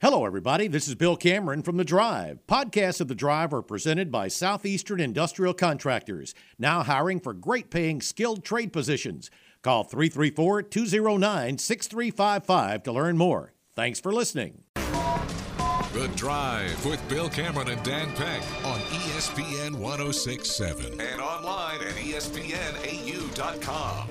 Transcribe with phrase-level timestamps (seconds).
[0.00, 0.68] Hello, everybody.
[0.68, 2.38] This is Bill Cameron from The Drive.
[2.46, 8.00] Podcasts of The Drive are presented by Southeastern Industrial Contractors, now hiring for great paying
[8.00, 9.28] skilled trade positions.
[9.60, 13.54] Call 334 209 6355 to learn more.
[13.74, 14.62] Thanks for listening.
[14.74, 18.78] The Drive with Bill Cameron and Dan Peck on
[19.18, 22.54] ESPN 1067 and online at ESPNAU.com.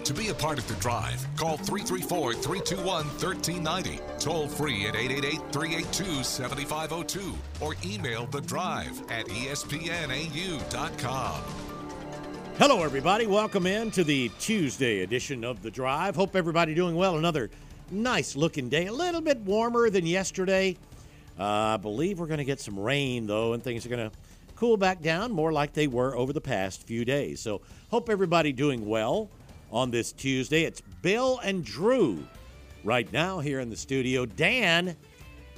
[0.03, 5.39] To be a part of The Drive, call 334 321 1390, toll free at 888
[5.53, 9.81] 382 7502, or email The Drive at ESPNAU.com.
[12.57, 13.27] Hello, everybody.
[13.27, 16.17] Welcome in to the Tuesday edition of The Drive.
[16.17, 17.17] Hope everybody doing well.
[17.17, 17.49] Another
[17.91, 18.87] nice looking day.
[18.87, 20.75] A little bit warmer than yesterday.
[21.39, 24.17] Uh, I believe we're going to get some rain, though, and things are going to
[24.57, 27.39] cool back down more like they were over the past few days.
[27.39, 29.29] So, hope everybody doing well
[29.71, 30.63] on this Tuesday.
[30.63, 32.25] It's Bill and Drew
[32.83, 34.25] right now here in the studio.
[34.25, 34.95] Dan,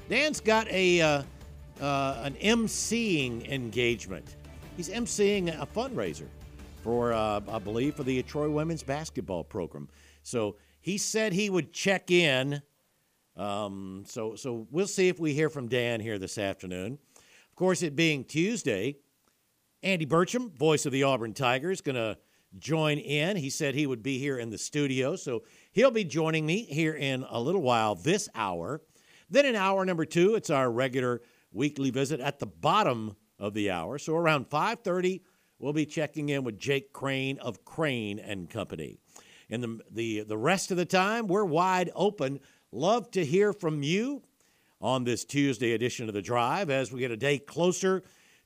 [0.10, 1.24] Dan's got a uh,
[1.80, 4.36] uh, an MCing engagement.
[4.76, 6.28] He's MCing a fundraiser
[6.84, 9.90] for, uh, I believe, for the Troy women's basketball program.
[10.24, 12.62] So he said he would check in.
[13.36, 16.98] Um, so, so we'll see if we hear from Dan here this afternoon.
[17.60, 18.96] Course, it being Tuesday,
[19.84, 22.18] Andy Burcham, voice of the Auburn Tigers, going to
[22.58, 23.36] join in.
[23.36, 25.44] He said he would be here in the studio, so
[25.74, 28.80] he'll be joining me here in a little while this hour.
[29.30, 31.22] Then in hour number two, it's our regular
[31.52, 33.98] weekly visit at the bottom of the hour.
[33.98, 35.20] So around 5:30,
[35.60, 39.00] we'll be checking in with Jake Crain of Crain and Company.
[39.50, 42.40] And the the the rest of the time, we're wide open.
[42.72, 44.24] Love to hear from you
[44.82, 48.04] on this Tuesday edition of the Drive as we get a day closer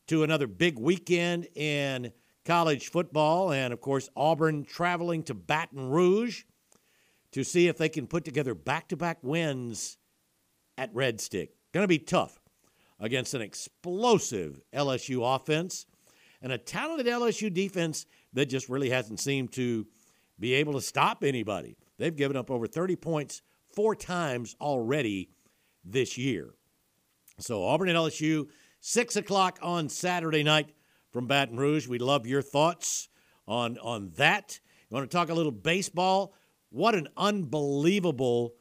[0.08, 2.12] to another big weekend in
[2.46, 6.44] college football, and of course Auburn traveling to Baton Rouge
[7.32, 9.98] to see if they can put together back-to-back wins
[10.78, 11.52] at Red Stick.
[11.72, 12.40] Going to be tough
[13.00, 15.86] against an explosive LSU offense
[16.42, 19.88] and a talented LSU defense that just really hasn't seemed to
[20.40, 21.78] be able to stop anybody.
[21.98, 23.42] They've given up over 30 points
[23.74, 25.30] four times already
[25.84, 26.54] this year.
[27.40, 28.48] So Auburn and LSU,
[28.80, 30.74] 6 o'clock on Saturday night
[31.12, 31.88] from Baton Rouge.
[31.88, 33.10] We'd love your thoughts
[33.48, 34.60] on, on that.
[34.90, 36.34] You want to talk a little baseball?
[36.70, 38.54] What an unbelievable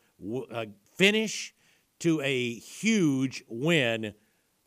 [0.50, 0.66] uh,
[0.96, 1.54] finish
[2.00, 4.14] to a huge win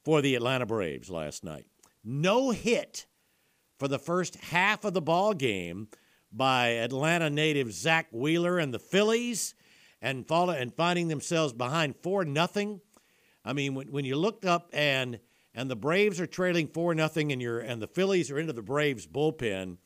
[0.04, 1.66] for the Atlanta Braves last night.
[2.04, 3.08] No hit
[3.78, 5.88] for the first half of the ball game
[6.32, 9.56] by Atlanta native Zack Wheeler and the Phillies,
[10.06, 12.80] and follow, and finding themselves behind four nothing.
[13.44, 15.20] I mean, when, when you looked up and
[15.54, 18.62] and the Braves are trailing four nothing, and you're and the Phillies are into the
[18.62, 19.78] Braves bullpen,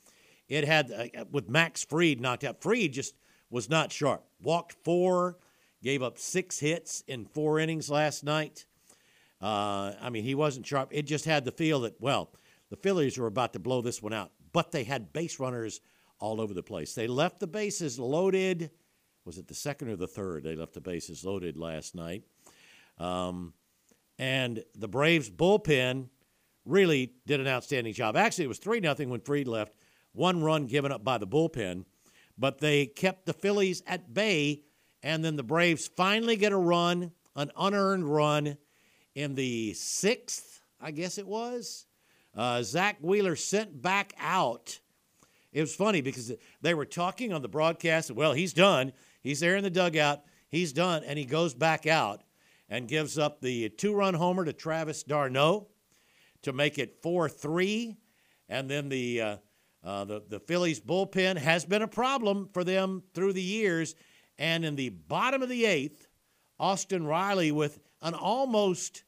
[0.49, 2.61] it had uh, with Max Fried knocked out.
[2.61, 3.15] Fried just
[3.49, 4.25] was not sharp.
[4.41, 5.37] Walked four,
[5.81, 8.65] gave up six hits in four innings last night.
[9.41, 10.89] Uh, I mean, he wasn't sharp.
[10.91, 12.33] It just had the feel that, well,
[12.69, 15.79] the Phillies were about to blow this one out, but they had base runners
[16.19, 16.93] all over the place.
[16.93, 18.71] They left the bases loaded.
[19.29, 20.43] Was it the second or the third?
[20.43, 22.23] They left the bases loaded last night.
[22.97, 23.53] Um,
[24.17, 26.09] and the Braves bullpen
[26.65, 28.17] really did an outstanding job.
[28.17, 29.73] Actually, it was 3 0 when Fried left,
[30.13, 31.85] one run given up by the bullpen,
[32.39, 34.63] but they kept the Phillies at bay.
[35.03, 38.57] And then the Braves finally get a run, an unearned run
[39.13, 41.85] in the sixth, I guess it was.
[42.35, 44.79] Uh, Zack Wheeler sent back out.
[45.53, 48.09] It was funny because they were talking on the broadcast.
[48.09, 48.91] Well, he's done.
[49.21, 50.21] He's there in the dugout.
[50.49, 51.03] He's done.
[51.03, 52.23] And he goes back out
[52.69, 55.67] and gives up the two run homer to Travis d'Arnaud
[56.43, 57.97] to make it 4 3.
[58.47, 59.37] And then the, uh,
[59.83, 63.95] uh, the, the Phillies bullpen has been a problem for them through the years.
[64.37, 66.07] And in the bottom of the eighth,
[66.59, 69.03] Austin Riley with an almost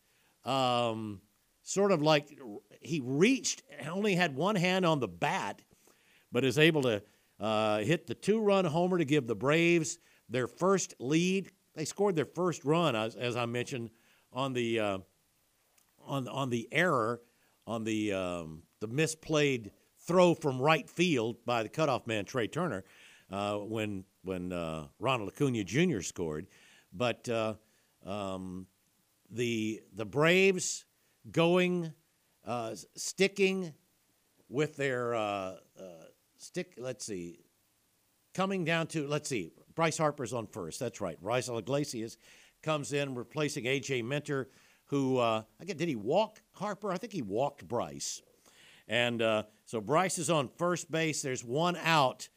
[0.46, 1.22] um,
[1.64, 2.38] sort of like
[2.82, 5.62] he reached, only had one hand on the bat,
[6.32, 7.02] but is able to
[7.42, 9.98] uh, hit the two run homer to give the Braves
[10.30, 11.52] their first lead.
[11.76, 13.90] They scored their first run, as, as I mentioned,
[14.32, 14.98] on the uh,
[16.06, 17.22] on on the error
[17.66, 19.72] on the um, the misplayed
[20.06, 22.84] throw from right field by the cutoff man Trea Turner
[23.32, 26.02] uh, when when uh, Ronald Acuna Jr.
[26.02, 26.48] scored,
[26.94, 27.56] but uh,
[28.06, 28.68] um,
[29.32, 30.86] the the Braves
[31.32, 31.92] going
[32.96, 33.74] sticking
[34.48, 35.16] with their
[36.38, 36.74] stick.
[36.78, 37.40] Let's see,
[38.34, 39.52] coming down to let's see.
[39.76, 40.80] Bryce Harper's on first.
[40.80, 41.22] That's right.
[41.24, 42.18] Raisel Iglesias
[42.62, 44.50] comes in replacing AJ Minter,
[44.86, 46.92] who uh, I get did he walk Harper?
[46.92, 48.22] I think he walked Bryce,
[48.88, 51.22] and uh, so Bryce is on first base.
[51.22, 52.30] There's one out,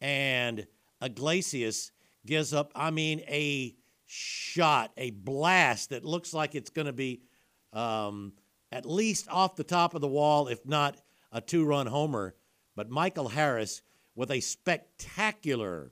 [0.00, 0.66] and
[1.00, 1.92] Iglesias
[2.26, 2.72] gives up.
[2.74, 3.76] I mean a
[4.06, 7.22] shot, a blast that looks like it's going to be
[7.72, 8.32] um,
[8.72, 11.00] at least off the top of the wall, if not
[11.32, 12.34] a two run homer.
[12.76, 13.82] But Michael Harris
[14.20, 15.90] with a spectacular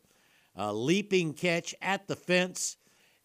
[0.55, 2.77] uh, leaping catch at the fence,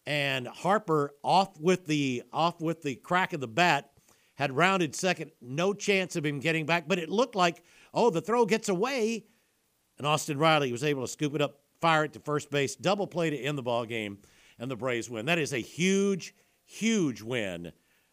[0.06, 3.90] and Harper off with the off with the crack of the bat
[4.36, 6.88] had rounded second, no chance of him getting back.
[6.88, 7.62] But it looked like
[7.92, 9.26] oh the throw gets away,
[9.98, 13.06] and Austin Riley was able to scoop it up, fire it to first base, double
[13.06, 14.20] play to end the ball game,
[14.58, 15.26] and the Braves win.
[15.26, 16.34] That is a huge,
[16.64, 17.72] huge win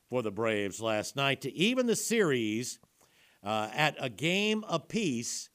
[0.09, 2.79] for the Braves last night to even the series
[3.45, 5.50] uh, at a game apiece.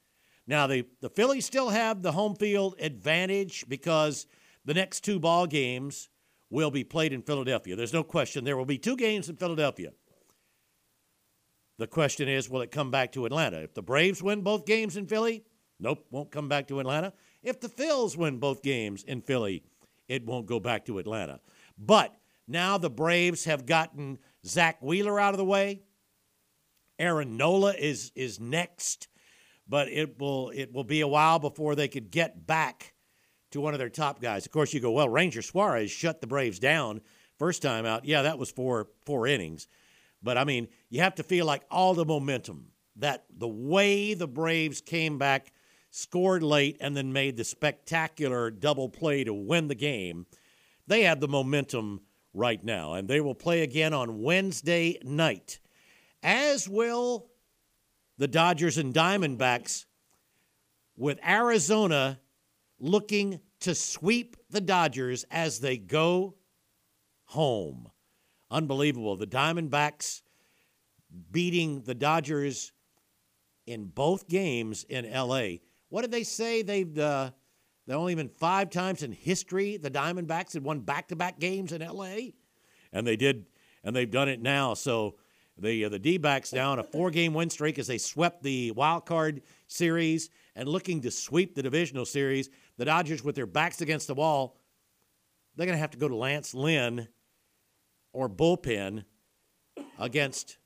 [0.46, 4.26] Now the the Phillies still have the home field advantage because
[4.64, 6.08] the next two ball games
[6.50, 7.76] will be played in Philadelphia.
[7.76, 9.90] There's no question there will be two games in Philadelphia.
[11.78, 13.58] The question is, will it come back to Atlanta?
[13.58, 15.44] If the Braves win both games in Philly,
[15.78, 17.12] nope, won't come back to Atlanta.
[17.42, 19.62] If the Phils win both games in Philly,
[20.08, 21.40] it won't go back to Atlanta.
[21.76, 22.16] But
[22.48, 25.82] now the Braves have gotten Zack Wheeler out of the way.
[26.98, 29.08] Aaron Nola is is next,
[29.68, 32.94] but it will it will be a while before they could get back
[33.50, 34.46] to one of their top guys.
[34.46, 37.00] Of course, you go, well, Ranger Suarez shut the Braves down
[37.38, 38.04] first time out.
[38.04, 39.68] Yeah, that was four four innings.
[40.22, 44.28] But I mean, you have to feel like all the momentum that the way the
[44.28, 45.52] Braves came back,
[45.90, 50.26] scored late, and then made the spectacular double play to win the game.
[50.86, 52.00] They have the momentum
[52.32, 55.58] right now, and they will play again on Wednesday night,
[56.22, 57.28] as will
[58.18, 59.84] the Dodgers and Diamondbacks,
[60.96, 62.18] with Arizona
[62.78, 66.36] looking to sweep the Dodgers as they go
[67.24, 67.90] home.
[68.50, 69.16] Unbelievable.
[69.16, 70.22] The Diamondbacks
[71.30, 72.72] beating the Dodgers
[73.66, 75.58] in both games in LA.
[75.88, 76.62] What did they say?
[76.62, 77.30] They've uh,
[77.86, 82.30] they only been five times in history the Diamondbacks had won back-to-back games in LA,
[82.92, 83.46] and they did,
[83.84, 84.74] and they've done it now.
[84.74, 85.16] So
[85.58, 89.06] the uh, the D-backs now on a four-game win streak as they swept the wild
[89.06, 92.50] card series and looking to sweep the divisional series.
[92.76, 94.56] The Dodgers with their backs against the wall,
[95.56, 97.08] they're going to have to go to Lance Lynn
[98.12, 99.04] or bullpen
[99.98, 100.58] against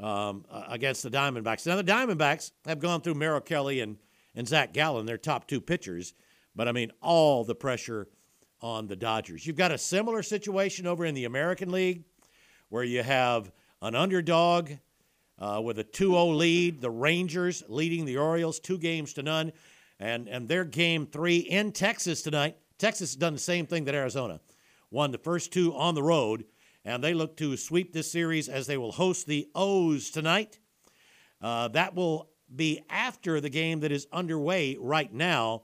[0.00, 1.66] um, against the Diamondbacks.
[1.66, 3.96] Now the Diamondbacks have gone through Merrill Kelly and
[4.34, 6.14] and Zac Gallen, their top two pitchers.
[6.54, 8.08] But I mean, all the pressure
[8.60, 9.46] on the Dodgers.
[9.46, 12.04] You've got a similar situation over in the American League
[12.68, 13.52] where you have
[13.82, 14.72] an underdog
[15.38, 19.52] uh, with a 2 0 lead, the Rangers leading the Orioles two games to none.
[20.00, 22.56] And, and their game three in Texas tonight.
[22.78, 24.40] Texas has done the same thing that Arizona
[24.90, 26.44] won the first two on the road,
[26.84, 30.58] and they look to sweep this series as they will host the O's tonight.
[31.42, 35.62] Uh, that will be after the game that is underway right now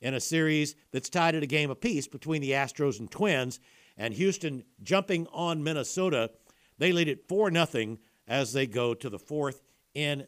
[0.00, 3.60] in a series that's tied at a game apiece between the Astros and Twins,
[3.96, 6.30] and Houston jumping on Minnesota.
[6.78, 9.62] They lead it 4 0 as they go to the fourth
[9.94, 10.26] in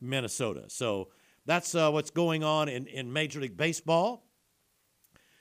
[0.00, 0.64] Minnesota.
[0.68, 1.08] So
[1.46, 4.24] that's uh, what's going on in, in Major League Baseball.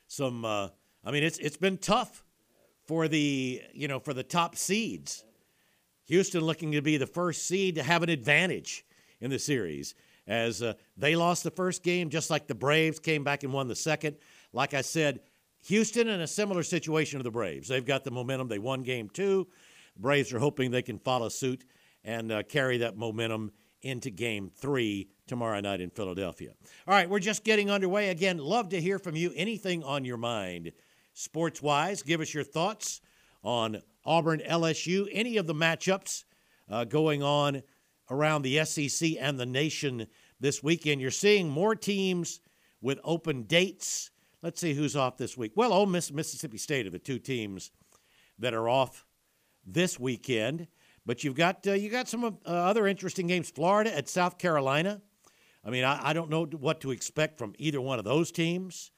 [0.08, 0.70] Some, uh,
[1.06, 2.24] I mean, it's it's been tough
[2.86, 5.24] for the you know for the top seeds.
[6.08, 8.86] Houston looking to be the first seed to have an advantage
[9.22, 9.96] in the series
[10.28, 13.68] as uh, they lost the first game, just like the Braves came back and won
[13.68, 14.18] the second.
[14.52, 15.22] Like I said,
[15.66, 17.68] Houston in a similar situation to the Braves.
[17.68, 18.48] They've got the momentum.
[18.48, 19.48] They won game two.
[20.02, 21.64] Braves are hoping they can follow suit
[22.04, 26.52] and uh, carry that momentum into game three tomorrow night in Philadelphia.
[26.88, 28.10] All right, we're just getting underway.
[28.10, 29.32] Again, love to hear from you.
[29.36, 30.72] Anything on your mind,
[31.14, 33.02] sports wise, give us your thoughts
[33.44, 36.24] on Auburn LSU, any of the matchups
[36.70, 37.64] uh, going on
[38.10, 40.08] around the SEC and the nation
[40.40, 41.02] this weekend.
[41.02, 42.42] You're seeing more teams
[42.82, 44.12] with open dates.
[44.42, 45.54] Let's see who's off this week.
[45.56, 47.72] Well, Ole Miss, Mississippi State are the two teams
[48.40, 49.06] that are off
[49.66, 50.68] this weekend.
[51.06, 53.50] But you've got uh, you got some uh, other interesting games.
[53.50, 55.02] Florida at South Carolina.
[55.64, 58.92] I mean, I, I, don't know what to expect from either one of those teams.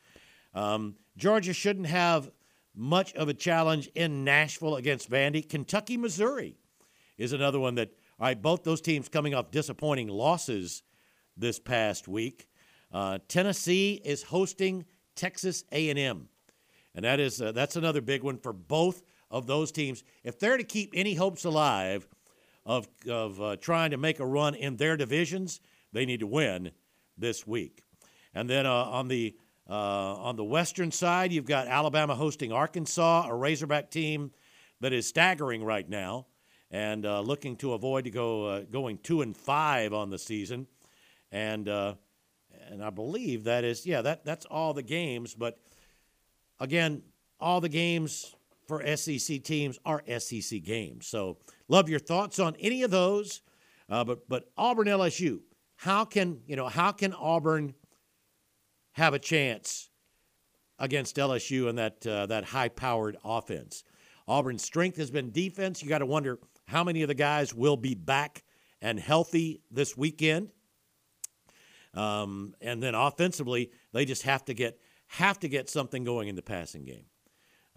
[0.54, 2.32] Um, Georgia shouldn't have
[2.74, 5.48] much of a challenge in Nashville against Vandy.
[5.48, 6.56] Kentucky, Missouri
[7.18, 7.90] is another one that
[8.20, 10.84] all right, both those teams coming off disappointing losses
[11.36, 12.48] this past week.
[12.92, 16.30] Uh, Tennessee is hosting Texas A&M,
[16.96, 19.04] and that is uh, that's another big one for both
[19.34, 20.04] of those teams.
[20.24, 22.08] If they're to keep any hopes alive
[22.66, 25.60] of of uh, trying to make a run in their divisions,
[25.92, 26.72] they need to win
[27.18, 27.82] this week.
[28.34, 29.36] And then uh, on the
[29.70, 34.32] uh, on the western side, you've got Alabama hosting Arkansas, a Razorback team
[34.82, 36.28] that is staggering right now
[36.70, 40.68] and uh, looking to avoid to go uh, going two and five on the season,
[41.32, 41.96] and uh,
[42.70, 45.34] and I believe that is yeah that that's all the games.
[45.34, 45.60] But
[46.60, 47.02] again,
[47.40, 48.36] all the games
[48.68, 51.08] for SEC teams are SEC games.
[51.08, 53.42] So, love your thoughts on any of those.
[53.90, 55.40] Uh, but but Auburn LSU,
[55.76, 57.74] how can you know how can Auburn
[58.94, 59.90] have a chance
[60.80, 63.84] against LSU and that uh, that high powered offense?
[64.28, 65.84] Auburn's strength has been defense.
[65.84, 68.44] You got to wonder how many of the guys will be back
[68.82, 70.50] and healthy this weekend.
[71.94, 76.36] Um, and then offensively, they just have to get have to get something going in
[76.36, 77.06] the passing game.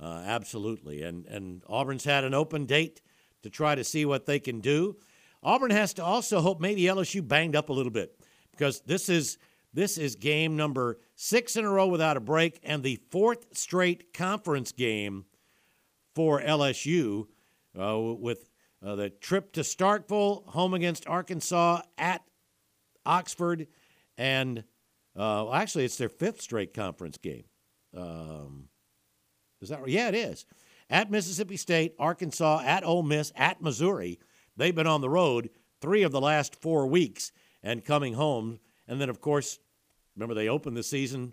[0.00, 1.02] Uh, absolutely.
[1.02, 3.00] And and Auburn's had an open date
[3.42, 4.96] to try to see what they can do.
[5.42, 8.18] Auburn has to also hope maybe LSU banged up a little bit
[8.50, 9.38] because this is
[9.72, 14.12] this is game number six in a row without a break and the fourth straight
[14.12, 15.26] conference game
[16.14, 17.26] for LSU
[17.78, 18.50] uh, with
[18.84, 22.22] uh, the trip to Starkville, home against Arkansas, at
[23.04, 23.66] Oxford,
[24.16, 24.64] and
[25.14, 27.44] uh, actually it's their fifth straight conference game.
[27.96, 28.68] Um,
[29.66, 29.90] is that right?
[29.90, 30.46] Yeah, it is.
[30.88, 34.20] At Mississippi State, Arkansas, at Ole Miss, at Missouri.
[34.56, 37.32] They've been on the road three of the last four weeks
[37.64, 38.61] and coming home.
[38.87, 39.58] And then, of course,
[40.14, 41.32] remember they opened the season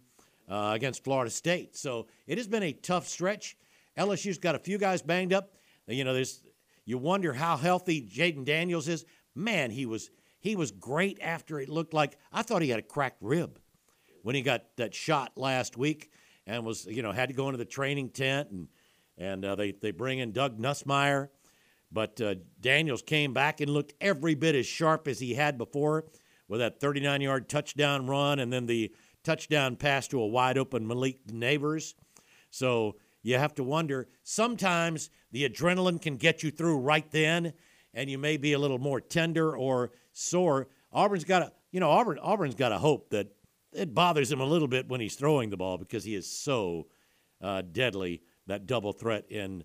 [0.49, 1.75] uh, against Florida State.
[1.75, 3.55] So it has been a tough stretch.
[3.97, 5.53] LSU's got a few guys banged up.
[5.87, 6.41] You know, there's
[6.85, 9.05] you wonder how healthy Jayden Daniels is.
[9.35, 10.09] Man, he was
[10.39, 13.59] he was great after it looked like I thought he had a cracked rib
[14.23, 16.11] when he got that shot last week
[16.45, 18.67] and was you know had to go into the training tent and
[19.17, 21.29] and uh, they they bring in Doug Nussmeier,
[21.91, 26.05] but uh, Daniels came back and looked every bit as sharp as he had before
[26.47, 30.87] with that 39 yard touchdown run and then the touchdown pass to a wide open
[30.87, 31.93] Malik Nabers.
[32.49, 37.53] So you have to wonder sometimes the adrenaline can get you through right then
[37.93, 40.67] and you may be a little more tender or sore.
[40.91, 43.27] Auburn's got a you know Auburn Auburn's got a hope that
[43.75, 46.87] it bothers him a little bit when he's throwing the ball because he is so
[47.41, 49.63] uh, deadly that double threat in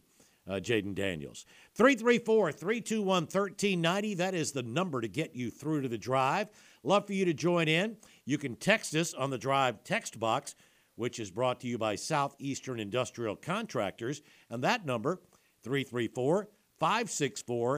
[0.49, 1.45] uh, Jayden Daniels.
[1.75, 4.15] 334 321 1390.
[4.15, 6.49] That is the number to get you through to the drive.
[6.83, 7.97] Love for you to join in.
[8.25, 10.55] You can text us on the drive text box
[10.99, 15.21] which is brought to you by Southeastern Industrial Contractors, and that number,
[15.62, 16.49] 334
[16.81, 17.71] 564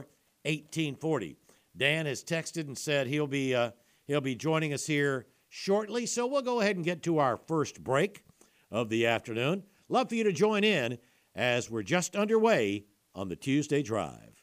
[0.43, 1.37] 1840.
[1.77, 3.71] Dan has texted and said he'll be, uh,
[4.07, 7.83] he'll be joining us here shortly, so we'll go ahead and get to our first
[7.83, 8.23] break
[8.71, 9.63] of the afternoon.
[9.89, 10.97] Love for you to join in
[11.35, 14.41] as we're just underway on the Tuesday Drive.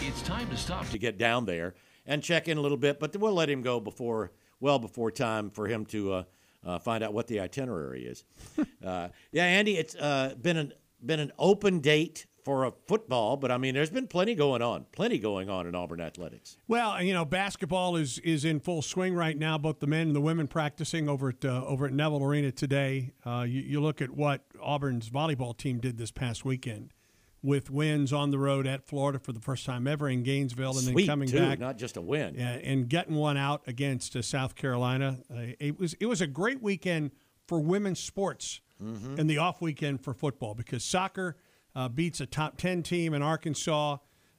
[0.00, 1.74] It's time to stop to get down there
[2.06, 5.50] and check in a little bit, but we'll let him go before, well before time
[5.50, 6.22] for him to uh,
[6.64, 8.24] uh, find out what the itinerary is.
[8.86, 10.72] uh, yeah, Andy, it's uh, been an
[11.04, 14.86] been an open date for a football, but I mean, there's been plenty going on,
[14.92, 16.56] plenty going on in Auburn athletics.
[16.66, 19.58] Well, you know, basketball is is in full swing right now.
[19.58, 23.12] Both the men and the women practicing over at uh, over at Neville Arena today.
[23.22, 26.94] Uh, you, you look at what Auburn's volleyball team did this past weekend
[27.42, 30.86] with wins on the road at Florida for the first time ever in Gainesville, and
[30.86, 34.16] Sweet, then coming too, back, not just a win, yeah, and getting one out against
[34.16, 35.18] uh, South Carolina.
[35.30, 37.10] Uh, it was it was a great weekend
[37.46, 39.20] for women's sports, mm-hmm.
[39.20, 41.36] and the off weekend for football because soccer
[41.74, 43.98] uh, beats a top ten team in Arkansas.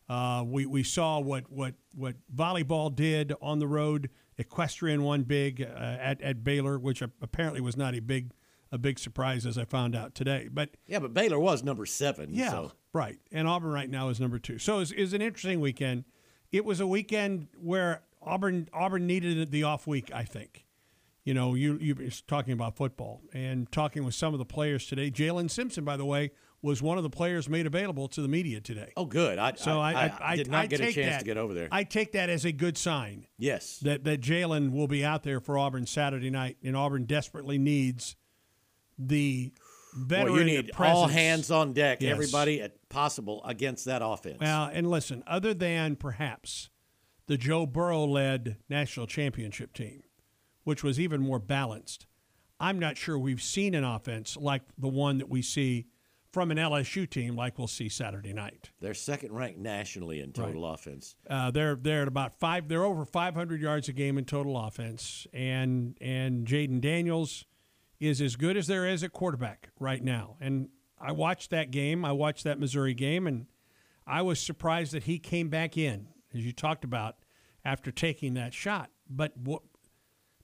[0.09, 4.09] Uh, we we saw what what what volleyball did on the road.
[4.37, 8.31] Equestrian won big uh, at at Baylor, which apparently was not a big
[8.71, 10.49] a big surprise as I found out today.
[10.51, 12.33] But yeah, but Baylor was number seven.
[12.33, 12.71] Yeah, so.
[12.93, 13.19] right.
[13.31, 14.57] And Auburn right now is number two.
[14.59, 16.05] So it was, an interesting weekend.
[16.51, 20.11] It was a weekend where Auburn Auburn needed the off week.
[20.13, 20.65] I think.
[21.23, 21.95] You know, you you
[22.27, 25.11] talking about football and talking with some of the players today.
[25.11, 26.31] Jaylin Simpson, by the way,
[26.61, 28.91] was one of the players made available to the media today.
[28.97, 29.39] Oh, good.
[29.39, 31.69] I, so I, I, I, did not get a chance that, to get over there.
[31.71, 33.27] I take that as a good sign.
[33.37, 33.79] Yes.
[33.79, 38.15] That that Jaylin will be out there for Auburn Saturday night, and Auburn desperately needs
[38.97, 39.53] the
[39.95, 40.97] veteran well, you need presence.
[40.97, 42.11] all hands on deck, yes.
[42.11, 44.39] everybody possible against that offense.
[44.39, 46.69] Well, and listen, other than perhaps
[47.27, 50.03] the Joe Burrow led national championship team,
[50.63, 52.05] which was even more balanced,
[52.59, 55.87] I'm not sure we've seen an offense like the one that we see
[56.39, 58.69] from an LSU team like we'll see Saturday night.
[58.79, 60.73] They're second ranked nationally in total right.
[60.73, 61.17] offense.
[61.29, 62.69] Uh, they're they're at about five.
[62.69, 67.43] They're over 500 yards a game in total offense, and and Jayden Daniels
[67.99, 70.37] is as good as there is at quarterback right now.
[70.39, 72.05] And I watched that game.
[72.05, 73.47] I watched that Missouri game, and
[74.07, 77.17] I was surprised that he came back in, as you talked about,
[77.65, 78.91] after taking that shot.
[79.09, 79.63] But what,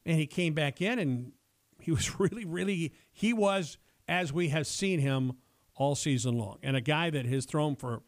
[0.06, 1.32] man, he came back in, and
[1.80, 3.78] he was really, really, he was
[4.10, 5.38] as we have seen him
[5.75, 8.03] all season long, and a guy that has thrown for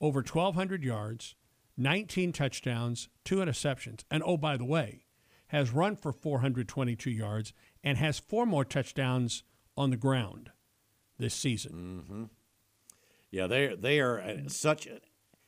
[0.00, 1.34] over 1,200 yards,
[1.76, 5.04] 19 touchdowns, two interceptions, and oh by the way,
[5.48, 9.42] has run for 422 yards and has four more touchdowns
[9.76, 10.50] on the ground
[11.18, 12.02] this season.
[12.04, 12.24] Mm-hmm.
[13.30, 14.88] Yeah, they they are uh, such.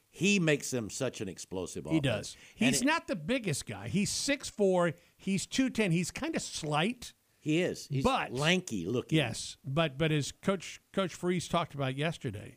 [0.09, 1.87] He makes them such an explosive.
[1.91, 2.37] He does.
[2.55, 3.89] He's it- not the biggest guy.
[3.89, 5.93] He's 6'4", he's 210.
[5.93, 7.13] He's kind of slight.
[7.47, 7.87] He is.
[7.89, 9.17] He's But- lanky looking.
[9.19, 12.57] Yes, but but as coach coach Freeze talked about yesterday,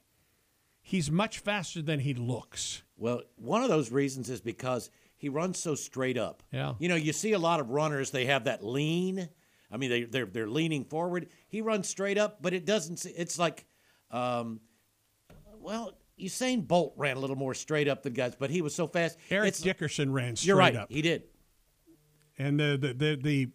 [0.81, 2.81] he's much faster than he looks.
[2.97, 6.41] Well, one of those reasons is because he runs so straight up.
[6.51, 6.73] Yeah.
[6.79, 9.29] You know, you see a lot of runners, they have that lean.
[9.71, 11.27] I mean, they, they're, they're leaning forward.
[11.47, 13.67] He runs straight up, but it doesn't, it's like,
[14.09, 14.59] um,
[15.59, 18.87] well, Usain Bolt ran a little more straight up than guys, but he was so
[18.87, 19.19] fast.
[19.29, 20.47] Eric It's- Dickerson ran straight up.
[20.47, 20.75] You're right.
[20.75, 20.91] up.
[20.91, 21.23] He did.
[22.39, 23.47] And the the, the the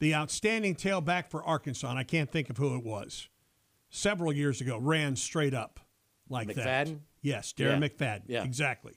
[0.00, 3.28] the outstanding tailback for Arkansas, and I can't think of who it was,
[3.90, 5.78] several years ago, ran straight up
[6.28, 6.86] like that.
[6.88, 6.98] McFadden?
[7.22, 7.88] Yes, Darren Yeah.
[7.88, 8.22] McFadden.
[8.26, 8.44] Yeah.
[8.44, 8.94] exactly.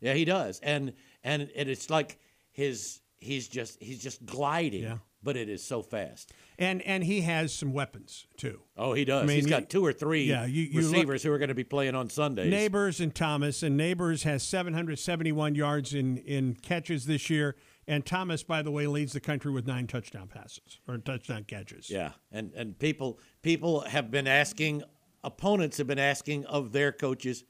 [0.00, 0.60] Yeah, he does.
[0.62, 2.18] And, and, and it's like
[2.52, 4.98] his, he's just, he's just gliding, Yeah.
[5.22, 6.30] but it is so fast.
[6.56, 8.60] And and he has some weapons too.
[8.76, 9.24] Oh, he does.
[9.24, 11.54] I mean, He's got two or three yeah, you- you look- who are going to
[11.54, 12.52] be playing on Sundays.
[12.52, 17.56] Nabers and Thomas, and Nabers has 771 yards in in catches this year.
[17.86, 21.90] And Thomas, by the way, leads the country with nine touchdown passes or touchdown catches.
[21.90, 24.82] Yeah, and and people people have been asking,
[25.22, 27.44] opponents have been asking of their coaches,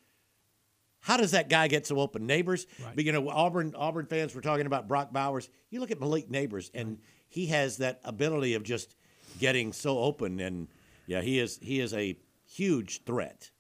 [1.00, 2.26] how does that guy get so open?
[2.26, 2.97] Nabers, Right.
[2.97, 5.49] but you know Auburn Auburn fans were talking about Brock Bowers.
[5.71, 6.99] You look at Malik Nabers, and
[7.29, 8.97] he has that ability of just
[9.38, 10.67] getting so open, and
[11.07, 13.50] yeah, he is he is a huge threat.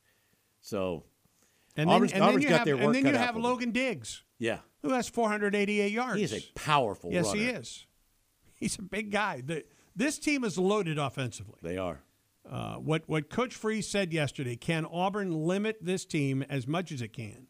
[0.60, 1.04] So
[1.76, 3.36] And then, Auburn's- then Auburn's you got have, their and then you have.
[3.36, 6.18] Logan Diggs, yeah, who has 488 yards.
[6.20, 7.12] He's a powerful.
[7.12, 7.38] yes, runner.
[7.38, 7.86] he is.
[8.54, 9.42] He's a big guy.
[9.44, 9.64] The,
[9.96, 11.56] this team is loaded offensively.
[11.62, 12.00] They are.
[12.48, 17.00] Uh, what what Coach Freeze said yesterday: Can Auburn limit this team as much as
[17.00, 17.46] it can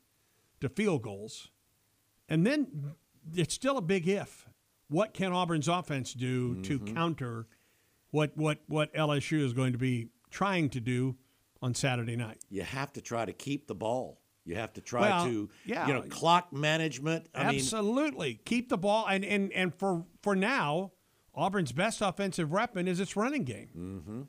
[0.60, 1.50] to field goals?
[2.28, 2.92] And then
[3.34, 4.48] it's still a big if.
[4.88, 6.94] What can Auburn's offense do to Mm-hmm.
[6.94, 7.46] counter
[8.12, 11.16] what what what LSU is going to be trying to do
[11.60, 12.38] on Saturday night?
[12.48, 14.20] You have to try to keep the ball.
[14.44, 15.86] You have to try Well, to, yeah.
[15.86, 17.28] you know, clock management.
[17.34, 20.92] I mean, Absolutely, keep the ball and and and for for now,
[21.34, 23.68] Auburn's best offensive weapon is its running game.
[23.76, 24.22] Mm-hmm.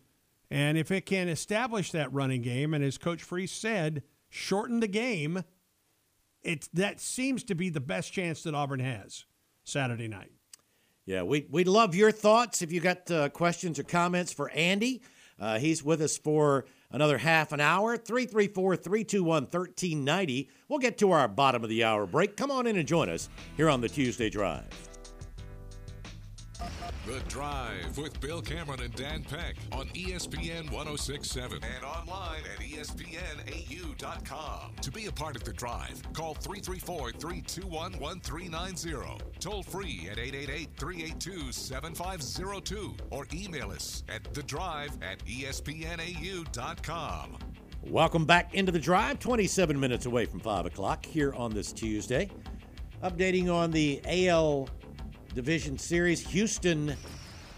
[0.52, 4.88] And if it can establish that running game, and as Coach Freeze said, shorten the
[4.88, 5.44] game,
[6.44, 9.26] it's that seems to be the best chance that Auburn has
[9.64, 10.32] Saturday night.
[11.06, 12.62] Yeah, we we love your thoughts.
[12.62, 15.02] If you got uh, questions or comments for Andy,
[15.40, 17.98] uh, he's with us for another half an hour.
[17.98, 20.50] 334 321 1390.
[20.68, 22.38] We'll get to our bottom of the hour break.
[22.38, 24.95] Come on in and join us here on the Tuesday Drive.
[27.06, 34.02] The Drive with Bill Cameron and Dan Peck on ESPN 1067 and online at ESPNAU.com.
[34.82, 39.24] To be a part of The Drive, call 334 321 1390.
[39.40, 46.58] Toll free at 888 382 7502 or email us at The Drive at ESPNAU.com.
[47.84, 52.32] Welcome back into the drive, 27 minutes away from 5 o'clock here on this Tuesday.
[53.04, 54.70] Updating on the AL
[55.36, 56.96] Division Series, Houston,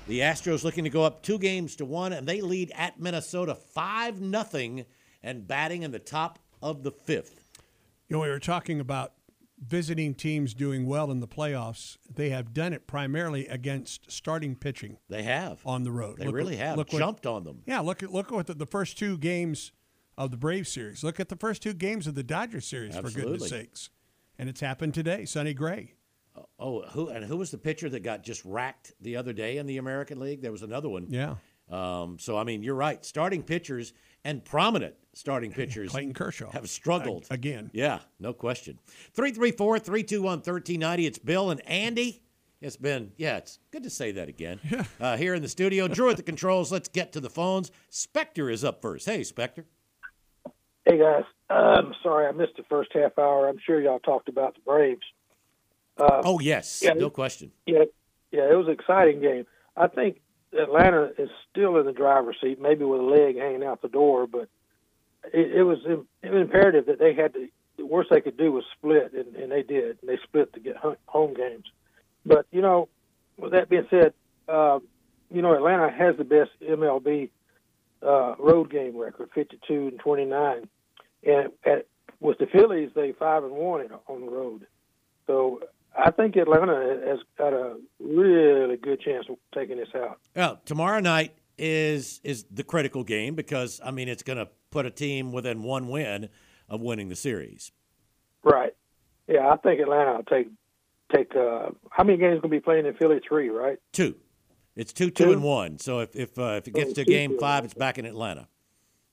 [0.07, 3.53] the Astros looking to go up two games to one, and they lead at Minnesota
[3.53, 4.85] 5 nothing
[5.21, 7.39] and batting in the top of the fifth.
[8.09, 9.13] You know, we were talking about
[9.63, 11.97] visiting teams doing well in the playoffs.
[12.11, 15.59] They have done it primarily against starting pitching They have.
[15.63, 16.17] on the road.
[16.17, 17.61] They Look really what- have look what- jumped on them.
[17.67, 19.71] Yeah, look at look at the, the first two games
[20.17, 21.03] of the Braves series.
[21.03, 23.89] Look at the first two games of the Dodgers series for goodness sakes.
[24.39, 25.93] And it's happened today, Sonny Gray.
[26.59, 29.65] Oh, who and who was the pitcher that got just racked the other day in
[29.65, 30.41] the American League?
[30.41, 31.07] There was another one.
[31.09, 31.35] Yeah.
[31.69, 33.03] Um, so I mean, you're right.
[33.03, 37.71] Starting pitchers and prominent starting pitchers Clayton Kershaw have struggled Ag- again.
[37.73, 38.79] Yeah, no question.
[39.13, 41.05] 334 321 1390.
[41.05, 42.21] It's Bill and Andy.
[42.59, 44.59] It's been, yeah, it's good to say that again.
[44.99, 45.87] Uh, here in the studio.
[45.87, 46.71] Drew at the controls.
[46.71, 47.71] Let's get to the phones.
[47.89, 49.05] Spectre is up first.
[49.05, 49.65] Hey, Spectre.
[50.85, 53.47] Hey guys, um, sorry I missed the first half hour.
[53.47, 55.03] I'm sure y'all talked about the Braves.
[55.99, 56.81] Oh, yes.
[56.83, 56.93] yeah.
[56.93, 57.51] no question.
[57.65, 57.85] Yeah,
[58.31, 59.45] yeah, it was an exciting game.
[59.75, 60.21] I think
[60.57, 64.27] Atlanta is still in the driver's seat, maybe with a leg hanging out the door,
[64.27, 64.49] but
[65.33, 65.79] it, it was
[66.21, 67.47] imperative that they had to.
[67.77, 69.99] The worst they could do was split, and, and they did.
[70.01, 71.65] And they split to get home games.
[72.25, 72.89] But you know,
[73.37, 74.13] with that being said,
[74.47, 74.79] uh,
[75.29, 77.29] you know Atlanta has the best MLB
[78.01, 80.67] uh, road game record, 52 and 29,
[81.23, 81.85] and at,
[82.19, 84.65] with the Phillies, they five and one on the road.
[85.27, 85.61] So
[85.97, 90.19] I think Atlanta has got a really good chance of taking this out.
[90.35, 94.85] Well, tomorrow night is is the critical game because I mean it's going to put
[94.85, 96.29] a team within one win
[96.69, 97.71] of winning the series.
[98.43, 98.75] Right.
[99.27, 100.47] Yeah, I think Atlanta will take
[101.13, 101.35] take.
[101.35, 103.19] Uh, how many games going to be playing in Philly?
[103.27, 103.79] Three, right?
[103.91, 104.15] Two.
[104.75, 105.31] It's two, two, Two?
[105.31, 105.79] and one.
[105.79, 107.39] So if if uh, if it gets to game two.
[107.39, 108.47] five, it's back in Atlanta.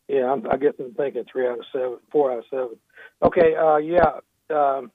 [0.09, 2.77] Yeah, I'm, I guess I'm thinking three out of seven, four out of seven.
[3.23, 4.21] Okay, uh, yeah,
[4.51, 4.93] um,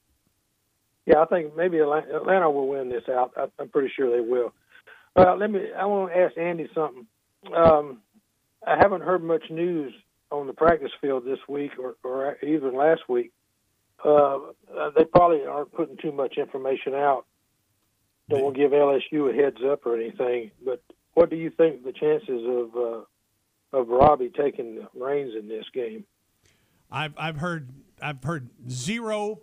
[1.09, 1.21] yeah.
[1.21, 3.33] I think maybe Atlanta, will win this out.
[3.59, 4.53] I'm pretty sure they will.
[5.15, 5.59] Uh, let me.
[5.77, 7.07] I want to ask Andy something.
[7.53, 8.01] Um,
[8.65, 9.93] I haven't heard much news
[10.31, 13.31] on the practice field this week, or, or even last week.
[14.03, 14.39] Uh
[14.95, 17.25] they probably aren't putting too much information out.
[18.29, 20.51] Don't want to give LSU a heads up or anything.
[20.63, 25.47] But what do you think the chances of uh, of Robbie taking the reins in
[25.47, 26.05] this game?
[26.91, 27.69] I've I've heard
[28.01, 29.41] I've heard zero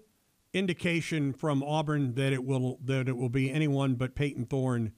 [0.57, 4.93] indication from Auburn that it will that it will be anyone but Payton Thorne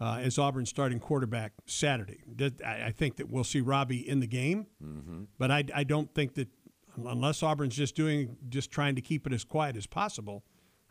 [0.00, 2.20] uh, as Auburn's starting quarterback Saturday.
[2.66, 5.24] I think that we'll see Robbie in the game, mm-hmm.
[5.38, 6.48] but I, I don't think that
[6.96, 10.44] unless Auburn's just doing just trying to keep it as quiet as possible,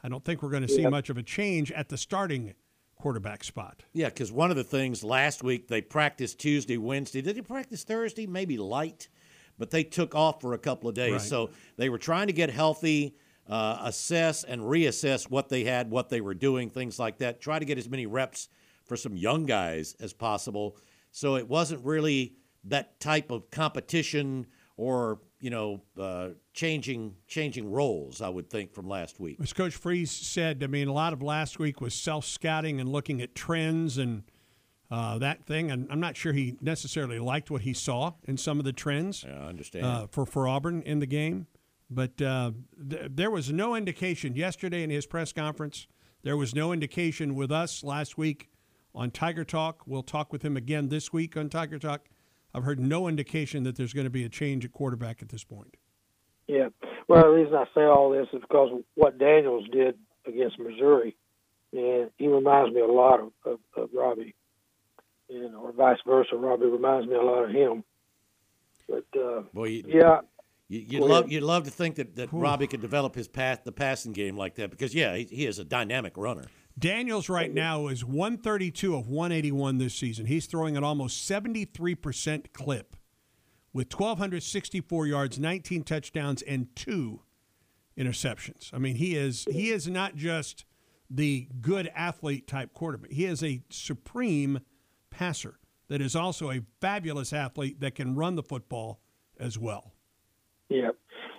[0.03, 2.53] I don't think we're going to see much of a change at the starting
[2.95, 3.83] quarterback spot.
[3.93, 7.21] Yeah, because one of the things last week they practiced Tuesday, Wednesday.
[7.21, 8.27] Did they practice Thursday?
[8.27, 9.09] Maybe light,
[9.57, 11.11] but they took off for a couple of days.
[11.11, 11.21] Right.
[11.21, 13.15] So they were trying to get healthy,
[13.51, 17.41] uh, assess and reassess what they had, what they were doing, things like that.
[17.41, 18.49] Try to get as many reps
[18.85, 20.77] for some young guys as possible.
[21.11, 22.33] So it wasn't really
[22.63, 28.21] that type of competition or you know, uh, changing changing roles.
[28.21, 29.37] I would think from last week.
[29.41, 32.89] As Coach Freeze said, I mean, a lot of last week was self scouting and
[32.89, 34.23] looking at trends and
[34.91, 35.71] uh, that thing.
[35.71, 39.25] And I'm not sure he necessarily liked what he saw in some of the trends.
[39.27, 41.47] Yeah, I understand uh, for for Auburn in the game,
[41.91, 42.51] but uh,
[42.89, 45.85] th- there was no indication yesterday in his press conference.
[46.23, 48.49] There was no indication with us last week
[48.95, 49.83] on Tiger Talk.
[49.85, 52.07] We'll talk with him again this week on Tiger Talk
[52.53, 55.43] I've heard no indication that there's going to be a change at quarterback at this
[55.43, 55.77] point.
[56.47, 56.69] Yeah.
[57.07, 61.15] Well, the reason I say all this is because of what Daniels did against Missouri,
[61.71, 64.35] and he reminds me a lot of, of, of Robbie,
[65.29, 66.35] and or vice versa.
[66.35, 67.83] Robbie reminds me a lot of him.
[68.89, 70.19] But uh, Boy, you, yeah,
[70.71, 73.71] you, would love you'd love to think that, that Robbie could develop his path the
[73.71, 76.45] passing game like that because yeah, he, he is a dynamic runner.
[76.79, 80.25] Daniels right now is 132 of 181 this season.
[80.25, 82.95] He's throwing at almost 73% clip
[83.73, 87.21] with 1,264 yards, 19 touchdowns, and two
[87.97, 88.73] interceptions.
[88.73, 90.65] I mean, he is he is not just
[91.09, 93.11] the good athlete type quarterback.
[93.11, 94.61] He is a supreme
[95.09, 99.01] passer that is also a fabulous athlete that can run the football
[99.37, 99.90] as well.
[100.71, 100.91] Yeah.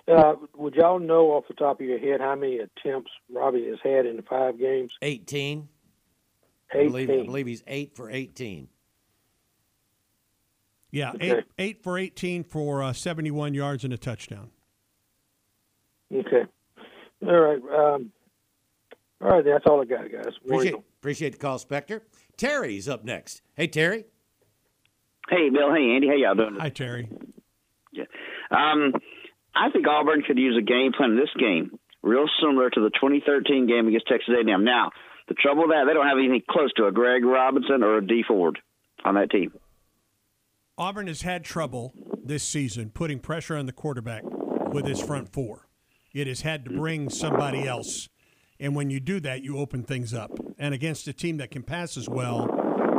[0.07, 3.79] Uh, would y'all know off the top of your head how many attempts Robbie has
[3.83, 4.91] had in the five games?
[5.01, 5.67] 18.
[6.71, 6.81] 18.
[6.81, 8.67] I believe, I believe he's 8 for 18.
[10.91, 11.31] Yeah, okay.
[11.31, 14.51] eight, eight for 18 for uh, 71 yards and a touchdown.
[16.13, 16.43] Okay.
[17.25, 17.95] All right.
[17.95, 18.11] Um,
[19.19, 20.33] all right, that's all I got, guys.
[20.45, 22.03] Appreciate, appreciate the call, Spectre.
[22.37, 23.41] Terry's up next.
[23.55, 24.05] Hey, Terry.
[25.29, 25.73] Hey, Bill.
[25.73, 26.07] Hey, Andy.
[26.09, 26.57] How y'all doing?
[26.59, 27.09] Hi, Terry.
[27.91, 28.03] Yeah.
[28.51, 28.93] Um,
[29.55, 32.89] I think Auburn could use a game plan in this game, real similar to the
[32.89, 34.63] 2013 game against Texas A&M.
[34.63, 34.91] Now,
[35.27, 38.05] the trouble with that, they don't have anything close to a Greg Robinson or a
[38.05, 38.59] Dee Ford
[39.05, 39.53] on that team.
[40.77, 44.23] Auburn has had trouble this season putting pressure on the quarterback
[44.71, 45.67] with his front four.
[46.13, 48.09] It has had to bring somebody else.
[48.59, 50.31] And when you do that, you open things up.
[50.57, 52.47] And against a team that can pass as well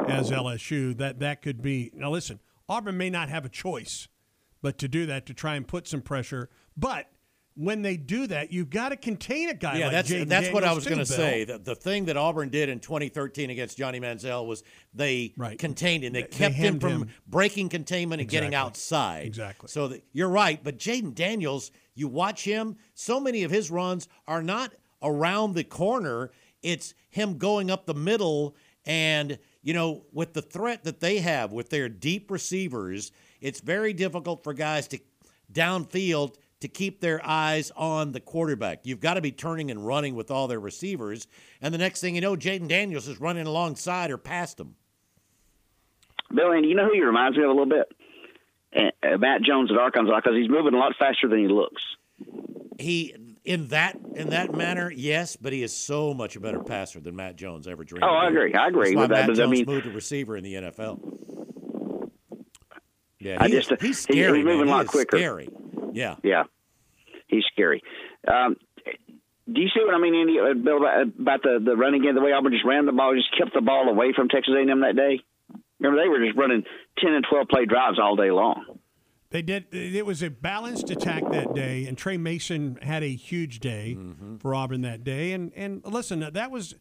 [0.09, 1.91] as LSU, that, that could be.
[1.95, 4.09] Now, listen, Auburn may not have a choice
[4.65, 6.49] but to do that to try and put some pressure.
[6.75, 7.07] But
[7.55, 10.47] when they do that, you've got to contain a guy yeah, like that's Jayden that's
[10.47, 11.45] Daniels what I was going to say.
[11.45, 14.63] The, the thing that Auburn did in 2013 against Johnny Manziel was
[14.95, 15.59] they right.
[15.59, 16.15] contained him.
[16.15, 17.09] They, they kept him from him.
[17.27, 18.47] breaking containment and exactly.
[18.47, 19.27] getting outside.
[19.27, 19.69] Exactly.
[19.69, 22.79] So you're right, but Jayden Daniels, you watch him.
[22.95, 24.73] So many of his runs are not
[25.03, 26.31] around the corner.
[26.63, 31.51] It's him going up the middle and you know, with the threat that they have
[31.51, 33.13] with their deep receivers,
[33.45, 34.99] it's very difficult for guys to
[35.53, 38.81] downfield to keep their eyes on the quarterback.
[38.85, 41.27] You've got to be turning and running with all their receivers.
[41.61, 44.77] And the next thing you know, Jayden Daniels is running alongside or past them.
[46.35, 47.93] Bill, and you know who he reminds me of a little bit?
[48.75, 51.83] Uh, Matt Jones at Arkansas because he's moving a lot faster than he looks.
[52.79, 56.99] He in that in that manner, yes, but he is so much a better passer
[56.99, 58.05] than Matt Jones ever dreamed.
[58.05, 58.55] Oh, I agree.
[58.55, 59.27] I agree That's with why that.
[59.29, 61.25] Matt Jones I mean, moved to receiver in the NFL.
[63.25, 64.39] Yeah, I he's, just, he's scary.
[64.39, 64.69] He's moving man.
[64.69, 65.17] a lot quicker.
[65.17, 65.49] Scary.
[65.93, 66.17] Yeah.
[66.23, 66.43] Yeah.
[67.27, 67.83] He's scary.
[68.29, 68.57] Um,
[69.51, 70.39] do you see what I mean, Andy?
[70.39, 73.37] Uh, Bill, about the the running game, the way Auburn just ran the ball, just
[73.37, 75.21] kept the ball away from Texas A&M that day.
[75.81, 76.65] Remember, they were just running
[76.99, 78.79] ten and twelve play drives all day long.
[79.31, 79.67] They did.
[79.73, 84.37] It was a balanced attack that day, and Tre Mason had a huge day mm-hmm.
[84.37, 85.33] for Auburn that day.
[85.33, 86.75] And and listen, that was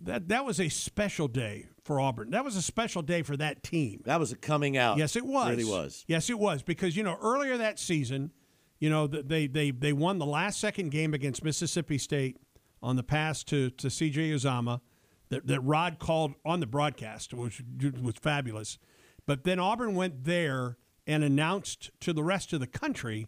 [0.00, 2.30] that that was a special day for Auburn.
[2.30, 4.02] That was a special day for that team.
[4.04, 4.98] That was a coming out.
[4.98, 5.50] Yes, it was.
[5.50, 6.04] Really was.
[6.08, 8.32] Yes, it was because you know earlier that season,
[8.80, 12.38] you know they they they won the last second game against Mississippi State
[12.82, 14.30] on the pass to to C.J.
[14.30, 14.80] Uzomah
[15.28, 17.62] that, that Rod called on the broadcast, which
[18.02, 18.78] was fabulous.
[19.24, 23.26] But then Auburn went there and announced to the rest of the country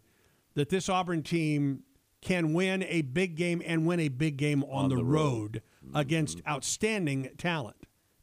[0.54, 1.84] that this Auburn team
[2.20, 5.62] can win a big game and win a big game on, On the, the road,
[5.84, 5.94] road.
[5.94, 6.50] against mm-hmm.
[6.50, 7.76] outstanding talent.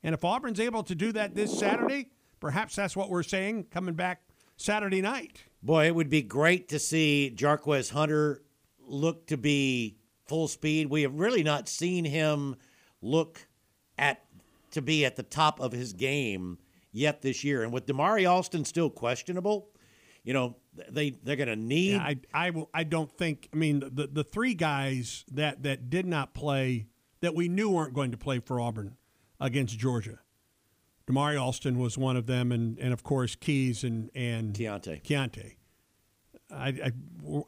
[0.06, 3.96] And if Auburn's able to do that this Saturday, perhaps that's what we're saying coming
[3.96, 4.22] back
[4.56, 5.44] Saturday night.
[5.64, 8.44] Boy, it would be great to see Jarquez Hunter
[8.88, 10.92] look to be full speed.
[10.92, 12.56] We have really not seen him
[13.02, 13.48] look
[13.98, 14.24] at
[14.72, 16.60] to be at the top of his game
[16.92, 17.64] yet this year.
[17.64, 19.70] And with Damari Alston still questionable,
[20.24, 20.56] you know,
[20.88, 23.50] they they're going to need Yeah, I, I, I don't think.
[23.52, 26.86] I mean, the the three guys that that did not play
[27.22, 28.98] that we knew weren't going to play for Auburn
[29.40, 30.20] against Georgia.
[31.08, 35.04] Damari Alston was one of them, and and of course Keys and and Keontae.
[35.04, 35.54] Keontae.
[36.52, 36.92] I, I,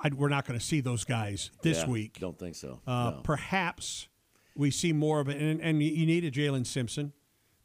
[0.02, 2.19] I we're not going to see those guys this Yeah, week.
[2.19, 2.82] Don't think so.
[2.86, 3.21] Uh, No.
[3.23, 4.08] Perhaps
[4.56, 7.13] we see more of it, and, and you need a Jaylin Simpson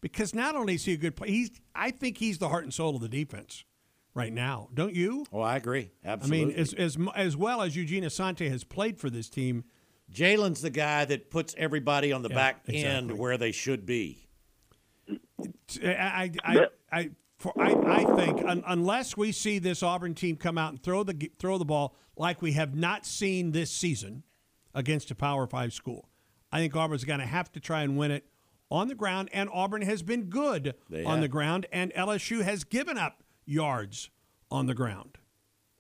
[0.00, 2.72] because not only is he a good player, he's I think he's the heart and
[2.72, 3.64] soul of the defense
[4.14, 4.68] right now.
[4.74, 5.24] Don't you?
[5.32, 5.90] Oh, I agree.
[6.04, 6.42] Absolutely.
[6.42, 9.64] I mean, as, as as well as Eugene Asante has played for this team,
[10.12, 12.84] Jaylin's the guy that puts everybody on the Yeah, back exactly.
[12.84, 14.28] end where they should be.
[15.82, 20.36] I I I, I, for, I, I think un, unless we see this Auburn team
[20.36, 24.22] come out and throw the throw the ball like we have not seen this season
[24.74, 26.08] against a Power Five school,
[26.50, 28.26] I think Auburn's going to have to try and win it
[28.70, 29.28] on the ground.
[29.32, 31.20] And Auburn has been good They on have.
[31.22, 34.10] the ground, and LSU has given up yards
[34.50, 35.18] on the ground.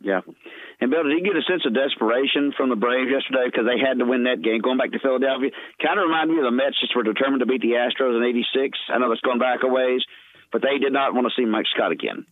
[0.00, 0.20] Yeah.
[0.82, 3.78] And Bill, did you get a sense of desperation from the Braves yesterday because they
[3.78, 5.54] had to win that game going back to Philadelphia?
[5.78, 8.24] Kind of reminded me of the Mets just were determined to beat the Astros in
[8.24, 8.76] '86.
[8.90, 10.02] I know that's going back a ways,
[10.50, 12.26] but they did not want to see Mike Scott again.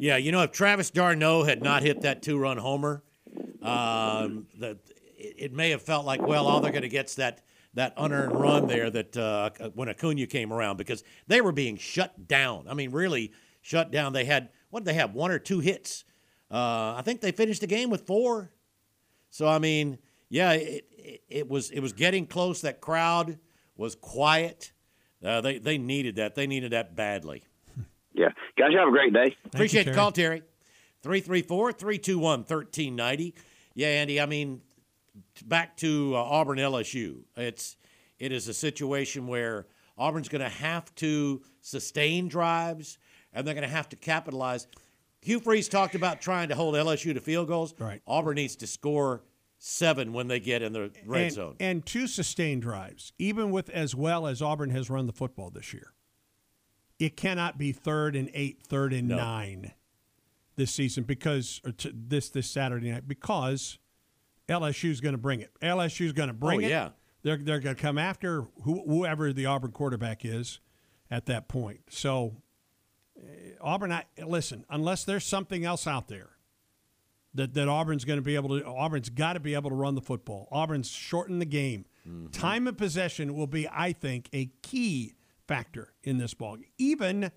[0.00, 3.02] Yeah, you know, if Travis d'Arnaud had not hit that two-run homer,
[3.60, 4.46] um,
[5.18, 7.42] it, may have felt like, well, all they're going to get's that
[7.74, 12.26] that unearned run there that uh, when Acuna came around because they were being shut
[12.26, 12.66] down.
[12.66, 14.14] I mean, really shut down.
[14.14, 15.12] They had what did they have?
[15.12, 16.04] One or two hits.
[16.54, 18.52] Uh, I think they finished the game with four.
[19.30, 22.60] So I mean, yeah, it, it, it was it was getting close.
[22.60, 23.40] That crowd
[23.76, 24.70] was quiet.
[25.24, 26.36] Uh, they they needed that.
[26.36, 27.42] They needed that badly.
[28.16, 29.36] Yeah, guys, you have a great day.
[29.44, 30.44] Appreciate you, the call, Terry.
[31.02, 33.34] 334 321 1390.
[33.74, 34.60] Yeah, Andy, I mean,
[35.44, 37.24] back to uh, Auburn LSU.
[37.36, 37.76] It's
[38.20, 39.66] it is a situation where
[39.98, 42.98] Auburn's going to have to sustain drives
[43.32, 44.68] and they're going to have to capitalize.
[45.24, 47.74] Hugh Freeze talked about trying to hold LSU to field goals.
[47.78, 48.02] Right.
[48.06, 49.22] Auburn needs to score
[49.58, 51.56] seven when they get in the red and, zone.
[51.58, 55.72] and two sustained drives, even with as well as Auburn has run the football this
[55.72, 55.94] year.
[56.98, 59.16] It cannot be third and eight, third and No.
[59.16, 59.72] nine
[60.56, 63.78] this season because or t- this this Saturday night because
[64.48, 65.50] LSU's going to bring it.
[65.62, 66.70] LSU's going to oh, bring Oh, it.
[66.70, 66.90] yeah.
[67.22, 70.60] They're they're going to come after who, whoever the Auburn quarterback is
[71.10, 71.80] at that point.
[71.88, 72.42] So
[73.60, 76.30] Auburn, I, listen, unless there's something else out there
[77.34, 78.66] that, that Auburn's going to be able to.
[78.66, 80.48] Auburn's got to be able to run the football.
[80.50, 81.84] Auburn's shortened the game.
[82.32, 85.14] Time of possession will be, I think, a key
[85.48, 87.30] factor in this ball, game, even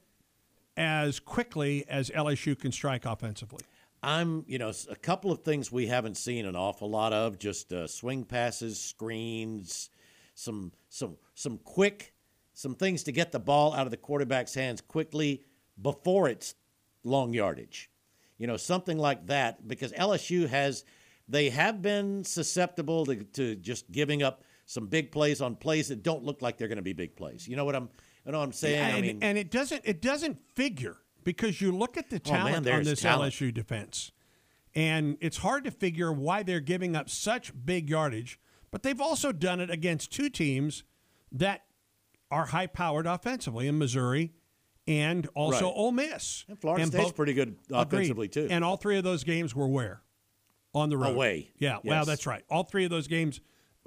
[0.76, 3.64] as quickly as LSU can strike offensively.
[4.04, 7.74] I'm, you know, a couple of things we haven't seen an awful lot of, just
[7.74, 9.90] uh, swing passes, screens,
[10.36, 12.14] some some some quick,
[12.54, 15.42] some things to get the ball out of the quarterback's hands quickly
[15.82, 16.56] before it's
[17.04, 17.90] long yardage.
[18.38, 20.84] You know, something like that because LSU has
[21.28, 26.04] they have been susceptible to, to just giving up some big plays on plays that
[26.04, 27.48] don't look like they're going to be big plays.
[27.48, 27.90] You know what I'm
[28.26, 28.84] you know what I'm saying?
[28.84, 32.32] I and, mean, and it doesn't it doesn't figure because you look at the Oh,
[32.32, 33.34] man, talent on this talent.
[33.34, 34.12] LSU defense,
[34.76, 38.40] and it's hard to figure why they're giving up such big yardage.
[38.70, 40.84] But they've also done it against two teams
[41.32, 41.64] that
[42.30, 44.34] are high powered offensively in Missouri
[44.88, 45.74] and also Right.
[45.76, 46.46] Ole Miss.
[46.48, 47.82] And Florida And State's both- pretty good Agreed.
[47.82, 48.48] offensively too.
[48.50, 50.02] And all three of those games were where?
[50.74, 51.16] On the road.
[51.16, 51.50] Away.
[51.58, 52.44] Yeah, well, that's right.
[52.50, 53.40] All three of those games.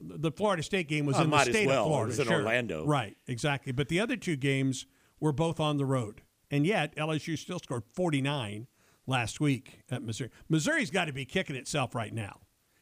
[0.02, 1.82] The Florida State game was Well, in the state well.
[1.82, 2.08] of It Florida.
[2.08, 2.36] was in sure.
[2.36, 2.86] Orlando.
[2.86, 3.72] Right, exactly.
[3.72, 4.86] But the other two games
[5.20, 6.22] were both on the road.
[6.50, 8.66] And yet, LSU still scored 49
[9.06, 10.30] last week at Missouri.
[10.48, 12.40] Missouri's got to be kicking itself right now.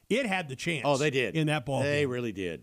[0.09, 0.83] It had the chance.
[0.87, 1.83] Oh, they did in that ball.
[1.83, 2.11] They game.
[2.11, 2.63] really did.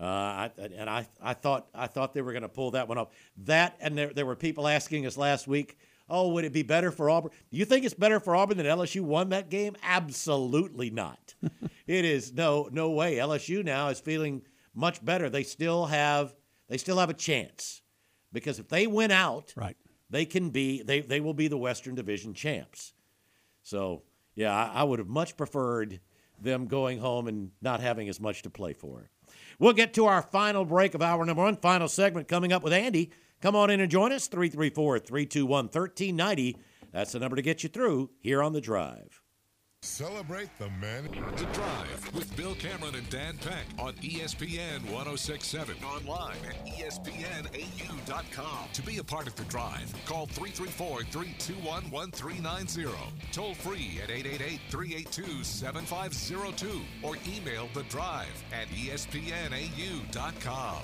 [0.00, 2.98] Uh, I, and I, I thought, I thought they were going to pull that one
[2.98, 3.08] off.
[3.38, 5.76] That, and there, there were people asking us last week,
[6.08, 7.32] "Oh, would it be better for Auburn?
[7.50, 9.76] Do you think it's better for Auburn that LSU won that game?
[9.82, 11.34] Absolutely not.
[11.88, 13.16] it is no, no way.
[13.16, 15.28] LSU now is feeling much better.
[15.28, 16.32] They still have,
[16.68, 17.82] they still have a chance
[18.32, 19.76] because if they win out, Right.
[20.10, 22.92] they can be they they will be the Western Division champs.
[23.64, 24.02] So
[24.36, 25.98] yeah, I, I would have much preferred
[26.40, 29.10] them going home and not having as much to play for.
[29.58, 32.72] We'll get to our final break of hour number one, final segment coming up with
[32.72, 33.10] Andy.
[33.40, 36.56] Come on in and join us, 334 321 1390.
[36.92, 39.20] That's the number to get you through here on The Drive.
[39.82, 41.04] Celebrate the man.
[41.36, 45.76] The Drive with Bill Cameron and Dan Peck on ESPN 1067.
[45.84, 48.68] Online at ESPNAU.com.
[48.72, 52.88] To be a part of The Drive, call 334 321 1390.
[53.30, 60.82] Toll free at 888 382 7502 or email The Drive at ESPNAU.com.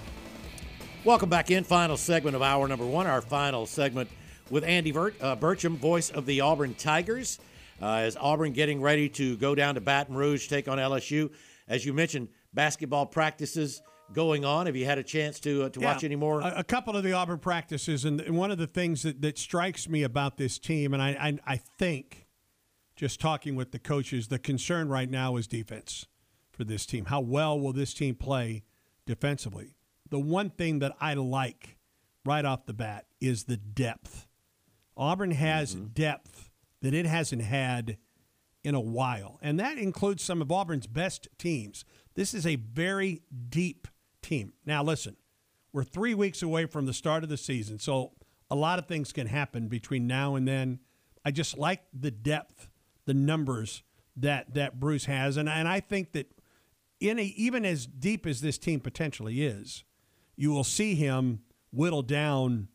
[1.05, 1.65] Welcome back in.
[1.65, 3.09] Final segment of hour number one.
[3.09, 4.09] Our final segment
[4.51, 7.41] with Andy Burt, uh, Burcham, voice of the Auburn Tigers.
[7.85, 11.31] Uh, as Auburn getting ready to go down to Baton Rouge, take on LSU.
[11.69, 13.83] As you mentioned, basketball practices
[14.15, 14.65] going on.
[14.65, 16.41] Have you had a chance to uh, to watch any more?
[16.41, 19.37] A, a couple of the Auburn practices, and, and one of the things that, that
[19.37, 22.27] strikes me about this team, and I, I, I think,
[22.97, 26.07] just talking with the coaches, the concern right now is defense
[26.53, 27.05] for this team.
[27.07, 28.65] How well will this team play
[29.05, 29.77] defensively?
[30.09, 31.77] The one thing that I like
[32.25, 34.27] right off the bat is the depth.
[34.97, 36.51] Auburn has depth
[36.85, 37.97] that it hasn't had
[38.63, 41.83] in a while, and that includes some of Auburn's best teams.
[42.15, 43.89] This is a very deep
[44.21, 44.53] team.
[44.67, 45.17] Now, listen,
[45.73, 48.13] we're three weeks away from the start of the season, so
[48.51, 50.79] a lot of things can happen between now and then.
[51.25, 52.69] I just like the depth,
[53.07, 53.83] the numbers
[54.15, 56.39] that that Bruce has, and and I think that
[57.01, 59.85] in a even as deep as this team potentially is,
[60.37, 61.41] you will see him
[61.73, 62.69] whittle down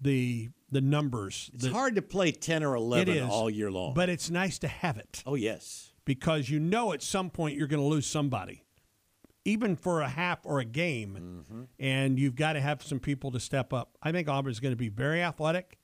[0.00, 1.50] the the numbers.
[1.54, 3.94] it's the- hard to play 10 or 11 it is all year long.
[3.94, 5.92] but it's nice to have it oh, yes.
[6.04, 8.62] because you know at some point you're going to lose somebody,
[9.44, 11.62] even for a half or a game, Mm-hmm.
[11.78, 13.96] and you've got to have some people to step up.
[14.02, 15.78] I think Auburn's going to be very athletic.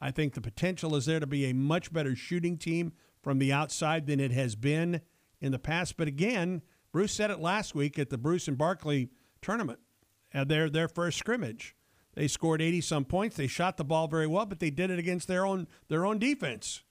[0.00, 3.52] I think the potential is there to be a much better shooting team from the
[3.52, 5.02] outside than it has been
[5.40, 5.96] in the past.
[5.98, 9.10] But again, Bruce said it last week at the Bruce and Barkley
[9.42, 9.80] tournament,
[10.32, 11.74] at their their first scrimmage.
[12.14, 13.36] They scored 80 some points.
[13.36, 16.18] They shot the ball very well, but they did it against their own their own
[16.18, 16.82] defense.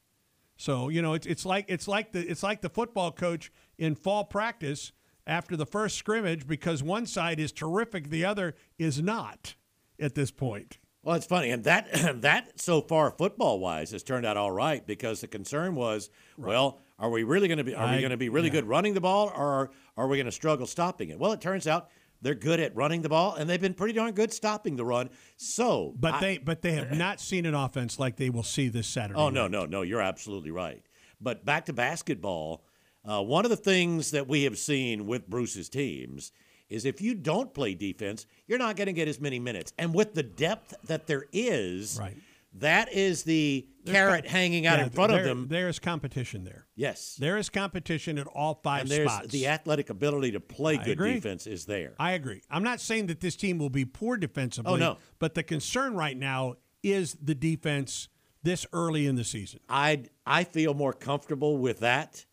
[0.57, 3.95] So you know, it's it's like it's like the it's like the football coach in
[3.95, 4.91] fall practice
[5.27, 9.55] after the first scrimmage because one side is terrific, the other is not
[9.99, 10.79] at this point.
[11.01, 11.87] Well, it's funny, and that
[12.21, 16.81] that so far football wise has turned out all right because the concern was, well,
[16.97, 18.55] are we really going to be are we going to be really yeah.
[18.55, 21.19] good running the ball, or are, are we going to struggle stopping it?
[21.19, 21.89] Well, it turns out
[22.21, 25.09] they're good at running the ball, and they've been pretty darn good stopping the run.
[25.37, 28.67] So, But I- they but they have not seen an offense like they will see
[28.67, 29.19] this Saturday.
[29.19, 29.51] oh no, night.
[29.51, 30.81] no, no, you're absolutely right.
[31.21, 32.63] But back to basketball,
[33.05, 36.31] uh, one of the things that we have seen with Bruce's teams
[36.69, 39.93] is if you don't play defense, you're not going to get as many minutes, and
[39.93, 42.15] with the depth that there is, Right.
[42.53, 45.47] That is the carrot hanging out Yeah, in front of them.
[45.49, 46.65] There is competition there.
[46.75, 47.15] Yes.
[47.19, 49.27] There is competition at all five and there's spots.
[49.29, 51.13] the athletic ability to play I good agree.
[51.15, 51.93] defense is there.
[51.99, 52.41] I agree.
[52.49, 54.73] I'm not saying that this team will be poor defensively.
[54.73, 54.97] Oh, no.
[55.19, 58.07] But the concern right now is the defense
[58.43, 59.59] this early in the season.
[59.67, 62.25] I I feel more comfortable with that,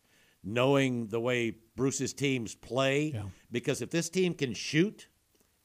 [0.43, 3.11] knowing the way Bruce's teams play.
[3.13, 3.23] Yeah.
[3.51, 5.07] Because if this team can shoot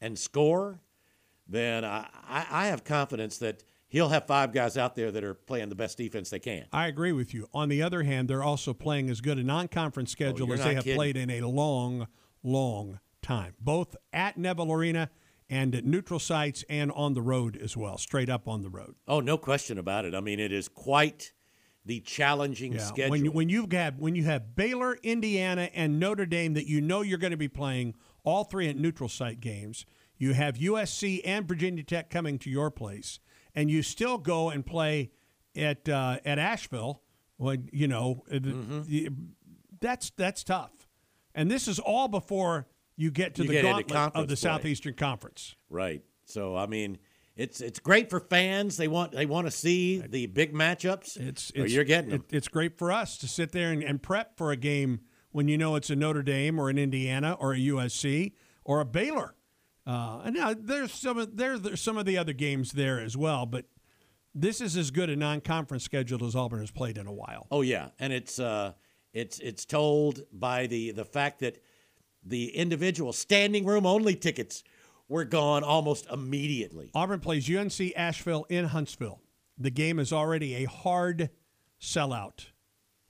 [0.00, 0.80] and score,
[1.48, 5.68] then I, I have confidence that he'll have five guys out there that are playing
[5.68, 6.64] the best defense they can.
[6.72, 7.46] I agree with you.
[7.52, 10.64] On the other hand, they're also playing as good a non-conference oh, schedule Oh, as
[10.64, 10.96] they have kidding.
[10.96, 12.08] played in a long,
[12.42, 15.10] long time, both at Neville Arena
[15.50, 18.94] and at neutral sites and on the road as well, straight up on the road.
[19.06, 20.14] Oh, no question about it.
[20.14, 21.34] I mean, it is quite
[21.84, 23.10] the challenging Yeah, schedule.
[23.10, 26.80] when you when you've got when you have Baylor, Indiana, and Notre Dame that you
[26.80, 29.84] know you're going to be playing all three at neutral site games.
[30.16, 33.18] You have USC and Virginia Tech coming to your place,
[33.54, 35.10] and you still go and play
[35.56, 37.02] at uh, at Asheville.
[37.36, 39.08] When you know uh, Mm-hmm.
[39.80, 40.70] that's that's tough,
[41.34, 44.36] and this is all before you get to You the get gauntlet of the play.
[44.36, 45.56] Southeastern Conference.
[45.68, 46.02] Right.
[46.24, 46.98] So I mean,
[47.36, 48.76] it's it's great for fans.
[48.76, 51.16] They want they want to see the big matchups.
[51.18, 52.24] It's, it's you're getting them.
[52.30, 55.00] it- it's great for us to sit there and, and prep for a game
[55.32, 58.32] when you know it's a Notre Dame or an Indiana or a USC
[58.64, 59.34] or a Baylor.
[59.86, 63.16] Uh, and now there's some of there, there's some of the other games there as
[63.16, 63.66] well, but
[64.34, 67.46] this is as good a non-conference schedule as Auburn has played in a while.
[67.50, 68.72] Oh yeah, and it's uh,
[69.12, 71.62] it's it's told by the the fact that
[72.24, 74.62] the individual standing room only tickets
[75.08, 76.90] were gone almost immediately.
[76.94, 79.20] Auburn plays UNC Asheville in Huntsville.
[79.58, 81.30] The game is already a hard
[81.80, 82.46] sellout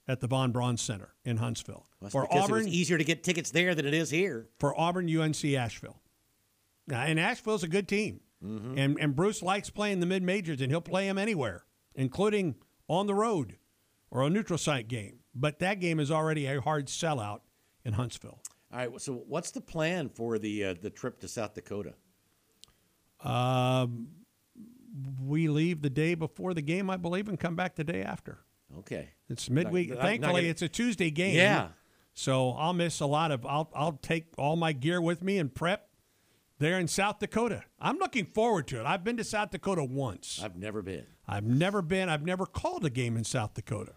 [0.07, 1.85] at the Von Braun Center in Huntsville.
[2.01, 4.49] That's for Auburn, easier to get tickets there than it is here.
[4.59, 6.01] for Auburn, UNC Asheville.
[6.87, 8.21] Now, and Asheville's a good team.
[8.43, 8.77] Mm-hmm.
[8.77, 11.63] And and Bruce likes playing the mid majors, and he'll play him anywhere,
[11.95, 12.55] including
[12.89, 13.57] on the road
[14.11, 15.19] or a neutral site game.
[15.33, 17.39] But that game is already a hard sellout
[17.85, 18.41] in Huntsville.
[18.71, 19.01] All right.
[19.01, 21.93] So, what's the plan for the uh, the trip to South Dakota?
[23.23, 24.09] Um,
[25.21, 28.39] we leave the day before the game, I believe, and come back the day after.
[28.79, 29.09] Okay.
[29.29, 29.89] It's midweek.
[29.89, 31.35] Not- Thankfully, not gonna- it's a Tuesday game.
[31.35, 31.69] Yeah.
[32.13, 33.45] So I'll miss a lot of.
[33.45, 35.89] I'll I'll take all my gear with me and prep
[36.63, 37.63] there in South Dakota.
[37.79, 38.85] I'm looking forward to it.
[38.85, 40.41] I've been to South Dakota once.
[40.43, 41.05] I've never been.
[41.27, 42.09] I've never been.
[42.09, 43.93] I've never called a game in South Dakota.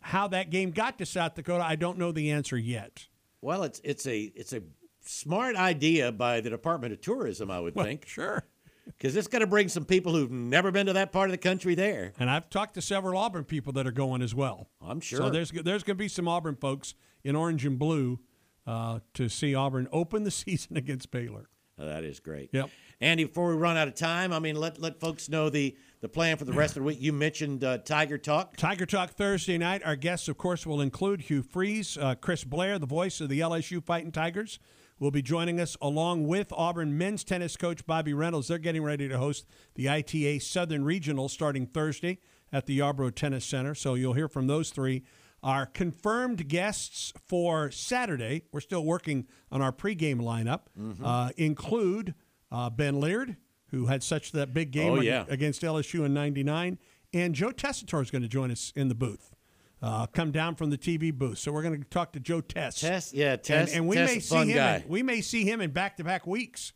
[0.00, 3.06] How that game got to South Dakota, I don't know the answer yet.
[3.40, 4.62] Well, it's it's a it's a
[5.00, 8.44] smart idea by the Department of Tourism, I would Well, think, sure.
[8.86, 11.38] because it's going to bring some people who've never been to that part of the
[11.38, 12.12] country there.
[12.18, 14.68] And I've talked to several Auburn people that are going as well.
[14.80, 15.18] I'm sure.
[15.18, 18.18] So there's there's going to be some Auburn folks in orange and blue
[18.66, 21.48] uh, to see Auburn open the season against Baylor.
[21.78, 22.50] Oh, that is great.
[22.52, 22.70] Yep.
[23.00, 26.08] Andy, before we run out of time, I mean, let let folks know the the
[26.08, 27.00] plan for the rest of the week.
[27.00, 28.56] You mentioned uh, Tiger Talk.
[28.56, 29.82] Tiger Talk Thursday night.
[29.84, 33.40] Our guests, of course, will include Hugh Freeze, uh, Chris Blair, the voice of the
[33.40, 34.58] LSU Fighting Tigers,
[34.98, 38.48] will be joining us along with Auburn men's tennis coach Bobby Reynolds.
[38.48, 42.18] They're getting ready to host the ITA Southern Regional starting Thursday
[42.52, 43.74] at the Yarborough Tennis Center.
[43.74, 45.02] So you'll hear from those three.
[45.42, 50.60] Our confirmed guests for Saturday, we're still working on our pregame lineup,
[51.02, 52.14] uh, include
[52.52, 53.36] uh, Ben Leard,
[53.70, 55.24] who had such that big game Oh, yeah.
[55.28, 56.78] against LSU in 99.
[57.12, 59.34] And Joe Tessitore is going to join us in the booth,
[59.82, 61.38] uh, come down from the TV booth.
[61.38, 62.80] So we're going to talk to Joe Tess.
[62.80, 63.74] Tess, yeah, Tess.
[63.74, 64.58] and we Tess may see him.
[64.58, 66.72] In, we may see him in back-to-back weeks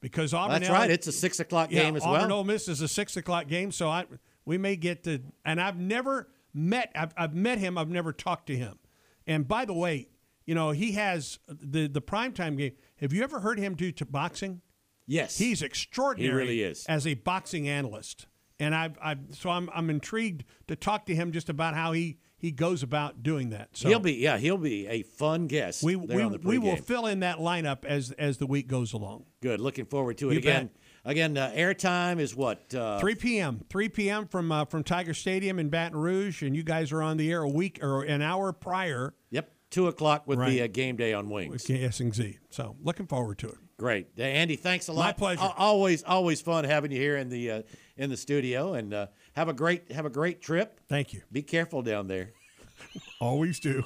[0.00, 0.60] because Auburn.
[0.60, 0.90] That's L- right.
[0.90, 2.38] It's a six o'clock yeah, game as Auburn well.
[2.38, 4.04] Ole Miss is a six o'clock game, so I
[4.44, 5.20] we may get to.
[5.44, 6.90] And I've never met.
[6.94, 7.78] I've, I've met him.
[7.78, 8.78] I've never talked to him.
[9.26, 10.08] And by the way,
[10.44, 12.72] you know he has the the primetime game.
[12.96, 14.60] Have you ever heard him do to boxing?
[15.06, 16.30] yes, He's extraordinary.
[16.32, 16.84] He really is.
[16.86, 18.26] as a boxing analyst,
[18.58, 22.18] and I've, I've so I'm I'm intrigued to talk to him just about how he
[22.36, 23.68] he goes about doing that.
[23.76, 25.82] So he'll be yeah he'll be a fun guest.
[25.84, 28.66] we there we, on the we will fill in that lineup as as the week
[28.66, 29.26] goes along.
[29.40, 29.60] Good.
[29.60, 30.66] Looking forward to it You again.
[30.66, 30.76] bet.
[31.04, 33.64] Again, uh, airtime is what uh, 3 p.m.
[33.68, 34.26] 3 p.m.
[34.28, 37.42] from uh, from Tiger Stadium in Baton Rouge, and you guys are on the air
[37.42, 40.50] a week or an hour prior Yep, two o'clock with Right.
[40.50, 41.50] the uh, game day on Wings.
[41.50, 42.38] with Z.
[42.50, 43.56] So looking forward to it.
[43.78, 44.54] Great, Andy.
[44.54, 45.04] Thanks a lot.
[45.06, 45.42] My pleasure.
[45.42, 47.62] Al- always, always fun having you here in the uh,
[47.96, 50.78] in the studio, and uh, have a great have a great trip.
[50.88, 51.22] Thank you.
[51.32, 52.30] Be careful down there.
[53.20, 53.82] Always do.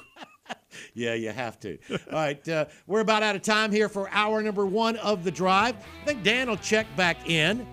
[0.93, 1.77] Yeah, you have to.
[1.91, 5.31] All right, uh, we're about out of time here for hour number one of the
[5.31, 5.75] drive.
[6.03, 7.65] I think Dan will check back in,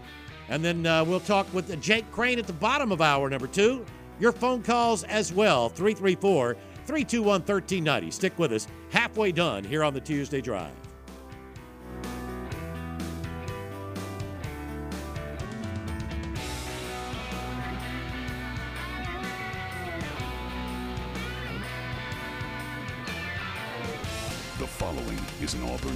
[0.49, 3.85] and then uh, we'll talk with Jake Crain at the bottom of hour number two.
[4.20, 6.55] Your phone calls as well 334
[6.87, 8.11] 321 1390.
[8.11, 8.68] Stick with us.
[8.91, 10.72] Halfway done here on the Tuesday Drive.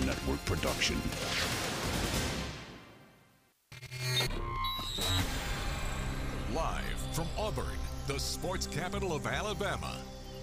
[0.09, 0.97] Network production.
[6.55, 6.83] Live
[7.13, 7.67] from Auburn,
[8.07, 9.99] the sports capital of Alabama,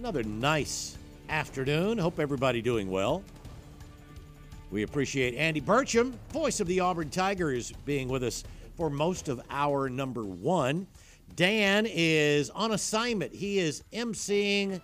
[0.00, 0.96] Another nice
[1.28, 1.98] afternoon.
[1.98, 3.22] Hope everybody doing well.
[4.70, 8.42] We appreciate Andy Burcham, voice of the Auburn Tigers, being with us
[8.78, 10.86] for most of our number one.
[11.36, 13.34] Dan is on assignment.
[13.34, 14.80] He is emceeing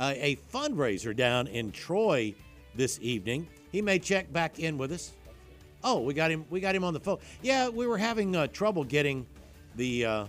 [0.00, 2.34] uh, a fundraiser down in Troy
[2.74, 3.46] this evening.
[3.70, 5.12] He may check back in with us.
[5.84, 6.44] Oh, we got him.
[6.50, 7.18] We got him on the phone.
[7.40, 9.26] Yeah, we were having uh, trouble getting
[9.76, 10.26] the uh,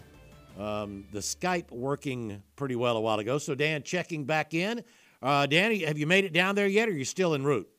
[0.57, 3.37] um, the Skype working pretty well a while ago.
[3.37, 4.83] So Dan checking back in.
[5.21, 7.69] Uh, Danny, have you made it down there yet, or are you still en route?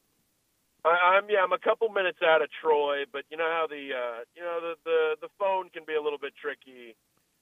[0.85, 3.91] I, I'm yeah, I'm a couple minutes out of Troy, but you know how the
[3.95, 6.95] uh, you know the, the the phone can be a little bit tricky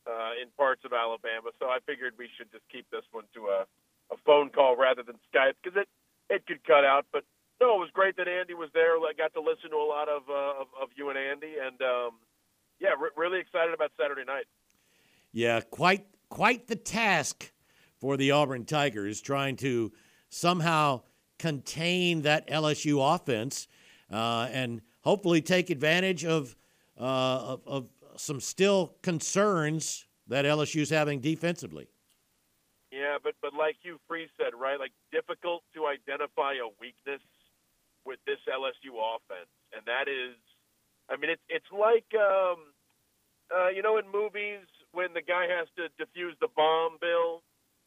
[0.06, 3.46] uh, in parts of Alabama, so I figured we should just keep this one to
[3.48, 3.66] a,
[4.12, 5.88] a phone call rather than Skype because it
[6.28, 7.06] it could cut out.
[7.12, 7.24] But
[7.60, 8.96] no, it was great that Andy was there.
[8.96, 11.80] I got to listen to a lot of uh, of, of you and Andy, and
[11.80, 12.20] um,
[12.80, 14.44] yeah, re- really excited about Saturday night.
[15.36, 17.52] Yeah, quite quite the task
[18.00, 19.92] for the Auburn Tigers trying to
[20.30, 21.02] somehow
[21.38, 23.68] contain that LSU offense
[24.10, 26.56] uh, and hopefully take advantage of
[26.98, 31.86] uh, of, of some still concerns that LSU's having defensively.
[32.90, 34.80] Yeah, but but like Hugh Freeze said, right?
[34.80, 37.20] Like difficult to identify a weakness
[38.06, 40.34] with this LSU offense, and that is,
[41.10, 42.72] I mean, it's it's like um,
[43.54, 44.64] uh, you know in movies
[44.96, 47.42] when the guy has to defuse the bomb, Bill,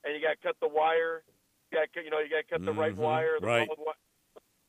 [0.05, 1.24] and you got to cut the wire,
[1.72, 3.68] you got you know you got to cut the right Mhm, wire, the right.
[3.68, 4.01] wrong wi-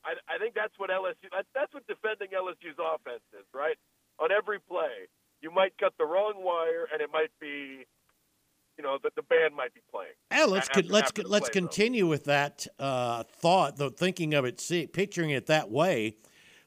[0.02, 1.28] I, I think that's what LSU.
[1.54, 3.76] That's what defending LSU's offense is, right?
[4.18, 5.06] On every play,
[5.42, 7.84] you might cut the wrong wire, and it might be,
[8.78, 10.16] you know, that the band might be playing.
[10.32, 11.66] Yeah, let's after- con- let's after let's play, though.
[11.68, 16.16] continue with that uh, thought, though, thinking of it, see, picturing it that way.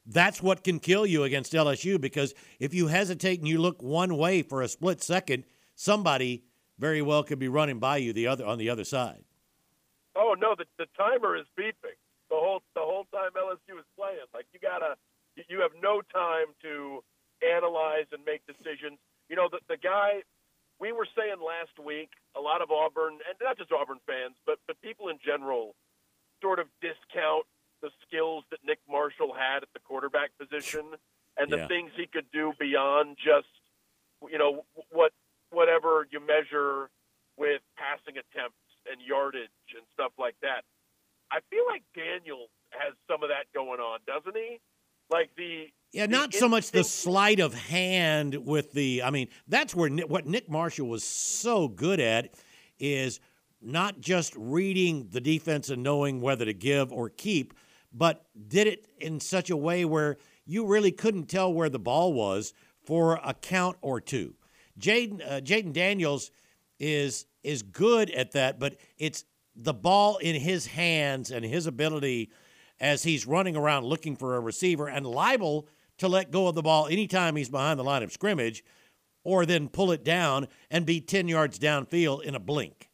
[0.06, 4.16] That's what can kill you against LSU because if you hesitate and you look one
[4.18, 5.44] way for a split second,
[5.74, 6.44] somebody
[6.78, 9.24] very well could be running by you the other on the other side.
[10.16, 11.98] Oh no, the the timer is beeping
[12.30, 14.18] the whole the whole time LSU is playing.
[14.32, 14.96] Like you gotta,
[15.48, 17.02] you- have no time to
[17.42, 18.98] analyze and make decisions.
[19.28, 20.22] You know, the the guy
[20.80, 24.58] we were saying last week, a lot of Auburn and not just Auburn fans, but
[24.66, 25.74] but people in general,
[26.42, 27.46] sort of discount
[27.82, 30.94] the skills that Nick Marshall had at the quarterback position
[31.36, 31.68] and the Yeah.
[31.68, 33.48] things he could do beyond just,
[34.30, 35.12] you know, what
[35.54, 36.90] whatever you measure
[37.36, 38.58] with passing attempts
[38.90, 40.62] and yardage and stuff like that.
[41.30, 44.60] I feel like Daniel has some of that going on, doesn't he?
[45.10, 49.02] Like the Yeah, the not so much the sleight of hand with the.
[49.02, 52.34] I mean, that's where what Nick Marshall was so good at
[52.78, 53.20] is
[53.60, 57.54] not just reading the defense and knowing whether to give or keep,
[57.92, 62.12] but did it in such a way where you really couldn't tell where the ball
[62.12, 62.52] was
[62.84, 64.34] for a count or two.
[64.78, 66.30] Jayden uh, Jayden Daniels
[66.78, 72.30] is is good at that, but it's the ball in his hands and his ability
[72.80, 75.68] as he's running around looking for a receiver and liable
[75.98, 78.64] to let go of the ball anytime he's behind the line of scrimmage
[79.22, 82.90] or then pull it down and be 10 yards downfield in a blink.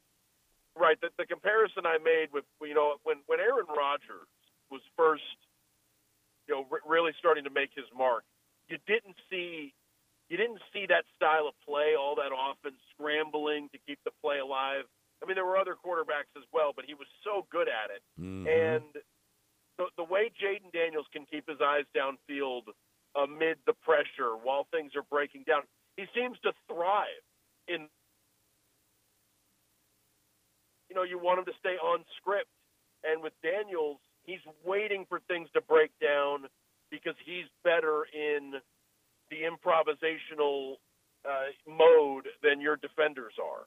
[0.76, 1.00] right.
[1.00, 4.28] The, the comparison I made with you know when when Aaron Rodgers
[4.70, 5.22] was first,
[6.46, 8.24] you know, re- really starting to make his mark,
[8.68, 9.74] you didn't see
[10.30, 14.38] you didn't see that style of play all that often, scrambling to keep the play
[14.38, 14.86] alive.
[15.22, 18.00] I mean, there were other quarterbacks as well, but he was so good at it.
[18.14, 18.46] Mm-hmm.
[18.46, 19.02] And
[19.76, 22.70] the, the way Jayden Daniels can keep his eyes downfield
[23.18, 25.62] amid the pressure while things are breaking down,
[25.96, 27.26] he seems to thrive
[27.66, 27.90] in.
[30.88, 32.50] You know, you want him to stay on script,
[33.04, 36.46] and with Daniels, he's waiting for things to break down
[36.90, 38.54] because he's better in
[39.30, 40.74] the improvisational
[41.24, 43.66] uh, mode than your defenders are.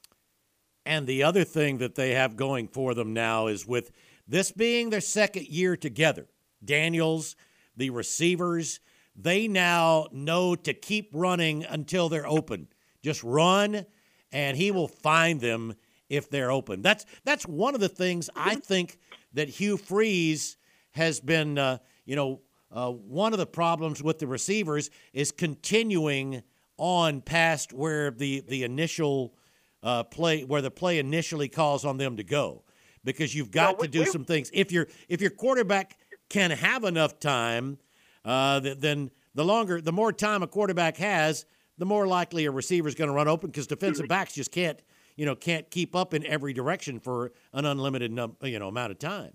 [0.86, 3.92] And the other thing that they have going for them now is with
[4.28, 6.28] this being their second year together,
[6.64, 7.36] Daniels,
[7.76, 8.80] the receivers,
[9.16, 12.68] they now know to keep running until they're open.
[13.02, 13.86] Just run,
[14.32, 15.76] and he will find them
[16.10, 16.82] if they're open.
[16.82, 18.98] That's that's one of the things I think
[19.34, 20.58] that Hugh Freeze
[20.92, 22.42] has been, uh, you know,
[22.74, 26.42] uh, one of the problems with the receivers is continuing
[26.78, 29.36] on past where the the initial
[29.84, 32.64] uh, play where the play initially calls on them to go
[33.04, 34.50] because you've got to do we- some things.
[34.54, 35.98] If your if your quarterback
[36.30, 37.78] can have enough time,
[38.26, 41.46] uh, then the longer the more time a quarterback has,
[41.78, 44.82] the more likely a receiver is going to run open because defensive backs just can't
[45.16, 48.92] you know can't keep up in every direction for an unlimited num- you know amount
[48.92, 49.34] of time.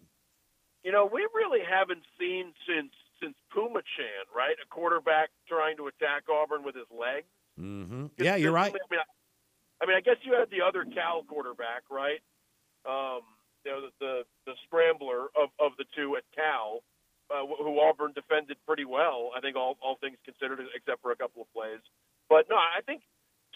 [0.83, 4.57] You know, we really haven't seen since since Puma Chan, right?
[4.63, 7.27] A quarterback trying to attack Auburn with his legs.
[7.57, 8.73] hmm Yeah, you're right.
[8.73, 9.07] I mean, I,
[9.83, 12.21] I mean, I guess you had the other Cal quarterback, right?
[12.87, 13.23] Um,
[13.65, 14.15] you know, the the,
[14.47, 16.83] the scrambler of, of the two at Cal,
[17.31, 19.31] uh, who Auburn defended pretty well.
[19.37, 21.83] I think all all things considered, except for a couple of plays.
[22.29, 23.03] But no, I think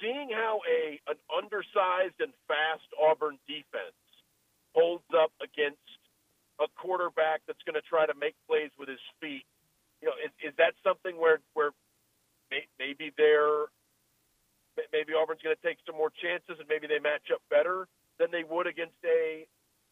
[0.00, 3.96] seeing how a an undersized and fast Auburn defense
[4.74, 5.84] holds up against
[6.62, 9.44] a quarterback that's going to try to make plays with his feet,
[10.00, 11.74] you know, is, is that something where where
[12.50, 13.66] may, maybe they're
[14.92, 17.88] maybe Auburn's going to take some more chances and maybe they match up better
[18.18, 19.46] than they would against a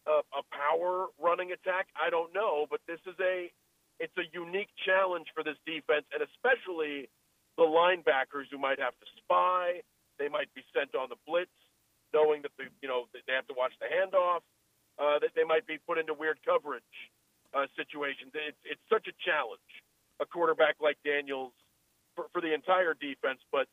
[0.07, 1.89] a, a power running attack.
[1.99, 3.53] I don't know, but this is a
[4.01, 7.13] it's a unique challenge for this defense, and especially
[7.61, 9.85] the linebackers who might have to spy.
[10.19, 11.53] They might be sent on the blitz,
[12.13, 14.41] knowing that the you know they have to watch the handoff.
[15.01, 16.83] Uh, that they might be put into weird coverage
[17.55, 18.33] uh, situations.
[18.35, 19.61] It's it's such a challenge.
[20.21, 21.53] A quarterback like Daniels
[22.15, 23.67] for, for the entire defense, but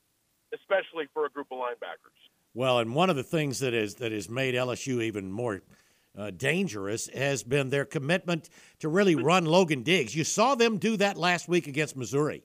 [0.53, 2.15] especially for a group of linebackers.
[2.53, 5.61] Well, and one of the things that is that has made LSU even more
[6.17, 8.49] uh, dangerous has been their commitment
[8.79, 10.15] to really run Logan Diggs.
[10.15, 12.43] You saw them do that last week against Missouri.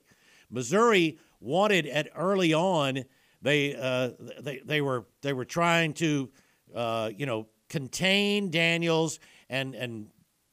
[0.51, 3.05] Missouri wanted at early on.
[3.41, 6.29] They uh, they they were they were trying to
[6.75, 9.17] uh, you know contain Daniels
[9.49, 10.07] and and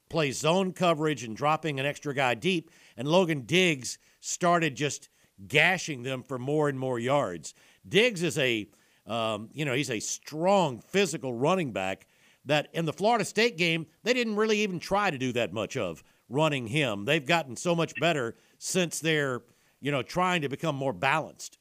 [0.09, 2.71] play zone coverage and dropping an extra guy deep.
[2.97, 5.11] And Logan Diggs started just
[5.47, 7.53] gashing them for more and more yards.
[7.87, 8.67] Diggs is a
[9.07, 12.07] um, you know he's a strong physical running back
[12.47, 15.77] that in the Florida State game they didn't really even try to do that much
[15.77, 17.05] of running him.
[17.05, 19.43] They've gotten so much better since they're
[19.79, 21.59] you know trying to become more balanced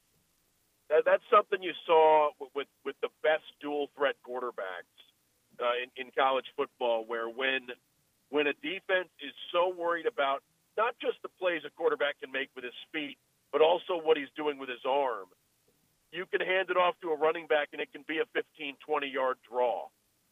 [1.04, 4.99] that's something you saw with with the best dual threat quarterbacks
[5.60, 7.68] uh, in, in college football, where when
[8.30, 10.42] when a defense is so worried about
[10.76, 13.18] not just the plays a quarterback can make with his feet,
[13.52, 15.26] but also what he's doing with his arm,
[16.12, 18.76] you can hand it off to a running back and it can be a 15,
[18.86, 19.86] 20 yard draw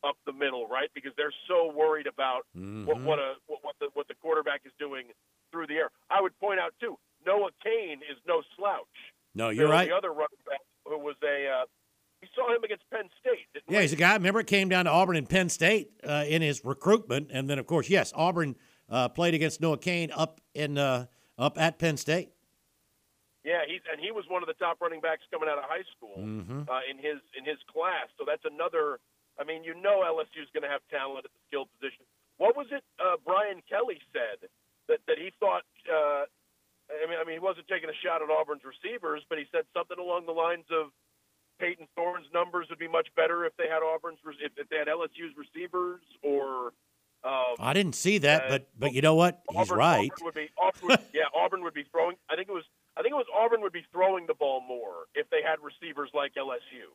[0.04, 0.90] up the middle, right?
[0.94, 2.86] Because they're so worried about mm-hmm.
[2.86, 5.06] what, what a what, what the what the quarterback is doing
[5.50, 5.90] through the air.
[6.10, 8.86] I would point out too, Noah Cain is no slouch.
[9.34, 9.88] No, you're right.
[9.88, 11.62] The other running back who was a.
[11.62, 11.66] Uh,
[12.20, 13.46] we saw him against Penn State.
[13.68, 13.82] yeah, we?
[13.82, 14.14] he's a guy.
[14.14, 17.58] Remember, it came down to Auburn and Penn State uh, in his recruitment, and then
[17.58, 18.56] of course, yes, Auburn
[18.88, 21.06] uh, played against Noah Cain up in uh,
[21.36, 22.32] up at Penn State.
[23.44, 25.86] Yeah, he's and he was one of the top running backs coming out of high
[25.96, 26.68] school mm-hmm.
[26.68, 28.08] uh, in his in his class.
[28.18, 28.98] So that's another.
[29.38, 32.02] I mean, you know, LSU is going to have talent at the skill position.
[32.38, 34.50] What was it uh, Brian Kelly said
[34.90, 36.26] that that he thought uh,
[36.88, 39.68] I mean, I mean, he wasn't taking a shot at Auburn's receivers, but he said
[39.76, 40.90] something along the lines of
[41.58, 44.88] Payton Thorne's numbers would be much better if they had Auburn's if, if they had
[44.88, 46.72] LSU's receivers or.
[47.24, 49.42] Um, I didn't see that, uh, but but you know what?
[49.50, 50.10] He's Auburn, right.
[50.12, 52.14] Auburn would be, Auburn would, yeah, Auburn would be throwing.
[52.30, 52.62] I think it was
[52.96, 56.10] I think it was Auburn would be throwing the ball more if they had receivers
[56.14, 56.86] like LSU.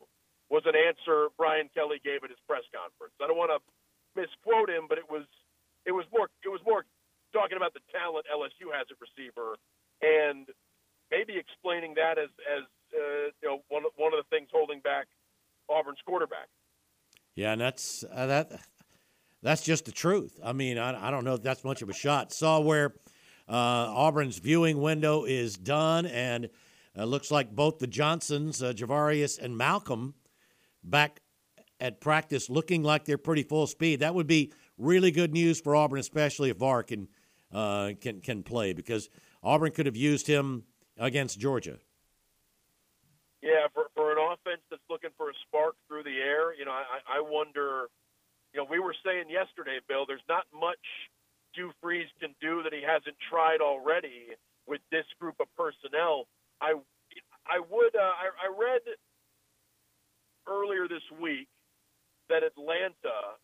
[0.49, 3.15] Was an answer Brian Kelly gave at his press conference.
[3.19, 3.59] I don't want to
[4.15, 5.27] misquote him, but it was
[5.85, 6.85] it was more it was more
[7.33, 9.57] talking about the talent LSU has at receiver
[9.99, 10.47] and
[11.11, 15.07] maybe explaining that as as uh, you know one one of the things holding back
[15.69, 16.47] Auburn's quarterback.
[17.35, 18.51] Yeah, and that's uh, that.
[19.41, 20.39] That's just the truth.
[20.41, 22.31] I mean, I, I don't know if that's much of a shot.
[22.31, 22.95] Saw where
[23.49, 26.49] uh, Auburn's viewing window is done, and
[26.97, 30.13] uh, looks like both the Johnsons, uh, Ja'Varrius and Malcolm,
[30.81, 31.19] back
[31.81, 33.99] at practice, looking like they're pretty full speed.
[33.99, 37.09] That would be really good news for Auburn, especially if VAR can
[37.51, 39.09] uh, can can play, because
[39.43, 40.63] Auburn could have used him
[40.97, 41.79] against Georgia.
[43.43, 46.71] Yeah, for, for an offense that's looking for a spark through the air, you know,
[46.71, 47.91] I, I wonder.
[48.53, 50.05] You know, we were saying yesterday, Bill.
[50.07, 50.79] There's not much
[51.81, 54.33] Freeze can do that he hasn't tried already
[54.67, 56.25] with this group of personnel.
[56.61, 56.73] I,
[57.45, 57.95] I would.
[57.95, 58.81] Uh, I, I read
[60.47, 61.47] earlier this week
[62.29, 63.37] that Atlanta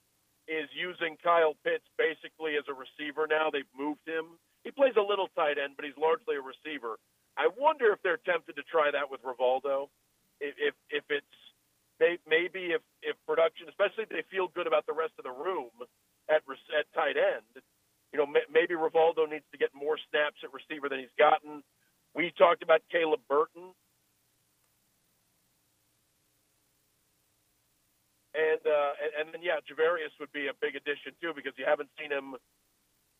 [0.47, 3.49] is using Kyle Pitts basically as a receiver now.
[3.51, 6.97] They've moved him he plays a little tight end, but he's largely a receiver.
[7.39, 9.87] I wonder if they're tempted to try that with Rivaldo.
[10.43, 11.35] If if, if it's
[12.27, 15.71] maybe if if production, especially if they feel good about the rest of the room
[16.27, 16.43] at
[16.75, 17.63] at tight end,
[18.11, 21.63] you know, maybe Rivaldo needs to get more snaps at receiver than he's gotten.
[22.13, 23.71] We talked about Caleb Burton.
[28.35, 31.65] And, uh, and and then yeah, Ja'Varrius would be a big addition too because you
[31.67, 32.35] haven't seen him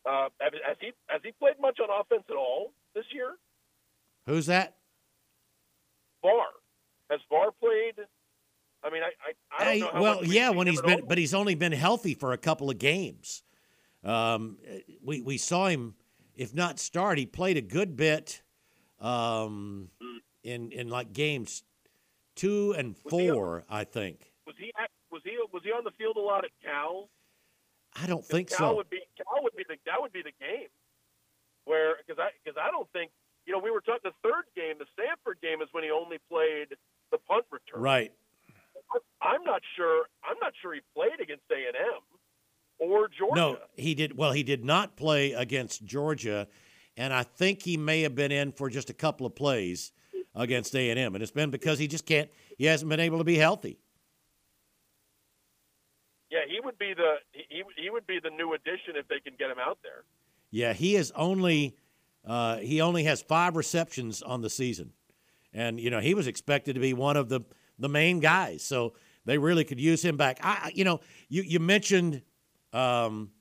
[0.08, 3.36] uh, has he has he played much on offense at all this year?
[4.26, 4.76] Who's that?
[6.22, 6.46] VAR.
[7.10, 7.94] Has VAR played?
[8.82, 9.10] I mean, I,
[9.52, 10.00] I, I don't know.
[10.00, 13.42] well, yeah, when he's been, but he's only been healthy for a couple of games.
[14.04, 14.56] Um,
[15.04, 15.94] we we saw him,
[16.34, 18.40] if not start, he played a good bit
[19.00, 19.88] um,
[20.42, 21.62] in in like games
[22.34, 24.32] two and four, I think.
[24.46, 24.72] Was he
[25.10, 27.10] was he was he on the field a lot at Cal?
[27.94, 28.76] I don't think Cal so.
[28.76, 30.68] Would be, Cal would be the that would be the game
[31.64, 33.10] where because I because I don't think
[33.46, 36.18] you know we were talking the third game the Stanford game is when he only
[36.28, 36.76] played
[37.10, 37.80] the punt return.
[37.80, 38.12] Right.
[39.22, 40.06] I'm not sure.
[40.24, 42.00] I'm not sure he played against A and M
[42.78, 43.34] or Georgia.
[43.36, 44.16] No, he did.
[44.16, 46.48] Well, he did not play against Georgia,
[46.96, 49.92] and I think he may have been in for just a couple of plays
[50.34, 52.30] against A and M, and it's been because he just can't.
[52.56, 53.78] He hasn't been able to be healthy.
[56.30, 59.34] Yeah, he would be the he he would be the new addition if they can
[59.38, 60.04] get him out there.
[60.50, 61.76] Yeah, he is only
[62.30, 64.92] uh, he only has five receptions on the season,
[65.52, 67.40] and you know he was expected to be one of the
[67.76, 68.92] the main guys, so
[69.24, 70.38] they really could use him back.
[70.40, 72.22] I you know you you mentioned
[72.72, 73.32] um,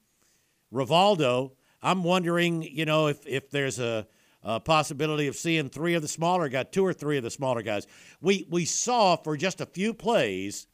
[0.73, 1.51] Rivaldo.
[1.83, 4.07] I'm wondering you know if if there's a
[4.41, 7.61] a possibility of seeing three of the smaller guys, two or three of the smaller
[7.61, 7.85] guys.
[8.21, 10.65] We we saw for just a few plays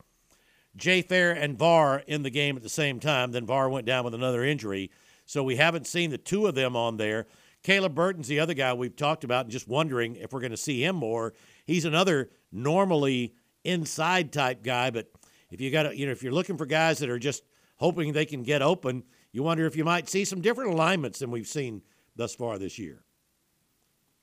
[0.78, 3.34] Jay Fair and VAR in the game at the same time.
[3.34, 4.90] Then VAR went down with another injury.
[5.26, 7.26] So we haven't seen the two of them on there.
[7.66, 10.58] Caleb Burton's the other guy we've talked about, and just wondering if we're going to
[10.58, 11.34] see him more.
[11.66, 15.08] He's another normally inside type guy, but
[15.50, 17.42] if you got you know if you're looking for guys that are just
[17.78, 21.32] hoping they can get open, you wonder if you might see some different alignments than
[21.32, 21.82] we've seen
[22.16, 23.04] thus far this year.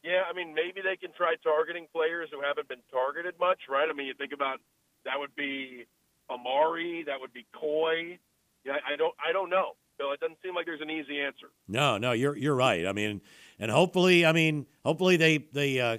[0.05, 3.88] Yeah, I mean maybe they can try targeting players who haven't been targeted much, right?
[3.90, 4.61] I mean you think about
[5.05, 5.84] that would be
[6.30, 8.20] Amari, that would be Coy.
[8.64, 9.72] Yeah, I don't I don't know.
[9.99, 11.47] Bill, it doesn't seem like there's an easy answer.
[11.68, 12.86] No, no, you're you're right.
[12.86, 13.20] I mean,
[13.59, 15.99] and hopefully, I mean, hopefully they they uh,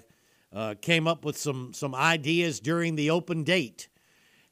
[0.52, 3.90] uh, came up with some some ideas during the open date,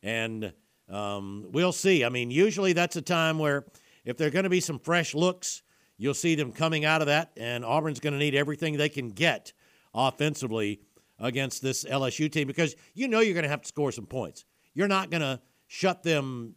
[0.01, 0.53] and
[0.89, 2.03] um, we'll see.
[2.03, 3.65] I mean, usually that's a time where
[4.05, 5.61] if there are going to be some fresh looks,
[5.97, 9.09] you'll see them coming out of that, and Auburn's going to need everything they can
[9.09, 9.53] get
[9.93, 10.81] offensively
[11.19, 14.45] against this LSU team because you know you're going to have to score some points.
[14.73, 16.55] You're not going to shut them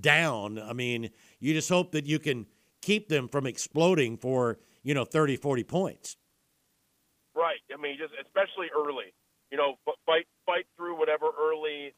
[0.00, 0.58] down.
[0.58, 1.10] I mean,
[1.42, 2.46] you just hope that you can
[2.80, 6.16] keep them from exploding for, you know, 30, 40 points.
[7.34, 7.58] Right.
[7.74, 9.12] I mean, just especially early.
[9.50, 9.74] You know,
[10.06, 11.92] fight fight through whatever early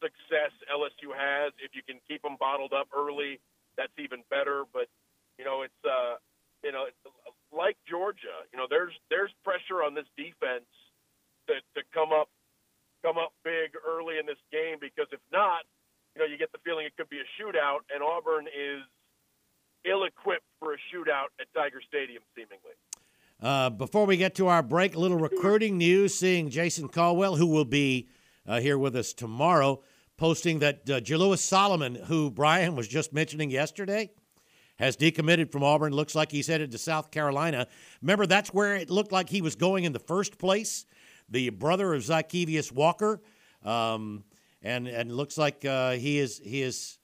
[0.00, 1.52] success LSU has.
[1.60, 3.40] If you can keep them bottled up early,
[3.76, 4.64] that's even better.
[4.72, 4.88] But
[5.36, 6.16] you know, it's uh,
[6.62, 6.86] you know,
[7.52, 8.48] like Georgia.
[8.52, 10.70] You know, there's there's pressure on this defense
[11.48, 12.28] to to come up
[13.04, 15.68] come up big early in this game because if not,
[16.14, 18.82] you know, you get the feeling it could be a shootout, and Auburn is
[19.84, 22.72] ill-equipped for a shootout at Tiger Stadium, seemingly.
[23.42, 26.14] Uh, before we get to our break, a little recruiting news.
[26.14, 28.08] Seeing Jason Caldwell, who will be
[28.46, 29.82] uh, here with us tomorrow,
[30.16, 34.10] posting that uh, Jalewis Solomon, who Brian was just mentioning yesterday,
[34.78, 35.92] has decommitted from Auburn.
[35.92, 37.66] Looks like he's headed to South Carolina.
[38.00, 40.86] Remember, that's where it looked like he was going in the first place.
[41.28, 43.20] The brother of Zykevious Walker,
[43.64, 44.24] um,
[44.64, 46.98] and and looks like uh, he is he is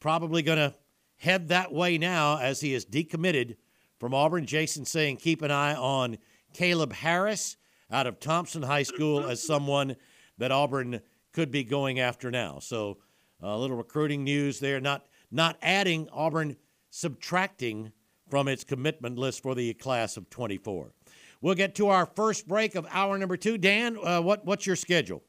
[0.00, 0.74] probably going to
[1.18, 3.56] head that way now as he is decommitted
[4.00, 4.46] from Auburn.
[4.46, 6.18] Jason saying keep an eye on
[6.52, 7.56] Caleb Harris
[7.90, 9.96] out of Thompson High School as someone
[10.38, 11.00] that Auburn
[11.32, 12.58] could be going after now.
[12.58, 12.98] So
[13.40, 14.80] a little recruiting news there.
[14.80, 16.56] Not not adding Auburn,
[16.90, 17.92] subtracting
[18.30, 20.92] from its commitment list for the class of 24.
[21.40, 23.58] We'll get to our first break of hour number two.
[23.58, 25.22] Dan, uh, what what's your schedule?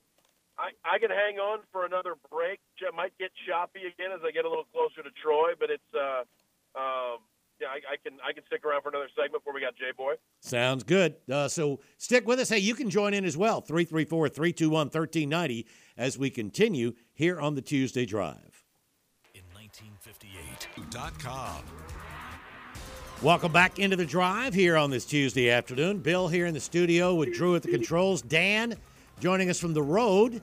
[0.58, 2.60] I, I can hang on for another break.
[2.82, 5.94] It might get choppy again as I get a little closer to Troy, but it's
[5.94, 6.24] uh,
[6.78, 7.20] um,
[7.62, 9.92] yeah, I, I, can I can stick around for another segment before we got Jay
[9.96, 10.16] Boy.
[10.42, 11.16] Sounds good.
[11.32, 12.50] Uh, so stick with us.
[12.50, 13.62] Hey, you can join in as well.
[13.62, 18.64] 334 321 1390 as we continue here on the Tuesday Drive.
[19.34, 21.64] In 1958.com.
[23.24, 26.00] Welcome back into the drive here on this Tuesday afternoon.
[26.00, 28.22] Bill here in the studio with Drew at the controls.
[28.22, 28.76] Dan
[29.20, 30.42] joining us from the road.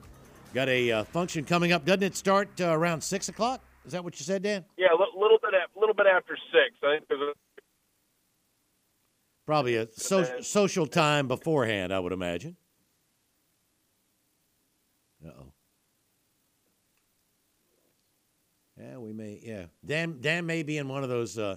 [0.52, 1.84] Got a uh, function coming up.
[1.84, 3.60] Doesn't it start uh, around 6 o'clock?
[3.84, 4.64] Is that what you said, Dan?
[4.78, 6.42] Yeah, a little bit, a little bit after 6.
[6.82, 7.32] I think there's a
[9.46, 12.56] Probably a so- social time beforehand, I would imagine.
[15.24, 15.52] Uh oh.
[18.80, 19.40] Yeah, we may.
[19.42, 20.18] Yeah, Dan.
[20.20, 21.56] Dan may be in one of those uh,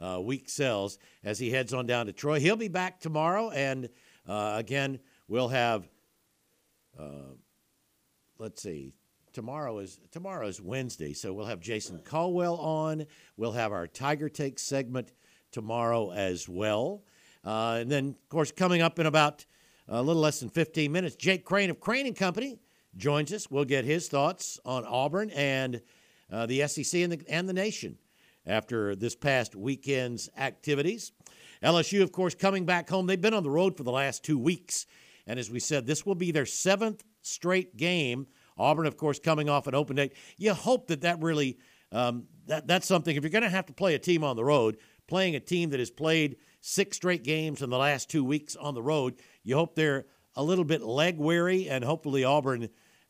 [0.00, 2.40] uh, weak cells as he heads on down to Troy.
[2.40, 3.88] He'll be back tomorrow, and
[4.28, 4.98] uh, again,
[5.28, 5.88] we'll have.
[6.98, 7.34] Uh,
[8.38, 8.92] let's see.
[9.32, 13.06] Tomorrow is tomorrow is Wednesday, so we'll have Jason Caldwell on.
[13.36, 15.12] We'll have our Tiger Take segment
[15.52, 17.04] tomorrow as well,
[17.44, 19.44] uh, and then of course coming up in about
[19.88, 22.58] a little less than 15 minutes, Jake Crain of Crain and Company
[22.96, 23.50] joins us.
[23.50, 25.80] We'll get his thoughts on Auburn and
[26.30, 27.96] uh, the SEC and the, and the nation
[28.46, 31.12] after this past weekend's activities.
[31.62, 33.06] LSU, of course, coming back home.
[33.06, 34.86] They've been on the road for the last two weeks.
[35.28, 38.26] And as we said, this will be their seventh straight game.
[38.56, 40.14] Auburn, of course, coming off an open date.
[40.38, 41.58] You hope that that really
[41.92, 43.14] um, that that's something.
[43.14, 45.70] If you're going to have to play a team on the road, playing a team
[45.70, 49.54] that has played six straight games in the last two weeks on the road, you
[49.54, 52.68] hope they're a little bit leg weary, and hopefully Auburn uh,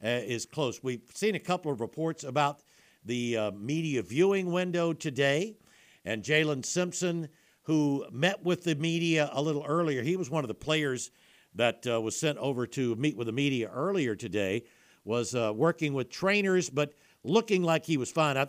[0.08, 0.82] is close.
[0.82, 2.62] We've seen a couple of reports about
[3.04, 5.56] the uh, media viewing window today,
[6.04, 7.28] and Jaylin Simpson,
[7.62, 11.10] who met with the media a little earlier, he was one of the players
[11.58, 14.64] that uh, was sent over to meet with the media earlier today,
[15.04, 16.94] was uh, working with trainers, but
[17.24, 18.36] looking like he was fine.
[18.36, 18.42] I,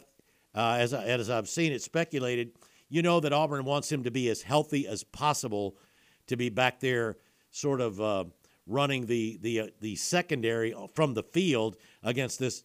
[0.55, 2.51] uh, as, I, as I've seen it speculated,
[2.87, 5.75] you know that Auburn wants him to be as healthy as possible
[6.27, 7.17] to be back there,
[7.49, 8.25] sort of uh,
[8.67, 12.63] running the the uh, the secondary from the field against this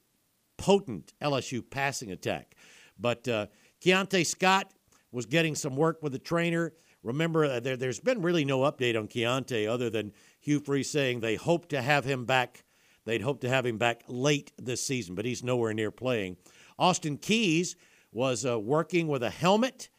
[0.58, 2.54] potent LSU passing attack.
[2.98, 3.46] But uh,
[3.82, 4.70] Keionte Scott
[5.10, 6.74] was getting some work with the trainer.
[7.04, 11.20] Remember, uh, there, there's been really no update on Keionte other than Hugh Freeze saying
[11.20, 12.64] they hope to have him back.
[13.04, 16.38] They'd hope to have him back late this season, but he's nowhere near playing.
[16.78, 17.76] Austin Keys
[18.10, 19.90] was uh, working with a helmet.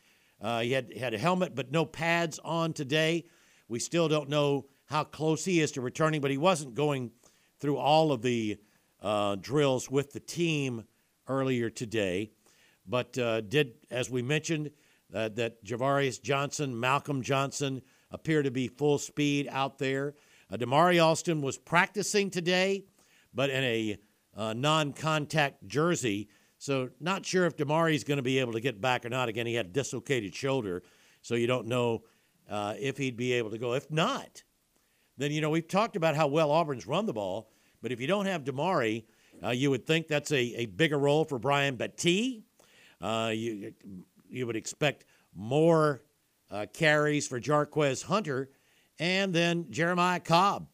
[0.41, 3.25] Uh, he had, had a helmet but no pads on today.
[3.67, 7.11] We still don't know how close he is to returning, but he wasn't going
[7.59, 8.57] through all of the
[9.01, 10.85] uh, drills with the team
[11.27, 12.31] earlier today.
[12.87, 14.71] But uh, did, as we mentioned,
[15.13, 17.81] uh, that Ja'Varrius Johnson, Malcolm Johnson
[18.11, 20.15] appear to be full speed out there.
[20.51, 22.85] Uh, Damari Alston was practicing today,
[23.33, 23.97] but in a
[24.35, 26.29] uh, non contact jersey.
[26.57, 29.29] So, not sure if Damari is going to be able to get back or not.
[29.29, 30.83] Again, he had a dislocated shoulder,
[31.21, 32.03] so you don't know
[32.49, 33.73] uh, if he'd be able to go.
[33.73, 34.43] If not,
[35.17, 37.49] then, you know, we've talked about how well Auburn's run the ball,
[37.81, 39.05] but if you don't have Damari,
[39.43, 42.43] uh, you would think that's a, a bigger role for Brian Battie.
[43.01, 43.73] Uh, you,
[44.36, 46.03] you would expect more
[46.51, 48.49] uh, carries for Jarquez Hunter,
[48.99, 50.67] and then Jeremiah Cobb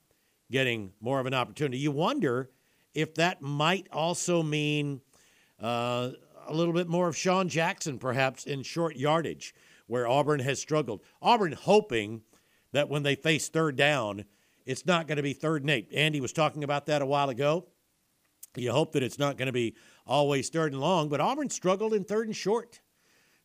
[0.51, 1.78] getting more of an opportunity.
[1.78, 2.49] You wonder
[2.93, 5.01] if that might also mean
[5.62, 6.12] uh,
[6.47, 9.55] a little bit more of Sean Jackson, perhaps in short yardage,
[9.88, 11.01] where Auburn has struggled.
[11.22, 12.22] Auburn hoping
[12.74, 14.26] that when they face third down,
[14.66, 15.89] it's not going to be third and eight.
[15.93, 17.68] Andy was talking about that a while ago.
[18.55, 21.93] You hope that it's not going to be always third and long, but Auburn struggled
[21.93, 22.82] in third and short.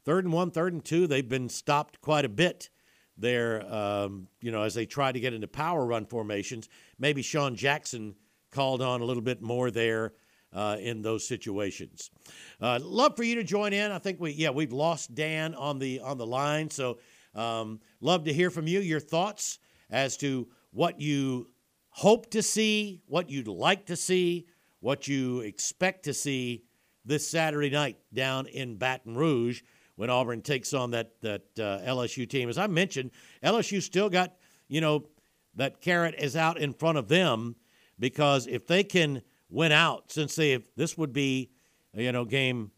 [0.06, 2.70] Third and one, third and two, they've been stopped quite a bit
[3.18, 6.68] there, um, you know, as they try to get into power run formations.
[6.96, 8.14] Maybe Sean Jackson
[8.52, 10.12] called on a little bit more there
[10.52, 12.12] uh, in those situations.
[12.60, 13.90] Uh, love for you to join in.
[13.90, 16.98] I think we, yeah, we've lost Dan on the on the line, so
[17.34, 18.78] um, love to hear from you.
[18.78, 19.58] Your thoughts
[19.90, 21.48] as to what you
[21.88, 24.46] hope to see, what you'd like to see,
[24.78, 26.62] what you expect to see
[27.04, 29.62] this Saturday night down in Baton Rouge
[29.96, 32.48] when Auburn takes on that that uh, LSU team.
[32.48, 33.10] As I mentioned,
[33.42, 34.36] LSU still got
[34.68, 35.06] you know
[35.54, 37.56] that carrot is out in front of them
[37.98, 41.50] because if they can win out, since they have, this would be
[41.94, 42.70] you know game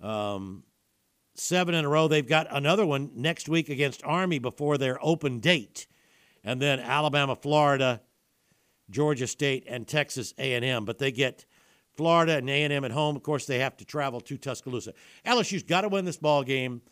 [0.00, 0.64] um,
[1.34, 5.38] seven in a row, they've got another one next week against Army before their open
[5.38, 5.86] date,
[6.42, 8.00] and then Alabama, Florida.
[8.90, 11.46] Georgia State and Texas A&M, but they get
[11.96, 13.16] Florida and A&M at home.
[13.16, 14.94] Of course, they have to travel to Tuscaloosa.
[15.26, 16.82] LSU's got to win this ball game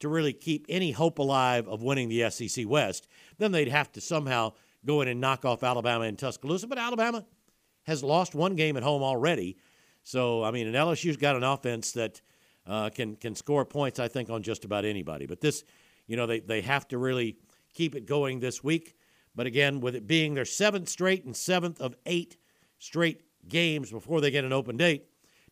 [0.00, 3.08] to really keep any hope alive of winning the SEC West.
[3.38, 4.52] Then they'd have to somehow
[4.84, 6.66] go in and knock off Alabama and Tuscaloosa.
[6.66, 7.24] But Alabama
[7.84, 9.56] has lost one game at home already.
[10.02, 12.20] So, I mean, and LSU's got an offense that
[12.66, 15.26] uh, can can score points, I think, on just about anybody.
[15.26, 15.64] But this,
[16.06, 17.36] you know, they, they have to really
[17.74, 18.94] keep it going this week.
[19.34, 22.36] But again, with it being their seventh straight and seventh of eight
[22.78, 25.06] straight games before they get an open date.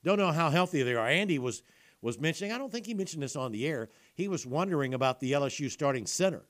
[0.05, 1.07] Don't know how healthy they are.
[1.07, 1.63] Andy was
[2.03, 2.53] was mentioning.
[2.53, 3.91] I don't think he mentioned this on the air.
[4.15, 6.45] He was wondering about the LSU starting center.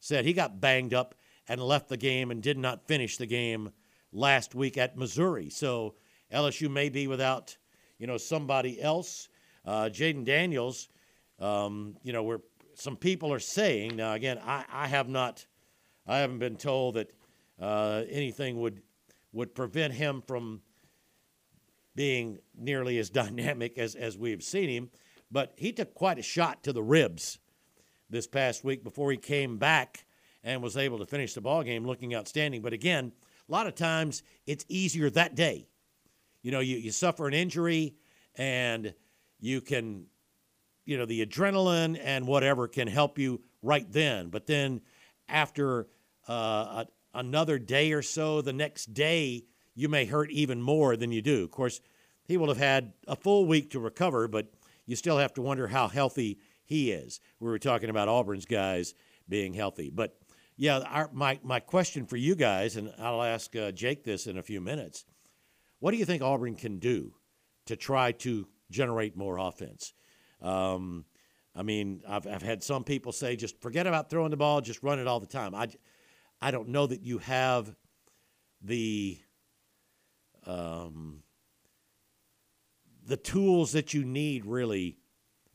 [0.00, 1.14] Said he got banged up
[1.48, 3.70] and left the game and did not finish the game
[4.12, 5.50] last week at Missouri.
[5.50, 5.94] So
[6.32, 7.56] LSU may be without
[7.98, 9.28] you know somebody else.
[9.64, 10.88] Uh, Jayden Daniels,
[11.40, 12.40] um, you know, where
[12.74, 14.12] some people are saying now.
[14.12, 15.44] Again, I, I have not,
[16.06, 17.10] I haven't been told that
[17.60, 18.82] uh, anything would
[19.32, 20.62] would prevent him from
[21.96, 24.90] being nearly as dynamic as, as we've seen him.
[25.32, 27.40] But he took quite a shot to the ribs
[28.08, 30.06] this past week before he came back
[30.44, 32.62] and was able to finish the ball game looking outstanding.
[32.62, 33.10] But again,
[33.48, 35.66] a lot of times it's easier that day.
[36.42, 37.96] You know, you, you suffer an injury
[38.36, 38.94] and
[39.40, 40.06] you can,
[40.84, 44.28] you know, the adrenaline and whatever can help you right then.
[44.28, 44.82] But then
[45.28, 45.88] after
[46.28, 49.46] uh, a, another day or so, the next day,
[49.76, 51.44] you may hurt even more than you do.
[51.44, 51.80] Of course,
[52.24, 54.52] he will have had a full week to recover, but
[54.86, 57.20] you still have to wonder how healthy he is.
[57.38, 58.94] We were talking about Auburn's guys
[59.28, 59.90] being healthy.
[59.94, 60.18] But
[60.56, 64.38] yeah, our, my, my question for you guys, and I'll ask uh, Jake this in
[64.38, 65.04] a few minutes
[65.78, 67.12] what do you think Auburn can do
[67.66, 69.92] to try to generate more offense?
[70.40, 71.04] Um,
[71.54, 74.82] I mean, I've, I've had some people say just forget about throwing the ball, just
[74.82, 75.54] run it all the time.
[75.54, 75.68] I,
[76.40, 77.74] I don't know that you have
[78.62, 79.18] the
[80.46, 81.22] um,
[83.06, 84.98] the tools that you need really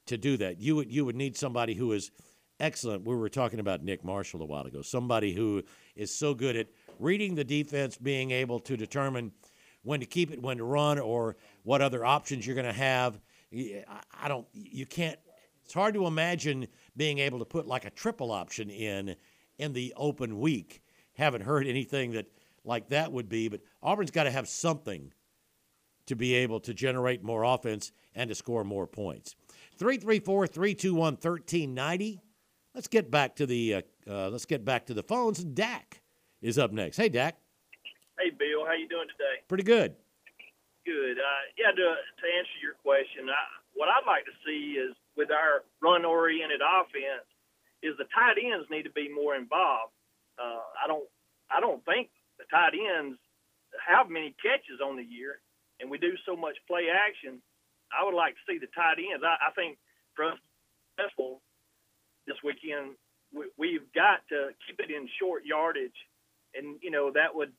[0.07, 0.59] to do that.
[0.59, 2.11] You would you would need somebody who is
[2.59, 3.05] excellent.
[3.05, 4.81] We were talking about Nick Marshall a while ago.
[4.81, 5.63] Somebody who
[5.95, 6.67] is so good at
[6.99, 9.31] reading the defense, being able to determine
[9.83, 13.19] when to keep it, when to run, or what other options you're going to have.
[13.53, 14.47] I don't.
[14.53, 15.19] You can't.
[15.65, 19.15] It's hard to imagine being able to put like a triple option in
[19.57, 20.81] in the open week.
[21.13, 22.27] Haven't heard anything that
[22.63, 25.13] like that would be, but Auburn's got to have something
[26.07, 29.35] to be able to generate more offense and to score more points.
[29.77, 32.21] 334 321 1390.
[32.73, 35.43] Let's get back to the uh, uh, let's get back to the phones.
[35.43, 36.01] Dak
[36.41, 36.97] is up next.
[36.97, 37.37] Hey, Dak.
[38.19, 38.65] Hey, Bill.
[38.65, 39.43] How you doing today?
[39.47, 39.95] Pretty good.
[40.85, 41.17] Good.
[41.17, 41.71] Uh, yeah.
[41.71, 43.43] To, to answer your question, I,
[43.73, 47.27] what I'd like to see is with our run-oriented offense,
[47.83, 49.91] is the tight ends need to be more involved.
[50.39, 50.61] Uh,
[51.61, 52.09] don't think
[52.41, 53.21] the tight ends
[53.77, 55.39] have many catches on the year,
[55.79, 57.41] and we do so much play action.
[57.93, 59.21] I would like to see the tight ends.
[59.21, 59.77] I, I think
[60.17, 60.39] for us
[60.97, 61.41] successful
[62.25, 62.97] this weekend,
[63.31, 65.95] we, we've got to keep it in short yardage,
[66.57, 67.53] and you know that would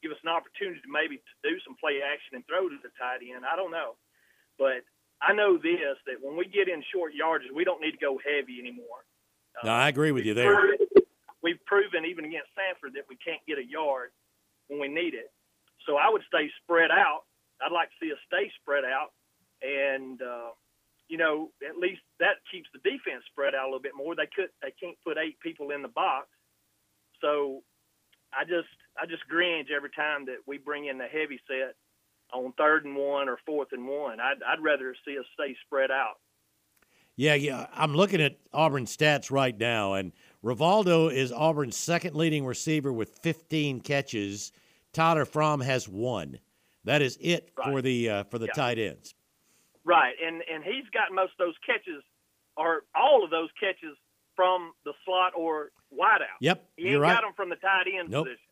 [0.00, 2.92] give us an opportunity to maybe to do some play action and throw to the
[2.96, 3.44] tight end.
[3.44, 3.98] I don't know,
[4.56, 4.86] but
[5.20, 8.16] I know this that when we get in short yardage, we don't need to go
[8.22, 9.04] heavy anymore.
[9.60, 10.56] No, I agree with you there.
[11.42, 14.12] We've proven even against Samford that we can't get a yard
[14.70, 15.34] when we need it.
[15.84, 17.26] So I would stay spread out.
[17.60, 19.10] I'd like to see us stay spread out,
[19.60, 20.54] and uh,
[21.08, 24.14] you know at least that keeps the defense spread out a little bit more.
[24.14, 26.28] They could they can't put eight people in the box,
[27.20, 27.62] so
[28.32, 31.74] I just I just cringe every time that we bring in the heavy set
[32.32, 34.20] on third and one or fourth and one.
[34.20, 36.22] I'd I'd rather see us stay spread out.
[37.16, 37.66] Yeah, yeah.
[37.74, 40.12] I'm looking at Auburn stats right now, and
[40.44, 44.52] Rivaldo is Auburn's second leading receiver with 15 catches.
[44.92, 46.38] Tyler Fromm has one.
[46.84, 47.64] That is it Right.
[47.68, 48.52] for the uh, for the Yeah.
[48.52, 49.14] tight ends.
[49.84, 52.02] Right, and and he's got most of those catches,
[52.56, 53.96] or all of those catches
[54.34, 56.38] from the slot or wideout.
[56.40, 57.14] Yep, he ain't you're right.
[57.14, 58.26] got them from the tight end Nope.
[58.26, 58.44] position.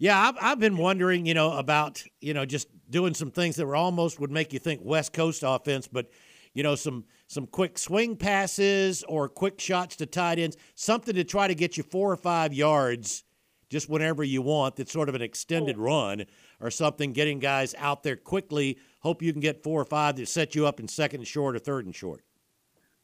[0.00, 3.66] Yeah, I've, I've been wondering, you know, about you know just doing some things that
[3.66, 6.10] were almost would make you think West Coast offense, but
[6.54, 11.24] you know some some quick swing passes or quick shots to tight ends, something to
[11.24, 13.22] try to get you four or five yards
[13.68, 14.76] just whenever you want.
[14.76, 16.24] That's sort of an extended run
[16.58, 18.78] or something, getting guys out there quickly.
[19.00, 21.54] Hope you can get four or five that set you up in second and short
[21.54, 22.24] or third and short.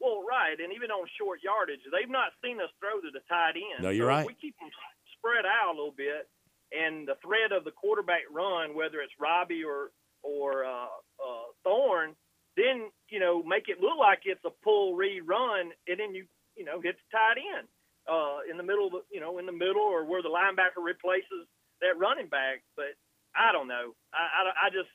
[0.01, 3.57] Well, right, and even on short yardage, they've not seen us throw to the tight
[3.57, 3.83] end.
[3.85, 4.27] No, you're So right.
[4.27, 4.71] We keep them
[5.19, 6.29] spread out a little bit,
[6.73, 10.85] and the threat of the quarterback run, whether it's Robby or or uh,
[11.21, 12.17] uh, Thorne,
[12.57, 16.27] then you know make it look like it's a pull read run, and then you
[16.57, 17.69] you know hit the tight end
[18.09, 20.83] uh, in the middle of the you know in the middle or where the linebacker
[20.83, 21.47] replaces
[21.81, 22.63] that running back.
[22.77, 22.95] But
[23.35, 23.95] I don't know.
[24.13, 24.91] I, I, I just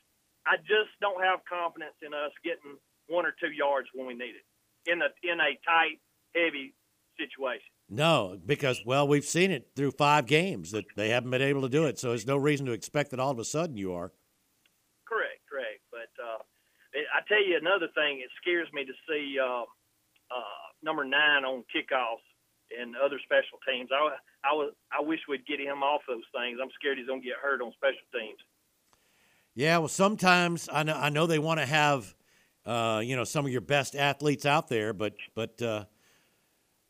[0.46, 4.34] I just don't have confidence in us getting one or two yards when we need
[4.38, 4.46] it
[4.90, 6.00] in a in a tight,
[6.34, 6.74] heavy
[7.18, 7.68] situation.
[7.88, 11.68] No, because well, we've seen it through five games that they haven't been able to
[11.68, 11.98] do it.
[11.98, 14.12] So there's no reason to expect that all of a sudden you are.
[15.06, 15.80] Correct, correct.
[15.90, 16.38] But uh,
[16.94, 21.64] I tell you another thing, it scares me to see uh, uh, number nine on
[21.74, 22.26] kickoffs
[22.78, 23.90] and other special teams.
[23.92, 26.58] I I was I wish we'd get him off those things.
[26.62, 28.38] I'm scared he's gonna get hurt on special teams.
[29.54, 32.14] Yeah, well, sometimes I know I know they want to have,
[32.64, 35.84] uh, you know, some of your best athletes out there, but but uh,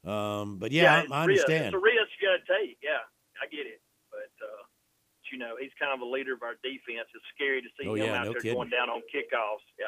[0.09, 1.45] um, but yeah, it's I, I a risk.
[1.45, 1.67] understand.
[1.67, 2.79] It's a risk you got to take.
[2.83, 3.05] Yeah,
[3.43, 3.80] I get it.
[5.33, 7.09] You know, he's kind of a leader of our defense.
[7.15, 8.57] It's scary to see Oh, him yeah, out no there kidding.
[8.59, 9.65] going down on kickoffs.
[9.79, 9.87] Yeah.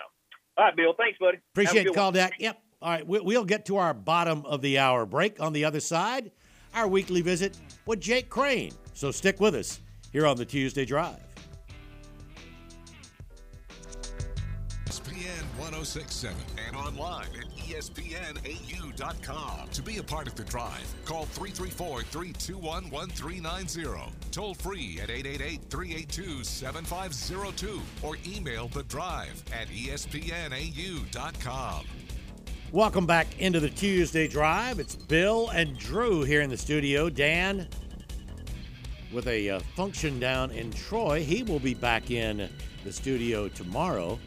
[0.56, 0.94] All right, Bill.
[0.96, 1.38] Thanks, buddy.
[1.52, 2.12] Appreciate the call.
[2.12, 2.34] Dak.
[2.38, 2.58] Yep.
[2.82, 5.78] All right, we, we'll get to our bottom of the hour break on the other
[5.80, 6.32] side.
[6.74, 8.72] Our weekly visit with Jake Crain.
[8.94, 9.80] So stick with us
[10.12, 11.20] here on the Tuesday Drive.
[15.62, 16.36] 1067
[16.66, 18.88] and online at ESPNAU.com.
[19.68, 24.12] To be a part of the drive, call 334 321 1390.
[24.32, 31.06] Toll free at 888 382 7502 or email the drive at ESPNAU.com.
[32.72, 34.80] Welcome back into the Tuesday Drive.
[34.80, 37.08] It's Bill and Drew here in the studio.
[37.08, 37.68] Dan
[39.12, 41.22] with a uh, function down in Troy.
[41.22, 42.50] He will be back in
[42.82, 44.18] the studio tomorrow.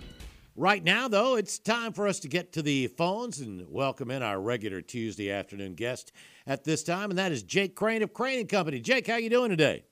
[0.57, 4.23] Right now, though, it's time for us to get to the phones and welcome in
[4.23, 6.13] our regular Tuesday afternoon guest
[6.47, 8.79] at this time, and that is Jake Crain of Crain and Company.
[8.79, 9.83] Jake, how you doing today?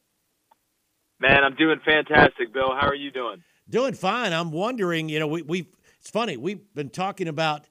[1.19, 2.73] Man, I'm doing fantastic, Bill.
[2.79, 3.43] How are you doing?
[3.69, 4.31] Doing fine.
[4.31, 5.67] I'm wondering, you know, we we
[5.99, 7.67] it's funny we've been talking about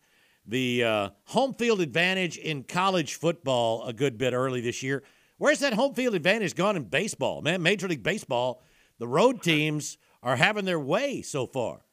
[0.47, 5.03] the uh, home field advantage in college football a good bit early this year.
[5.39, 7.63] Where's that home field advantage gone in baseball, man?
[7.63, 8.63] Major League Baseball,
[8.99, 11.87] the road teams are having their way so far.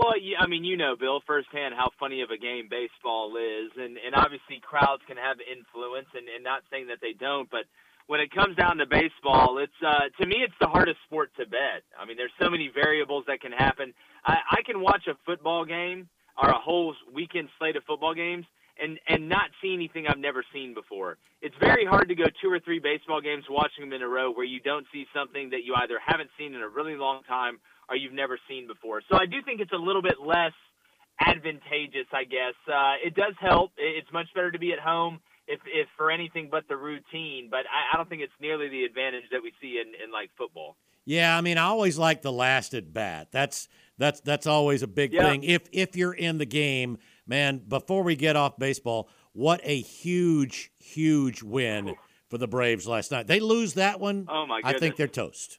[0.00, 3.98] Well, I mean, you know, Bill, firsthand how funny of a game baseball is, and
[4.00, 7.68] and obviously crowds can have influence, and and not saying that they don't, but
[8.06, 11.44] when it comes down to baseball, it's uh, to me it's the hardest sport to
[11.44, 11.84] bet.
[12.00, 13.92] I mean, there's so many variables that can happen.
[14.24, 16.08] I, I can watch a football game
[16.42, 18.46] or a whole weekend slate of football games
[18.80, 21.18] and and not see anything I've never seen before.
[21.42, 24.32] It's very hard to go two or three baseball games watching them in a row
[24.32, 27.60] where you don't see something that you either haven't seen in a really long time
[27.90, 29.02] or you've never seen before.
[29.10, 30.52] So I do think it's a little bit less
[31.20, 32.54] advantageous, I guess.
[32.66, 33.72] Uh, it does help.
[33.76, 37.60] It's much better to be at home if if for anything but the routine, but
[37.66, 40.76] I, I don't think it's nearly the advantage that we see in, in like football.
[41.04, 43.28] Yeah, I mean, I always like the last at bat.
[43.32, 43.68] That's
[43.98, 45.24] that's that's always a big Yeah.
[45.24, 45.42] thing.
[45.44, 47.58] If if you're in the game, man.
[47.66, 51.94] Before we get off baseball, what a huge huge win
[52.28, 53.26] for the Braves last night.
[53.26, 54.26] They lose that one.
[54.28, 54.76] Oh my God.
[54.76, 55.58] I think they're toast.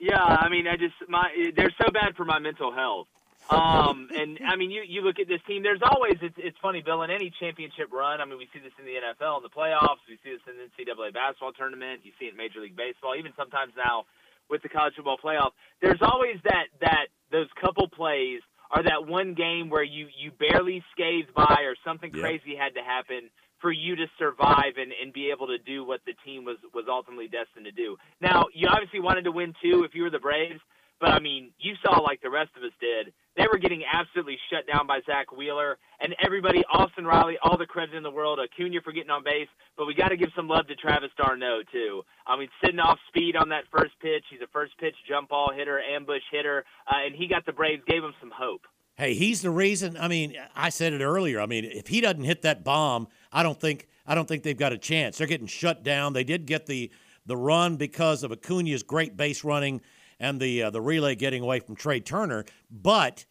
[0.00, 3.06] Yeah, I mean, I just my they're so bad for my mental health.
[3.50, 5.62] Um, and I mean, you you look at this team.
[5.62, 7.02] There's always it's it's funny, Bill.
[7.02, 10.00] In any championship run, I mean, we see this in the NFL in the playoffs.
[10.08, 12.00] We see this in the NCAA basketball tournament.
[12.04, 13.14] You see it in Major League Baseball.
[13.18, 14.04] Even sometimes now
[14.48, 15.50] with the college football playoff,
[15.82, 18.40] there's always that that those couple plays
[18.74, 22.22] or that one game where you you barely scathed by or something Yeah.
[22.22, 23.28] crazy had to happen
[23.60, 26.84] for you to survive and, and be able to do what the team was was
[26.88, 27.96] ultimately destined to do.
[28.20, 30.60] Now, you obviously wanted to win too if you were the Braves,
[31.00, 33.12] but I mean, you saw like the rest of us did.
[33.36, 37.66] They were getting absolutely shut down by Zack Wheeler and everybody, Austin Riley, all the
[37.66, 40.46] credit in the world, Acuna for getting on base, but we got to give some
[40.46, 42.02] love to Travis d'Arnaud too.
[42.26, 45.52] I mean, sitting off speed on that first pitch, he's a first pitch jump ball
[45.56, 48.62] hitter, ambush hitter, uh, and he got the Braves, gave him some hope.
[48.96, 49.96] Hey, he's the reason.
[49.96, 51.40] I mean, I said it earlier.
[51.40, 54.56] I mean, if he doesn't hit that bomb, I don't think I don't think they've
[54.56, 55.18] got a chance.
[55.18, 56.12] They're getting shut down.
[56.12, 56.90] They did get the
[57.26, 59.80] the run because of Acuna's great base running
[60.18, 63.24] and the uh, the relay getting away from Trea Turner, but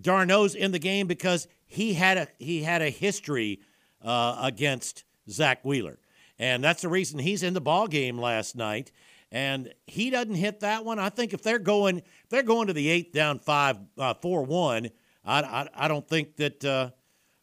[0.00, 3.60] d'Arnaud's in the game because he had a he had a history
[4.02, 5.98] uh, against Zack Wheeler,
[6.38, 8.92] and that's the reason he's in the ball game last night.
[9.32, 11.00] And he doesn't hit that one.
[11.00, 14.44] I think if they're going if they're going to the eighth down five uh, four
[14.44, 14.90] one,
[15.24, 16.64] I, I I don't think that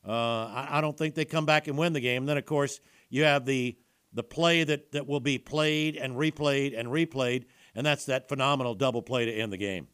[0.07, 2.25] uh, I, I don't think they come back and win the game.
[2.25, 2.79] then of course
[3.09, 3.77] you have the
[4.13, 7.45] the play that that will be played and replayed and replayed,
[7.75, 9.87] and that's that phenomenal double play to end the game.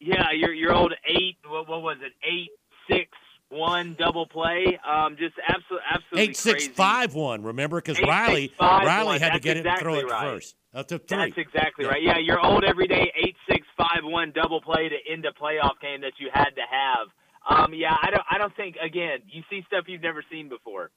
[0.00, 1.36] Yeah, your your old eight.
[1.46, 2.12] What, what was it?
[2.24, 2.50] Eight
[2.90, 3.10] six
[3.50, 4.78] one double play.
[4.88, 6.72] Um, just absolutely absolutely Eight six crazy.
[6.72, 7.42] five one.
[7.42, 9.20] Remember, because Eight, six, Riley five, Riley one.
[9.20, 10.34] had to get it and throw it exactly right.
[10.34, 10.54] first.
[10.74, 11.16] Uh, to three.
[11.16, 11.90] That's exactly Yeah.
[11.90, 12.02] right.
[12.02, 16.02] Yeah, your old everyday eight six five one double play to end a playoff game
[16.02, 17.08] that you had to have.
[17.48, 18.22] Um, yeah, I don't.
[18.30, 18.76] I don't think.
[18.82, 20.90] Again, you see stuff you've never seen before.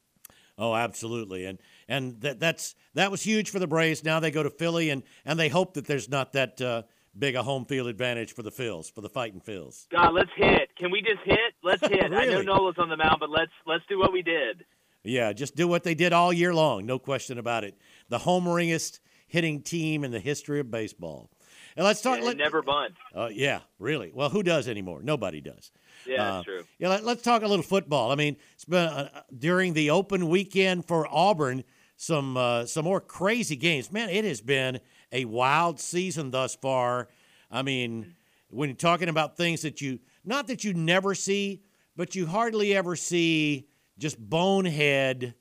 [0.57, 4.03] Oh, absolutely, and and that that's that was huge for the Braves.
[4.03, 6.83] Now they go to Philly, and and they hope that there's not that uh,
[7.17, 9.87] big a home field advantage for the Phils, for the fighting Phils.
[9.89, 10.75] God, let's hit.
[10.75, 11.53] Can we just hit?
[11.63, 12.03] Let's hit.
[12.03, 12.45] I know Really?
[12.45, 14.65] Nola's on the mound, but let's let's do what we did.
[15.03, 17.75] Yeah, just do what they did all year long, no question about it.
[18.09, 21.31] The homeringest hitting team in the history of baseball.
[21.75, 22.17] And let's talk.
[22.17, 22.95] And let- never bunt.
[23.15, 24.11] Uh, yeah, really.
[24.13, 25.01] Well, who does anymore?
[25.03, 25.71] Nobody does.
[26.05, 26.63] Yeah, Uh, that's true.
[26.79, 28.11] Yeah, let, us talk a little football.
[28.11, 31.63] I mean, it's been uh, during the open weekend for Auburn,
[31.95, 33.91] some uh, some more crazy games.
[33.91, 34.79] Man, it has been
[35.11, 37.09] a wild season thus far.
[37.51, 38.15] I mean,
[38.49, 41.61] when you're talking about things that you not that you never see,
[41.95, 43.67] but you hardly ever see
[43.97, 45.35] just bonehead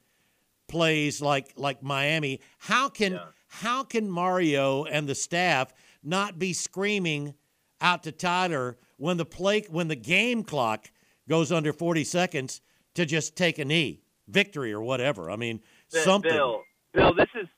[0.69, 2.41] plays like like Miami.
[2.59, 3.19] How can
[3.49, 5.73] how can Mario and the staff
[6.03, 7.35] not be screaming
[7.81, 10.91] out to Tyler when the play when the game clock
[11.29, 12.61] goes under 40 seconds
[12.95, 15.31] to just take a knee, victory or whatever?
[15.31, 16.31] I mean, Th- something.
[16.31, 17.49] Bill, Bill, this is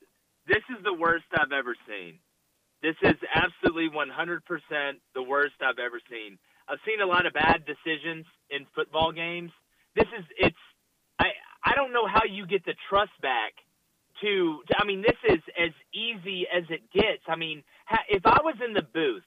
[0.47, 2.19] this is the worst I've ever seen.
[2.83, 4.41] This is absolutely 100%
[5.15, 6.37] the worst I've ever seen.
[6.69, 9.53] I've seen a lot of bad decisions in football games.
[9.95, 10.57] This is it's
[11.19, 11.27] I
[11.65, 13.53] I don't know how you get the trust back
[14.21, 17.23] to, to I mean this is as easy as it gets.
[17.29, 17.63] I mean,
[18.09, 19.25] if I was in the booth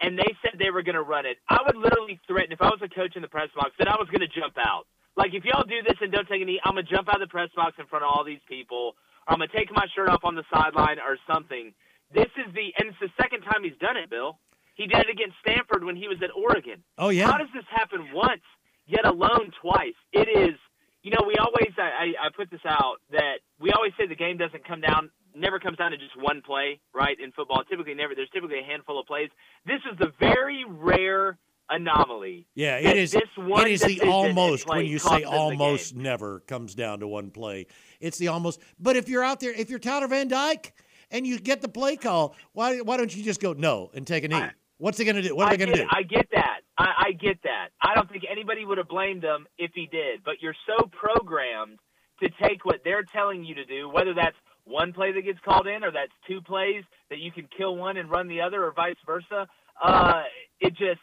[0.00, 2.68] and they said they were going to run it, I would literally threaten if I
[2.68, 4.86] was a coach in the press box that I was going to jump out.
[5.16, 7.28] Like if y'all do this and don't take a knee, I'm gonna jump out of
[7.28, 8.94] the press box in front of all these people,
[9.26, 11.72] or I'm gonna take my shirt off on the sideline or something.
[12.12, 14.38] This is the and it's the second time he's done it, Bill.
[14.74, 16.84] He did it against Stanford when he was at Oregon.
[16.98, 17.30] Oh, yeah.
[17.32, 18.44] How does this happen once,
[18.86, 19.96] yet alone twice?
[20.12, 20.54] It is.
[21.02, 24.14] You know, we always I, I I put this out that we always say the
[24.14, 27.16] game doesn't come down never comes down to just one play, right?
[27.22, 28.14] In football, typically never.
[28.14, 29.30] There's typically a handful of plays.
[29.66, 31.38] This is the very rare
[31.68, 32.46] anomaly.
[32.54, 33.12] Yeah, it is.
[33.12, 37.30] This one It is the almost when you say almost never comes down to one
[37.30, 37.66] play.
[38.00, 38.60] It's the almost.
[38.78, 40.72] But if you're out there, if you're Tyler Van Dyke
[41.10, 44.24] and you get the play call, why why don't you just go no and take
[44.24, 44.44] a knee?
[44.78, 45.34] What's he going to do?
[45.34, 45.88] What are I they going to do?
[45.90, 46.60] I get that.
[46.76, 47.68] I, I get that.
[47.80, 50.22] I don't think anybody would have blamed him if he did.
[50.22, 51.78] But you're so programmed
[52.22, 54.36] to take what they're telling you to do, whether that's
[54.66, 57.96] one play that gets called in or that's two plays that you can kill one
[57.96, 59.46] and run the other, or vice versa.
[59.82, 60.22] Uh,
[60.60, 61.00] it just,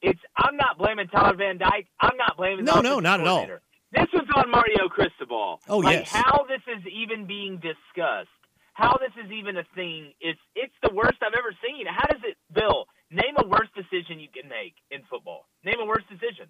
[0.00, 0.20] it's.
[0.36, 1.86] I'm not blaming Tyler Van Dyke.
[2.00, 2.64] I'm not blaming.
[2.64, 3.46] the No, no, not at all.
[3.92, 5.60] This was on Mario Cristobal.
[5.68, 6.08] Oh, like, yes.
[6.10, 8.28] How this is even being discussed,
[8.72, 11.86] how this is even a thing, it's it's the worst I've ever seen.
[11.86, 12.86] How does it, Bill?
[13.10, 15.46] Name a worse decision you can make in football.
[15.64, 16.48] Name a worse decision.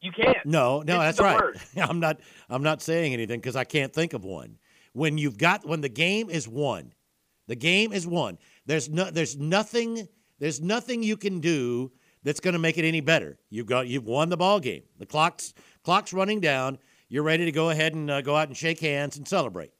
[0.00, 0.44] You can't.
[0.44, 1.40] No, no, This that's right.
[1.40, 1.64] worst.
[1.76, 2.20] I'm not.
[2.48, 4.58] I'm not saying anything because I can't think of one.
[4.94, 6.92] When you've got when the game is won,
[7.48, 8.38] the game is won.
[8.66, 9.10] There's no.
[9.10, 10.06] There's nothing.
[10.38, 11.92] There's nothing you can do
[12.24, 13.38] that's going to make it any better.
[13.50, 13.88] You've got.
[13.88, 14.82] You've won the ball game.
[14.98, 16.78] The clock's clock's running down.
[17.08, 19.70] you're ready to go ahead and uh, go out and shake hands and celebrate.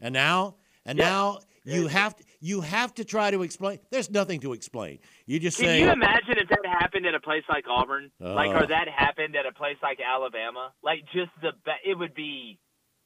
[0.00, 1.04] And now, and Yeah.
[1.08, 3.78] now you have to, you have to try to explain.
[3.90, 4.98] There's nothing to explain.
[5.24, 8.50] You just Can say, you imagine if that happened at a place like Auburn, like,
[8.50, 8.64] Uh.
[8.64, 10.72] or that happened at a place like Alabama?
[10.82, 11.52] Like, just the
[11.88, 12.58] it would be.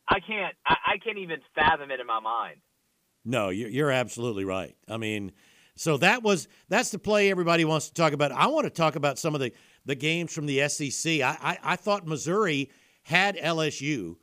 [0.09, 0.55] I can't.
[0.67, 2.57] I, I can't even fathom it in my mind.
[3.25, 4.75] No, you're, you're absolutely right.
[4.89, 5.33] I mean,
[5.77, 8.33] so that was that's the play everybody wants to talk about.
[8.33, 9.53] I want to talk about some of the
[9.85, 11.21] the games from the SEC.
[11.21, 12.71] I I, I thought Missouri
[13.03, 14.17] had LSU,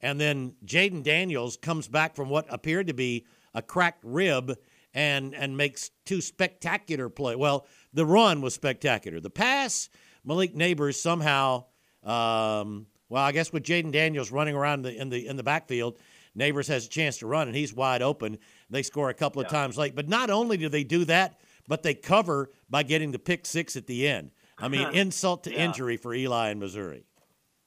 [0.00, 4.56] and then Jayden Daniels comes back from what appeared to be a cracked rib
[4.94, 7.36] and and makes two spectacular play.
[7.36, 9.20] Well, the run was spectacular.
[9.20, 9.88] The pass,
[10.24, 11.64] Malik Nabers somehow.
[12.02, 15.98] Um, well, I guess with Jayden Daniels running around the, in the in the backfield,
[16.34, 18.38] Nabers has a chance to run, and he's wide open.
[18.70, 21.82] They score a couple of times late, but not only do they do that, but
[21.82, 24.30] they cover by getting the pick six at the end.
[24.58, 25.66] I mean, insult to Yeah.
[25.66, 27.04] injury for Eli and Missouri.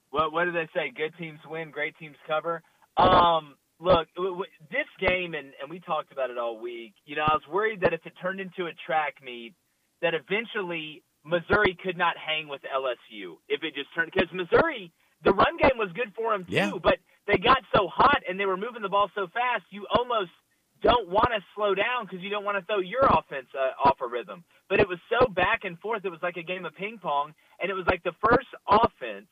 [0.10, 0.90] What what do they say?
[0.90, 2.64] Good teams win, great teams cover.
[2.98, 4.08] Um, look,
[4.72, 6.96] this game, and and we talked about it all week.
[7.06, 9.54] You know, I was worried that if it turned into a track meet,
[10.02, 14.92] that eventually Missouri could not hang with LSU if it just turned because Missouri,
[15.26, 16.72] the run game was good for them too, Yeah.
[16.82, 20.32] but they got so hot and they were moving the ball so fast, you almost
[20.82, 23.98] don't want to slow down because you don't want to throw your offense uh, off
[24.02, 24.44] a rhythm.
[24.70, 27.34] But it was so back and forth, it was like a game of ping pong,
[27.60, 29.28] and it was like the first offense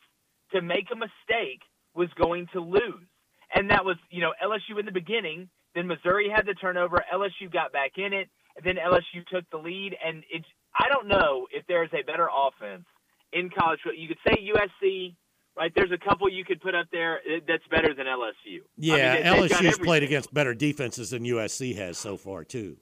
[0.53, 1.61] to make a mistake
[1.93, 3.07] was going to lose.
[3.55, 5.47] And that was, you know, LSU in the beginning.
[5.75, 7.03] Then Missouri had the turnover.
[7.13, 8.29] LSU got back in it.
[8.55, 9.95] And then LSU took the lead.
[10.03, 10.45] And it's,
[10.75, 12.85] I don't know if there's a better offense
[13.31, 13.79] in college.
[13.83, 13.99] football.
[14.01, 15.15] You could say USC,
[15.57, 15.71] right?
[15.75, 18.59] There's a couple you could put up there uh, that's better than LSU.
[18.77, 22.77] Yeah, I mean, they- LSU's played against better defenses than USC has so far too.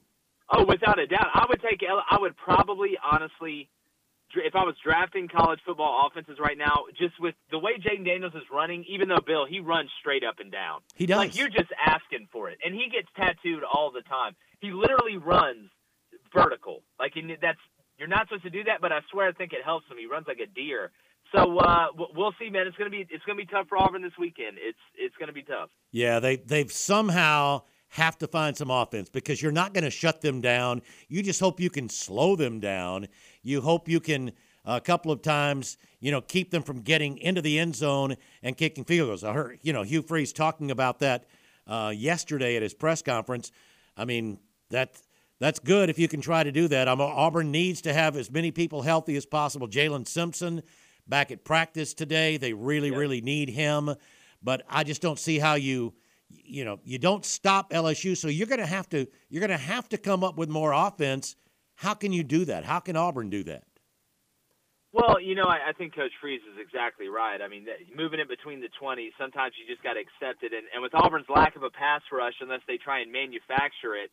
[0.54, 1.28] Oh, without a doubt.
[1.32, 1.80] I would take.
[2.10, 3.70] I would probably, honestly,
[4.36, 8.34] if I was drafting college football offenses right now, just with the way Jayden Daniels
[8.34, 10.80] is running, even though Bill he runs straight up and down.
[10.94, 11.16] He does.
[11.18, 14.34] Like you're just asking for it, and he gets tattooed all the time.
[14.60, 15.70] He literally runs
[16.34, 16.82] vertical.
[16.98, 17.58] Like that's
[17.98, 19.96] you're not supposed to do that, but I swear I think it helps him.
[19.98, 20.90] He runs like a deer.
[21.34, 22.66] So uh, we'll see, man.
[22.66, 24.58] It's gonna be it's gonna be tough for Auburn this weekend.
[24.60, 25.70] It's it's gonna be tough.
[25.90, 30.22] Yeah, they they've somehow have to find some offense because you're not going to shut
[30.22, 30.80] them down.
[31.08, 33.06] You just hope you can slow them down.
[33.42, 34.32] You hope you can
[34.64, 38.56] a couple of times, you know, keep them from getting into the end zone and
[38.56, 39.24] kicking field goals.
[39.24, 41.26] I heard, you know, Hugh Freeze talking about that
[41.66, 43.52] uh, yesterday at his press conference.
[43.94, 44.38] I mean,
[44.70, 44.98] that
[45.38, 46.88] that's good if you can try to do that.
[46.88, 49.68] Um, Auburn needs to have as many people healthy as possible.
[49.68, 50.62] Jaylin Simpson
[51.06, 52.36] back at practice today.
[52.36, 53.94] They really, really need him.
[54.42, 55.94] But I just don't see how you,
[56.28, 58.16] you know, you don't stop LSU.
[58.16, 60.72] So you're going to have to, you're going to have to come up with more
[60.72, 61.36] offense.
[61.76, 62.64] How can you do that?
[62.64, 63.64] How can Auburn do that?
[64.92, 67.40] Well, you know, I, I think Coach Freeze is exactly right.
[67.40, 70.52] I mean, that, moving it between the 20s, sometimes you just got to accept it.
[70.52, 74.12] And, and with Auburn's lack of a pass rush, unless they try and manufacture it,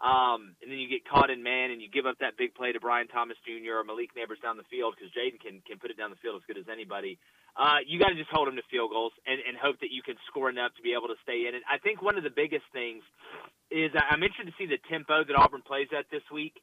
[0.00, 2.72] um, and then you get caught in man and you give up that big play
[2.72, 3.80] to Brian Thomas Jr.
[3.80, 6.36] or Malik Nabers down the field because Jayden can can put it down the field
[6.40, 7.18] as good as anybody.
[7.56, 10.02] Uh, you got to just hold them to field goals and, and hope that you
[10.02, 11.62] can score enough to be able to stay in it.
[11.68, 13.02] I think one of the biggest things
[13.70, 16.54] is I'm interested to see the tempo that Auburn plays at this week.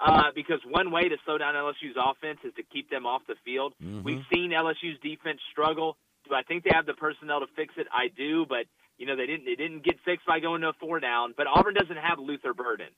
[0.00, 3.34] Uh, because one way to slow down LSU's offense is to keep them off the
[3.44, 3.74] field.
[3.84, 4.02] Mhm.
[4.02, 5.98] We've seen LSU's defense struggle.
[6.26, 7.86] Do I think they have the personnel to fix it?
[7.92, 8.64] I do, but
[9.00, 9.46] you know they didn't.
[9.46, 11.34] They didn't get fixed by going to a four down.
[11.36, 12.92] But Auburn doesn't have Luther Burden,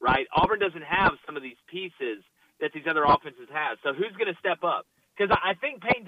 [0.00, 0.26] right?
[0.34, 2.22] Auburn doesn't have some of these pieces
[2.60, 3.78] that these other offenses have.
[3.82, 4.86] So who's going to step up?
[5.18, 6.06] Because I I think Payton.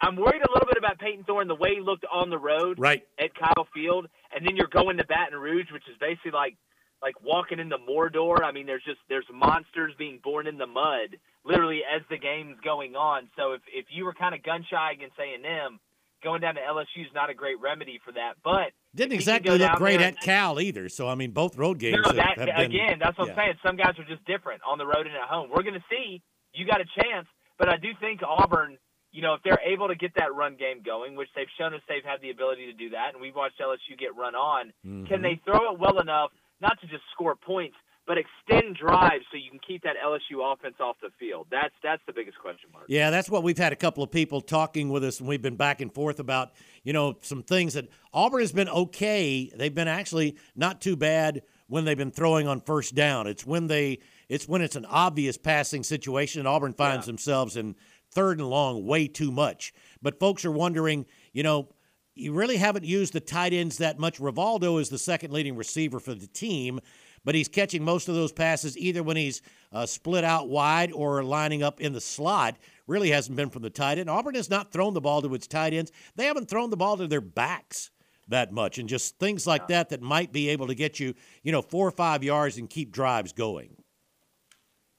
[0.00, 2.78] I'm worried a little bit about Payton Thorne the way he looked on the road
[2.78, 3.02] Right.
[3.18, 6.54] at Kyle Field, and then you're going to Baton Rouge, which is basically like
[7.02, 8.42] like walking into Mordor.
[8.44, 12.56] I mean, there's just there's monsters being born in the mud, literally as the game's
[12.62, 13.28] going on.
[13.36, 15.80] So if if you were kind of gun shy against A and M,
[16.26, 18.34] going down to LSU is not a great remedy for that.
[18.42, 20.88] But Didn't if he can exactly look great at Cal either.
[20.88, 23.34] So I mean, both road games no, have, that have been again, that's what yeah.
[23.34, 23.54] I'm saying.
[23.64, 25.50] Some guys are just different on the road and at home.
[25.54, 26.20] We're going to see.
[26.52, 27.28] You got a chance,
[27.58, 28.78] but I do think Auburn.
[29.12, 31.80] You know, if they're able to get that run game going, which they've shown us
[31.88, 35.06] they've had the ability to do that, and we've watched LSU get run on, Mm-hmm.
[35.06, 39.36] can they throw it well enough not to just score points, but extend drives so
[39.36, 41.46] you can keep that LSU offense off the field?
[41.50, 42.86] That's that's the biggest question mark.
[42.88, 45.56] Yeah, that's what we've had a couple of people talking with us, and we've been
[45.56, 46.52] back and forth about,
[46.84, 49.50] you know, some things that Auburn has been okay.
[49.54, 53.26] They've been actually not too bad when they've been throwing on first down.
[53.26, 57.74] It's when they, it's when it's an obvious passing situation, and Auburn finds themselves in
[58.12, 59.74] third and long way too much.
[60.00, 61.68] But folks are wondering, you know,
[62.14, 64.18] you really haven't used the tight ends that much.
[64.18, 66.80] Rivaldo is the second leading receiver for the team,
[67.26, 69.42] but he's catching most of those passes either when he's
[69.72, 72.56] uh, split out wide or lining up in the slot.
[72.86, 74.08] Really hasn't been from the tight end.
[74.08, 75.90] Auburn has not thrown the ball to its tight ends.
[76.14, 77.90] They haven't thrown the ball to their backs
[78.28, 81.50] that much, and just things like that that might be able to get you, you
[81.50, 83.76] know, four or five yards and keep drives going.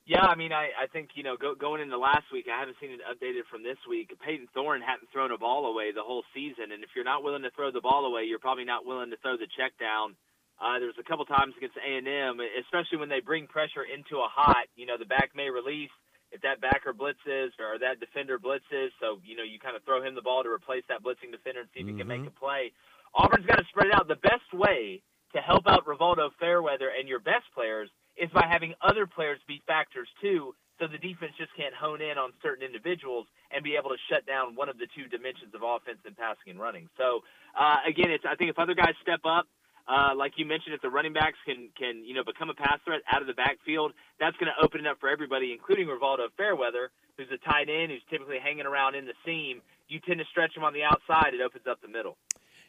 [0.06, 2.78] Yeah, I mean, I, I think, you know, go, going into last week, I haven't
[2.80, 4.12] seen it updated from this week.
[4.26, 6.72] Payton Thorne hadn't thrown a ball away the whole season.
[6.72, 9.18] And if you're not willing to throw the ball away, you're probably not willing to
[9.18, 10.16] throw the check down.
[10.58, 14.30] Uh, there was a couple times against A&M, especially when they bring pressure into a
[14.30, 15.94] hot, you know, the back may release
[16.32, 18.90] if that backer blitzes or that defender blitzes.
[19.00, 21.62] So, you know, you kind of throw him the ball to replace that blitzing defender
[21.62, 21.96] and see if mm-hmm.
[21.96, 22.36] he can make Mm-hmm.
[22.36, 22.72] a play.
[23.16, 24.08] Auburn's got to spread it out.
[24.08, 25.02] The best way
[25.34, 29.62] to help out Rivaldo Fairweather and your best players– is by having other players be
[29.66, 33.90] factors too, so the defense just can't hone in on certain individuals and be able
[33.90, 36.90] to shut down one of the two dimensions of offense in passing and running.
[36.98, 37.22] So
[37.58, 39.46] uh, again, it's I think if other guys step up,
[39.88, 42.80] uh, like you mentioned, if the running backs can can you know become a pass
[42.84, 46.28] threat out of the backfield, that's going to open it up for everybody, including Rivaldo
[46.36, 49.62] Fairweather, who's a tight end who's typically hanging around in the seam.
[49.88, 52.18] You tend to stretch him on the outside; it opens up the middle.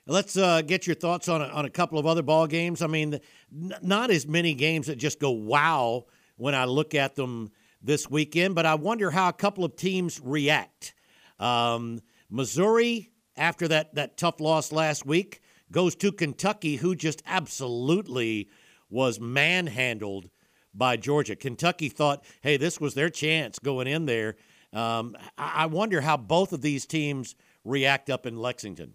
[0.06, 2.82] Let's uh, get your thoughts on a, on a couple of other ball games.
[2.82, 3.14] I mean,
[3.52, 7.50] n- not as many games that just go wow when I look at them
[7.82, 10.94] this weekend, but I wonder how a couple of teams react.
[11.38, 12.00] Um,
[12.30, 15.40] Missouri, after that that tough loss last week,
[15.72, 18.48] goes to Kentucky, who just absolutely
[18.90, 20.30] was manhandled
[20.74, 21.36] by Georgia.
[21.36, 24.36] Kentucky thought, hey, this was their chance going in there.
[24.72, 27.34] Um, I wonder how both of these teams
[27.64, 28.94] react up in Lexington.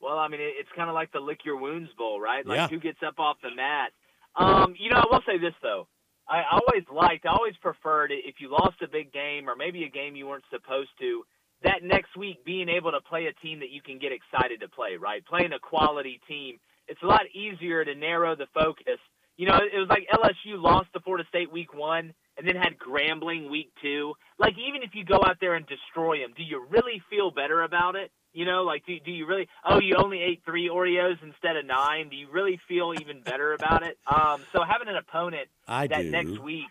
[0.00, 2.46] Well, I mean, it's kind of like the lick your wounds bowl, right?
[2.46, 2.68] Like yeah.
[2.68, 3.92] who gets up off the mat.
[4.36, 5.86] Um, you know, I will say this though.
[6.28, 9.90] I always liked, I always preferred if you lost a big game or maybe a
[9.90, 11.24] game you weren't supposed to,
[11.64, 14.68] that next week being able to play a team that you can get excited to
[14.68, 15.24] play, right?
[15.24, 16.58] Playing a quality team.
[16.86, 19.00] It's a lot easier to narrow the focus.
[19.36, 22.78] You know, it was like LSU lost to Florida State week one and then had
[22.78, 24.14] Grambling week two.
[24.38, 27.62] Like, even if you go out there and destroy them, do you really feel better
[27.62, 28.12] about it?
[28.32, 31.64] You know, like, do, do you really, oh, you only ate three Oreos instead of
[31.66, 32.08] nine?
[32.10, 33.96] Do you really feel even better about it?
[34.06, 36.10] Um, so having an opponent I that do.
[36.10, 36.66] next week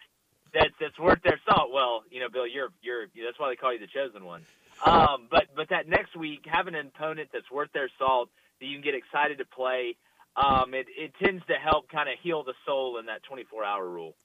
[0.54, 3.74] that's, that's worth their salt, well, you know, Bill, you're, you're, that's why they call
[3.74, 4.44] you the chosen one.
[4.86, 8.30] Um, but, but that next week, having an opponent that's worth their salt
[8.60, 9.96] that you can get excited to play,
[10.36, 13.88] um, it, it tends to help kind of heal the soul in that 24 hour
[13.88, 14.16] rule.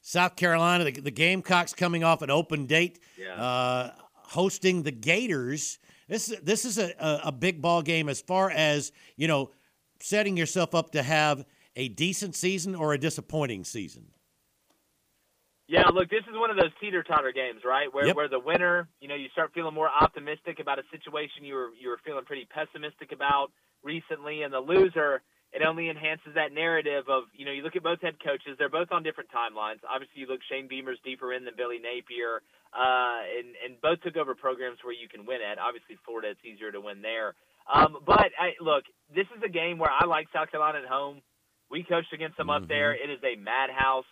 [0.00, 3.34] South Carolina, the, the Gamecocks coming off an open date, Yeah.
[3.34, 5.78] uh, hosting the Gators.
[6.08, 9.50] This is this is a, a, a big ball game as far as you know,
[10.00, 11.44] setting yourself up to have
[11.74, 14.06] a decent season or a disappointing season.
[15.68, 17.92] Yeah, look, this is one of those teeter totter games, right?
[17.92, 18.16] Where Yep.
[18.16, 21.70] where the winner, you know, you start feeling more optimistic about a situation you were
[21.74, 23.50] you were feeling pretty pessimistic about
[23.82, 25.22] recently, and the loser,
[25.52, 28.68] it only enhances that narrative of you know you look at both head coaches, they're
[28.68, 29.80] both on different timelines.
[29.88, 34.16] Obviously, you look Shane Beamer's deeper in than Billy Napier, uh, and and both took
[34.16, 35.58] over programs where you can win at.
[35.58, 37.34] Obviously, Florida, it's easier to win there.
[37.72, 41.22] Um, but I, look, this is a game where I like South Carolina at home.
[41.68, 42.92] We coached against them up there.
[42.94, 44.04] It is a madhouse.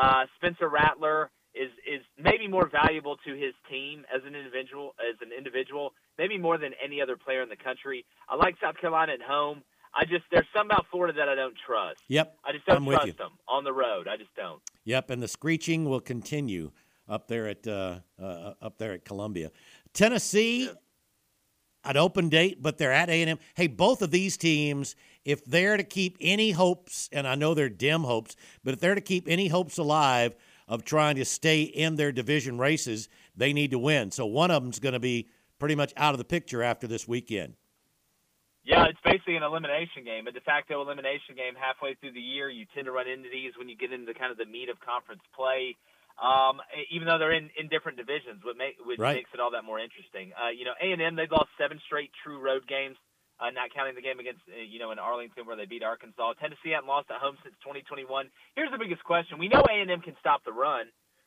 [0.00, 5.16] Uh, Spencer Rattler is is maybe more valuable to his team as an individual as
[5.20, 8.04] an individual, maybe more than any other player in the country.
[8.28, 9.62] I like South Carolina at home.
[9.94, 12.00] I just there's some about Florida that I don't trust.
[12.08, 14.08] Yep, I just don't trust them on the road.
[14.08, 14.60] I just don't.
[14.84, 16.72] Yep, and the screeching will continue
[17.08, 19.50] up there at uh, uh, up there at Columbia,
[19.92, 20.70] Tennessee.
[21.84, 23.38] An open date, but they're at A and M.
[23.56, 24.94] Hey, both of these teams,
[25.24, 28.94] if they're to keep any hopes, and I know they're dim hopes, but if they're
[28.94, 30.34] to keep any hopes alive
[30.68, 34.10] of trying to stay in their division races, they need to win.
[34.10, 35.28] So one of them's going to be
[35.58, 37.54] pretty much out of the picture after this weekend.
[38.64, 42.48] Yeah, it's basically an elimination game, a de facto elimination game halfway through the year.
[42.48, 44.78] You tend to run into these when you get into kind of the meat of
[44.78, 45.76] conference play.
[46.22, 46.60] Um,
[46.92, 49.16] even though they're in, in different divisions, what make, which Right.
[49.16, 50.30] makes it all that more interesting.
[50.38, 52.96] Uh, you know, A and M they've lost seven straight true road games,
[53.42, 56.38] uh, not counting the game against uh, you know in Arlington where they beat Arkansas.
[56.38, 58.06] Tennessee hadn't lost at home since 2021.
[58.54, 60.86] Here's the biggest question: We know A and M can stop the run,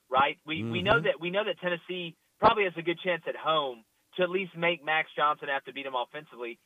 [0.10, 0.40] right?
[0.48, 3.84] We we know that we know that Tennessee probably has a good chance at home
[4.16, 6.58] to at least make Max Johnson have to beat him offensively.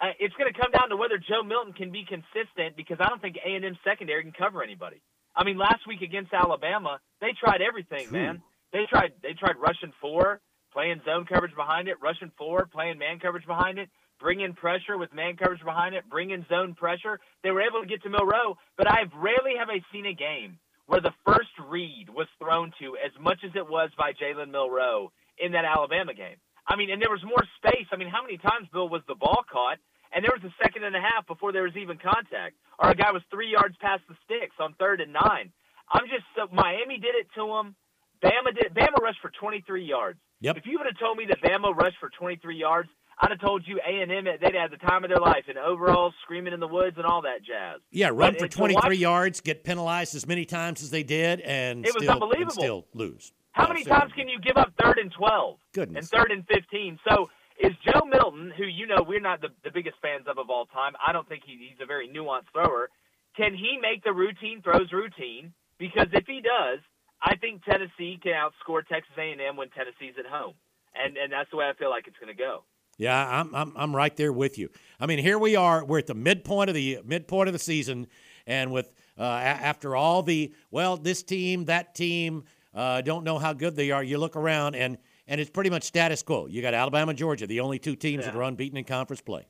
[0.00, 3.08] Uh, it's going to come down to whether Joe Milton can be consistent because I
[3.08, 5.02] don't think A and M secondary can cover anybody.
[5.34, 8.42] I mean, last week against Alabama, they tried everything, man.
[8.72, 10.40] They tried they tried rushing four,
[10.72, 13.88] playing zone coverage behind it, rushing four, playing man coverage behind it,
[14.20, 17.20] bring in pressure with man coverage behind it, bring in zone pressure.
[17.42, 20.58] They were able to get to Milroe, but I've rarely have I seen a game
[20.86, 25.12] where the first read was thrown to as much as it was by Jalen Milroe
[25.38, 26.36] in that Alabama game.
[26.66, 27.86] I mean, and there was more space.
[27.92, 29.78] I mean, how many times, Bill, was the ball caught?
[30.12, 32.94] and there was a second and a half before there was even contact, or a
[32.94, 35.52] guy was three yards past the sticks on third and nine.
[35.92, 37.76] I'm just so Miami did it to him.
[38.22, 38.74] Bama did.
[38.74, 40.18] Bama rushed for 23 yards.
[40.40, 40.56] Yep.
[40.58, 42.88] If you would have told me that Bama rushed for 23 yards,
[43.20, 45.58] I'd have told you A and M they'd had the time of their life and
[45.58, 47.80] overalls, screaming in the woods, and all that jazz.
[47.90, 51.84] Yeah, run But for 23 yards, get penalized as many times as they did, and
[51.84, 52.52] It was still, and unbelievable.
[52.52, 53.32] still lose.
[53.52, 55.58] How many times can you give up third and 12?
[55.74, 56.10] Goodness.
[56.12, 56.98] And third and 15.
[57.08, 57.28] So
[57.58, 60.66] is Joe Milton, who you know we're not the, the biggest fans of of all
[60.66, 62.88] time, I don't think he, he's a very nuanced thrower.
[63.36, 65.52] Can he make the routine throws routine?
[65.78, 66.78] Because if he does,
[67.20, 70.54] I think Tennessee can outscore Texas A&M when Tennessee's at home.
[70.94, 72.62] And, and that's the way I feel like it's going to go.
[72.98, 74.68] Yeah, I'm, I'm I'm right there with you.
[74.98, 75.84] I mean, here we are.
[75.84, 78.08] We're at the midpoint of the midpoint of the season,
[78.46, 82.44] and with uh, a- after all the well, this team, that team,
[82.74, 84.02] uh, don't know how good they are.
[84.02, 84.98] You look around, and
[85.28, 86.46] and it's pretty much status quo.
[86.46, 89.46] You got Alabama, Georgia, the only two teams that are unbeaten in conference play.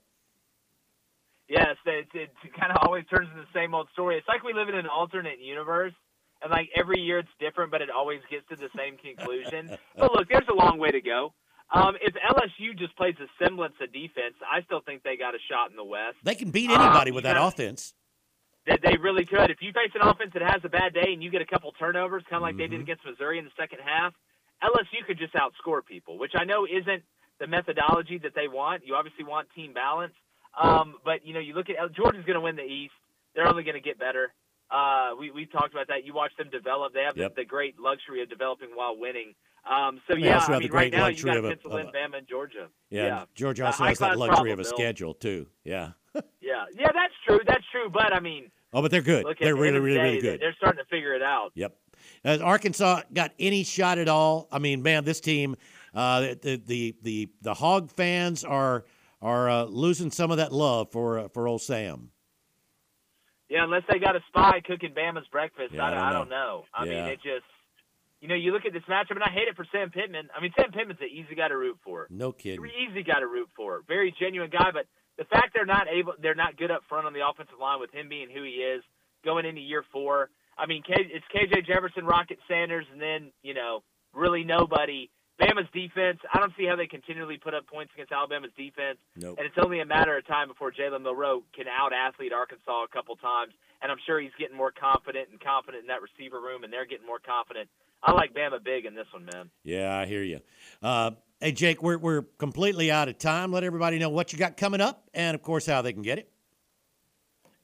[1.49, 2.31] Yes, it, it,
[2.61, 4.19] kind of always turns into the same old story.
[4.19, 5.95] It's like we live in an alternate universe,
[6.43, 9.75] and like every year it's different, but it always gets to the same conclusion.
[9.97, 11.33] but look, there's a long way to go.
[11.71, 15.39] Um, if LSU just plays a semblance of defense, I still think they got a
[15.51, 16.17] shot in the West.
[16.25, 17.95] They can beat anybody you with that got- offense.
[18.67, 19.51] That they really could.
[19.51, 21.73] If you face an offense that has a bad day and you get a couple
[21.73, 22.73] turnovers, kind of like they Mm-hmm.
[22.73, 24.13] did against Missouri in the second half,
[24.63, 27.03] LSU could just outscore people, which I know isn't
[27.41, 28.85] the methodology that they want.
[28.85, 30.13] You obviously want team balance,
[30.61, 32.93] um, but you know you look at Georgia's going to win the East.
[33.35, 34.35] They're only going to get better.
[34.71, 36.05] Uh, we we talked about that.
[36.05, 36.93] You watch them develop.
[36.93, 37.37] They have Yep.
[37.37, 39.35] the, the great luxury of developing while winning.
[39.69, 41.45] Um, so yeah, also I have mean, the right great now you luxury got of
[41.45, 42.69] a- of a- Bama and Georgia.
[42.91, 43.25] Yeah, yeah.
[43.35, 45.47] Georgia also has that luxury of a schedule too.
[45.65, 45.91] Yeah.
[46.41, 47.39] Yeah, yeah, that's true.
[47.47, 47.89] That's true.
[47.93, 49.25] But I mean, Oh, but they're good.
[49.39, 50.41] They're really, the really, really good.
[50.41, 51.53] They're starting to figure it out.
[51.55, 51.77] Yep.
[52.25, 54.49] Has Arkansas got any shot at all?
[54.51, 55.55] I mean, man, this team,
[55.95, 58.85] uh, the, the the the Hog fans are
[59.23, 62.11] are uh, losing some of that love for uh, for old Sam.
[63.49, 66.19] Yeah, unless they got a spy cooking Bama's breakfast, Yeah, I I, don't I know.
[66.19, 66.65] don't know.
[66.75, 66.91] I Yeah.
[66.91, 67.45] mean, it just,
[68.21, 70.29] you know, you look at this matchup, and I hate it for Sam Pittman.
[70.37, 72.07] I mean, Sam Pittman's an easy guy to root for.
[72.11, 72.65] No kidding.
[72.67, 73.83] Easy guy to root for.
[73.87, 74.87] Very genuine guy, but
[75.19, 77.93] the fact they're not able, they're not good up front on the offensive line with
[77.93, 78.83] him being who he is
[79.25, 80.31] going into year four.
[80.57, 83.83] I mean, K, it's KJ Jefferson, Rocket Sanders, and then you know,
[84.15, 85.11] really nobody.
[85.39, 86.19] Bama's defense.
[86.35, 88.99] I don't see how they continually put up points against Alabama's defense.
[89.15, 89.39] Nope.
[89.39, 92.89] And it's only a matter of time before Jalen Milroe can out athlete Arkansas a
[92.91, 93.55] couple times.
[93.81, 96.91] And I'm sure he's getting more confident and confident in that receiver room, and they're
[96.91, 97.71] getting more confident.
[98.03, 99.51] I like Bama big in this one, man.
[99.65, 100.41] Yeah, I hear you.
[100.83, 103.53] Uh, hey, Jake, we're we're completely out of time.
[103.53, 106.19] Let everybody know what you got coming up, and of course how they can get
[106.19, 106.31] it.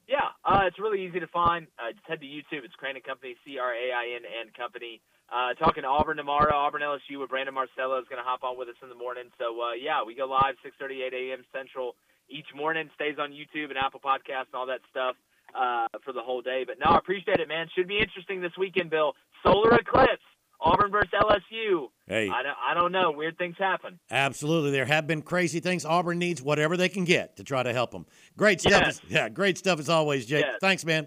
[0.09, 1.66] Yeah, uh, it's really easy to find.
[1.78, 2.65] Uh, just head to YouTube.
[2.65, 5.01] It's Crain and Company, C R A I N and Company.
[5.32, 6.55] Uh, talking to Auburn tomorrow.
[6.55, 9.32] Auburn LSU with Brandon Marcello is going to hop on with us in the morning.
[9.39, 11.44] So uh, yeah, we go live 6:38 a.m.
[11.52, 11.97] Central
[12.28, 12.90] each morning.
[12.94, 15.16] Stays on YouTube and Apple Podcasts and all that stuff
[15.55, 16.65] uh, for the whole day.
[16.66, 17.69] But no, I appreciate it, man.
[17.74, 19.15] Should be interesting this weekend, Bill.
[19.45, 20.23] Solar eclipse.
[20.61, 21.89] Auburn versus LSU.
[22.07, 22.31] Hey.
[22.31, 23.12] I don't, I don't know.
[23.12, 23.99] Weird things happen.
[24.11, 25.85] Absolutely, there have been crazy things.
[25.85, 28.07] Auburn needs whatever they can get to try to help them.
[28.37, 28.83] Great stuff.
[28.83, 29.01] Yes.
[29.05, 30.45] As, yeah, great stuff as always, Jake.
[30.47, 30.57] Yes.
[30.61, 31.07] Thanks, man.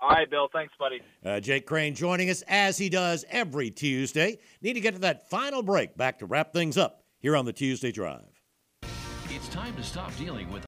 [0.00, 0.48] All right, Bill.
[0.52, 1.00] Thanks, buddy.
[1.24, 4.38] Uh, Jake Crain joining us as he does every Tuesday.
[4.60, 7.52] Need to get to that final break back to wrap things up here on the
[7.52, 8.26] Tuesday Drive.
[9.28, 10.60] It's time to stop dealing with